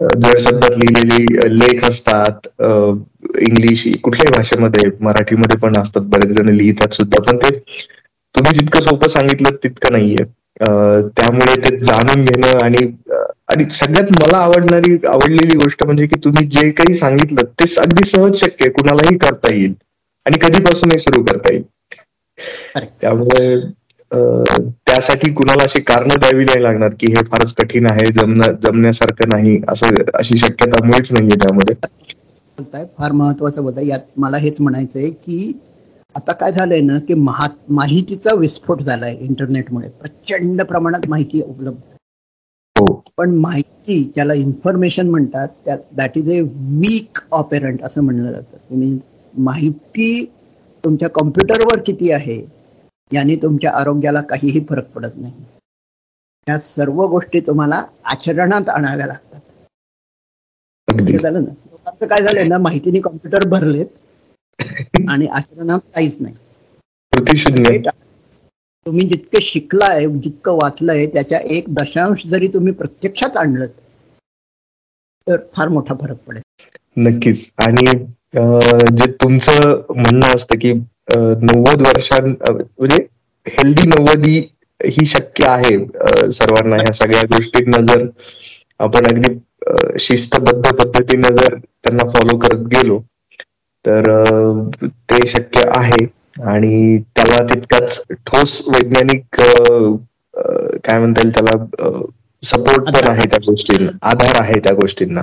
जड 0.00 0.38
शब्दात 0.40 0.76
लिहिलेले 0.78 1.48
लेख 1.50 1.84
असतात 1.88 2.46
इंग्लिश 3.40 3.86
कुठल्याही 4.02 4.36
भाषेमध्ये 4.36 4.90
मराठीमध्ये 5.04 5.58
पण 5.58 5.76
असतात 5.80 6.02
बरेच 6.14 6.36
जण 6.36 6.48
लिहितात 6.54 6.94
सुद्धा. 6.94 7.20
पण 7.22 7.36
ते 7.38 7.50
तुम्ही 8.34 8.58
जितकं 8.58 8.80
सोपं 8.86 9.08
सांगितलं 9.08 9.56
तितकं 9.64 9.92
नाहीये. 9.92 10.24
त्यामुळे 11.16 11.54
ते 11.62 11.76
जाणून 11.78 12.24
घेणं 12.24 12.64
आणि 12.64 12.86
आणि 13.54 13.64
सगळ्यात 13.72 14.10
मला 14.12 14.38
आवडणारी 14.38 14.96
आवडलेली 15.08 15.56
गोष्ट 15.56 15.82
म्हणजे 15.84 16.06
की 16.06 16.18
तुम्ही 16.24 16.46
जे 16.48 16.70
काही 16.72 16.96
सांगितलं 16.98 17.44
ते 17.52 17.74
अगदी 17.76 18.08
सहज 18.08 18.36
शक्य 18.36 18.64
आहे. 18.64 18.70
कुणालाही 18.70 19.16
करता 19.18 19.54
येईल. 19.54 19.72
आणि 20.26 20.38
कधीपासूनही 20.38 21.00
सुरू 21.00 21.22
करता 21.24 21.52
येईल. 21.52 21.62
त्यामुळे 23.00 23.56
त्यासाठी 24.10 25.32
कुणाला 25.34 25.62
अशी 25.62 25.80
कारण 25.82 26.08
द्यावी 26.10 26.44
नाही 26.44 26.62
लागणार 26.62 26.90
की 27.00 27.06
हे 27.08 27.24
फारच 27.26 27.52
कठीण 27.54 27.86
आहे 27.86 28.10
जमन 28.18 28.40
जमण्यासारखं 28.64 29.28
नाही 29.28 29.58
असं 29.68 30.02
अशी 30.14 30.38
शक्यता 30.38 30.84
मुळीच 30.86 31.10
नाहीये 31.12 31.36
त्यामध्ये. 31.36 31.74
फार 32.98 33.12
महत्वाचं 33.12 33.62
होतं 33.62 33.80
यात 33.80 34.00
मला 34.16 34.36
हेच 34.36 34.60
म्हणायचंय 34.60 35.10
की 35.10 35.52
आता 36.14 36.32
काय 36.32 36.52
झालंय 36.52 36.80
ना 36.80 36.98
की 36.98 37.14
माहितीचा 37.14 38.34
विस्फोट 38.34 38.80
झालाय 38.82 39.16
इंटरनेटमुळे 39.20 39.88
प्रचंड 40.00 40.62
प्रमाणात 40.62 41.08
माहिती 41.08 41.40
उपलब्ध. 41.42 41.93
पण 43.18 43.34
माहिती 43.36 44.02
ज्याला 44.14 44.34
इन्फॉर्मेशन 44.34 45.10
म्हणतात 45.10 45.48
त्या 45.64 45.76
that 45.96 46.16
is 46.18 46.30
a 46.30 46.40
weak 46.40 47.18
operant 47.32 47.82
असं 47.82 48.02
म्हणलं 48.04 48.30
जातं. 48.32 48.56
तुम्ही 48.60 48.98
माहिती 49.34 50.24
तुमच्या 50.84 51.08
कॉम्प्युटरवर 51.10 51.80
किती 51.86 52.10
आहे 52.12 52.40
याने 53.10 53.34
तुमच्या 53.36 53.70
आरोग्याला 53.72 54.20
काहीही 54.22 54.64
फरक 54.68 54.90
पडत 54.90 55.16
नाही. 55.16 55.32
या 56.46 56.58
सर्व 56.58 57.04
गोष्टी 57.06 57.40
तुम्हाला 57.40 57.82
आचरणात 58.04 58.68
आणाव्या 58.68 59.06
लागतात. 59.06 59.40
झालं 60.88 61.44
ना? 61.44 61.50
लोकांचं 61.70 62.06
काय 62.06 62.22
झालंय 62.22 62.44
ना 62.44 62.58
माहितीने 62.58 63.00
कॉम्प्युटर 63.00 63.46
भरलेत 63.48 63.86
आणि 65.08 65.26
आचरणात 65.28 65.80
काहीच 65.94 66.20
नाही. 66.20 66.34
तुम्ही 68.86 69.06
जितकं 69.08 69.40
शिकलाय 69.42 70.04
जितकं 70.06 70.54
वाचलंय 70.54 71.06
त्याच्या 71.06 71.38
एक 71.56 71.64
दशांश 71.74 72.26
जरी 72.26 72.48
तुम्ही 72.54 72.72
प्रत्यक्षात 72.72 73.36
आणलं 73.36 73.66
तर 75.26 75.36
फार 75.56 75.68
मोठा 75.68 75.94
फरक 76.00 76.16
पडेल. 76.26 76.42
नक्कीच. 76.96 77.46
आणि 77.66 77.86
जे 78.98 79.10
तुमचं 79.12 79.80
म्हणणं 79.90 80.34
असतं 80.34 80.58
की 80.58 80.72
नव्वद 80.72 81.86
वर्षां 81.86 82.28
म्हणजे 82.28 82.96
हेल्दी 83.46 83.88
नव्वदी 83.88 84.38
ही 84.80 85.06
शक्य 85.06 85.46
आहे 85.48 85.76
सर्वांना 86.32 86.76
ह्या 86.76 86.92
सगळ्या 86.92 87.22
गोष्टींना 87.36 87.82
जर 87.86 88.06
आपण 88.84 89.06
अगदी 89.12 89.34
शिस्तबद्ध 90.00 90.74
पद्धतीने 90.74 91.28
जर 91.36 91.54
त्यांना 91.56 92.10
फॉलो 92.10 92.38
करत 92.38 92.66
गेलो 92.74 92.98
तर 93.84 94.10
ते 95.10 95.26
शक्य 95.28 95.62
आहे. 95.76 96.04
आणि 96.36 96.98
त्याला 97.08 97.42
तितकाच 97.46 98.00
ठोस 98.26 98.60
वैज्ञानिक 98.68 99.24
काय 99.34 100.98
म्हणता 100.98 101.20
येईल 101.20 101.34
त्याला 101.34 102.04
सपोर्ट 102.42 102.88
पण 102.88 103.10
आहे 103.10 103.26
त्या 103.26 103.38
गोष्टींना 103.42 103.90
आधार 104.04 104.40
आहे 104.40 104.58
त्या 104.60 104.74
गोष्टींना. 104.74 105.22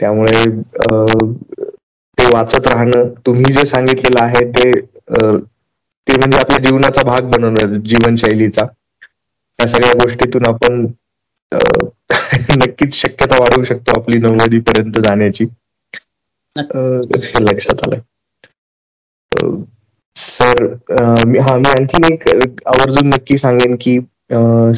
त्यामुळे 0.00 0.44
ते 2.18 2.24
वाचत 2.26 2.66
राहणं 2.66 3.08
तुम्ही 3.26 3.52
जे 3.52 3.64
सांगितलेलं 3.66 4.22
आहे 4.22 4.44
ते 4.52 4.70
ते 6.06 6.16
म्हणजे 6.16 6.38
आपल्या 6.38 6.58
जीवनाचा 6.60 7.02
भाग 7.04 7.30
बनवणार 7.30 7.76
जीवनशैलीचा. 7.86 8.66
या 9.58 9.68
सगळ्या 9.68 9.92
गोष्टीतून 9.96 10.46
आपण 10.46 10.86
नक्कीच 12.56 12.94
शक्यता 12.94 13.36
वाढवू 13.36 13.64
शकतो 13.64 13.98
आपली 13.98 14.18
नव्वदी 14.20 14.58
पर्यंत 14.62 14.98
जाण्याची 15.00 15.44
लक्षात 17.42 17.84
आलंय. 17.84 18.00
सर 20.16 20.64
हा 20.90 21.14
मी 21.26 21.38
आणखीन 21.68 22.04
एक 22.12 22.28
आवर्जून 22.66 23.08
नक्की 23.08 23.38
सांगेन 23.38 23.74
की 23.80 23.98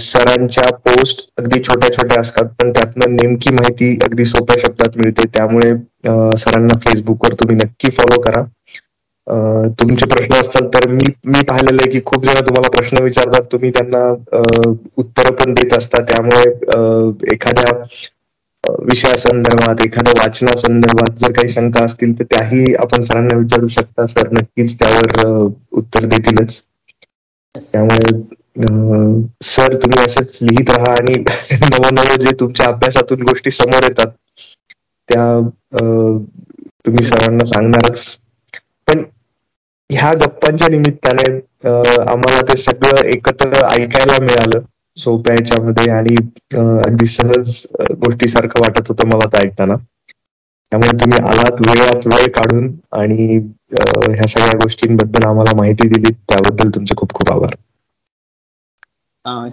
सरांच्या 0.01 0.65
पोस्ट 0.87 1.21
अगदी 1.39 1.59
छोट्या 1.65 1.89
छोट्या 1.97 2.21
असतात 2.21 2.49
पण 2.61 2.71
त्यातनं 2.73 3.15
नेमकी 3.15 3.53
माहिती 3.53 3.91
अगदी 4.05 4.25
सोप्या 4.25 4.61
शब्दात 4.61 4.99
मिळते. 4.99 5.27
त्यामुळे 5.37 5.71
सरांना 6.39 6.79
फेसबुकवर 6.87 7.35
तुम्ही 7.41 7.57
नक्की 7.57 7.91
फॉलो 7.99 8.21
करा. 8.23 8.43
तुमचे 9.81 10.09
प्रश्न 10.11 10.35
असतात 10.35 10.69
तर 10.75 10.89
मी 10.91 11.07
मी 11.27 11.43
पाहिलेलं 11.49 11.83
आहे 11.83 11.91
की 11.93 12.01
खूप 12.07 12.25
जण 12.27 12.41
तुम्हाला 12.47 12.69
प्रश्न 12.77 13.03
विचारतात 13.05 13.47
तुम्ही 13.53 13.71
त्यांना 13.71 14.05
उत्तर 15.03 15.33
पण 15.35 15.55
देत 15.55 15.79
असता. 15.79 16.03
त्यामुळे 16.03 17.33
एखाद्या 17.33 17.73
विषयासंदर्भात 18.83 19.81
एखाद्या 19.83 20.13
वाचनासंदर्भात 20.19 21.19
जर 21.19 21.33
काही 21.33 21.53
शंका 21.53 21.85
असतील 21.85 22.19
तर 22.19 22.25
त्याही 22.27 22.75
आपण 22.77 23.05
सरांना 23.05 23.39
विचारू 23.39 23.69
शकता. 23.71 24.07
सर 24.09 24.29
नक्कीच 24.33 24.79
त्यावर 24.79 25.47
उत्तर 25.73 26.05
देतीलच. 26.07 26.61
त्यामुळे 27.55 28.21
सर 29.45 29.75
तुम्ही 29.75 29.99
असंच 29.99 30.39
लिहित 30.43 30.71
राहा 30.71 30.93
आणि 30.93 31.13
नवनवं 31.65 32.25
जे 32.25 32.35
तुमच्या 32.41 32.67
अभ्यासातून 32.67 33.23
गोष्टी 33.23 33.51
समोर 33.51 33.85
येतात 33.85 34.13
त्या 35.09 35.25
तुम्ही 36.87 37.05
सरांना 37.05 37.45
सांगणारच. 37.47 38.05
पण 38.89 39.03
ह्या 39.91 40.11
गप्पांच्या 40.17 40.69
निमित्ताने 40.69 41.33
आम्हाला 41.67 42.41
ते 42.49 42.57
सगळं 42.59 43.05
एकत्र 43.07 43.65
ऐकायला 43.71 44.19
मिळालं. 44.21 44.61
सोप्या 44.99 45.35
याच्यामध्ये 45.35 45.91
आणि 45.93 46.15
अगदी 46.59 47.07
सहज 47.07 47.51
गोष्टीसारखं 48.05 48.61
वाटत 48.63 48.89
होतं 48.89 49.07
मला 49.07 49.29
तर 49.33 49.45
ऐकताना. 49.45 49.75
त्यामुळे 50.73 50.93
तुम्ही 51.01 51.19
आलात 51.25 51.61
वेळात 51.67 52.07
वेळ 52.07 52.27
काढून 52.33 52.67
आणि 52.93 53.37
ह्या 53.37 54.29
सगळ्या 54.29 54.57
गोष्टींबद्दल 54.63 55.25
आम्हाला 55.27 55.57
माहिती 55.57 55.89
दिली 55.89 56.13
त्याबद्दल 56.13 56.71
तुमचे 56.75 56.97
खूप 56.97 57.13
खूप 57.15 57.33
आभार. 57.33 57.55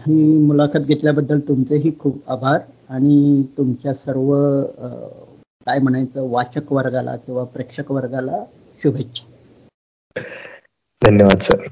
ही 0.06 0.16
मुलाखत 0.46 0.86
घेतल्याबद्दल 0.88 1.40
तुमचेही 1.48 1.92
खूप 2.00 2.30
आभार 2.32 2.60
आणि 2.90 3.44
तुमच्या 3.58 3.94
सर्व 3.94 4.34
काय 5.68 5.80
म्हणायचं 5.80 6.30
वाचक 6.32 6.72
वर्गाला 6.74 7.16
किंवा 7.16 7.44
प्रेक्षक 7.44 7.92
वर्गाला 7.92 8.44
शुभेच्छा. 8.82 9.26
धन्यवाद 11.02 11.42
सर. 11.42 11.66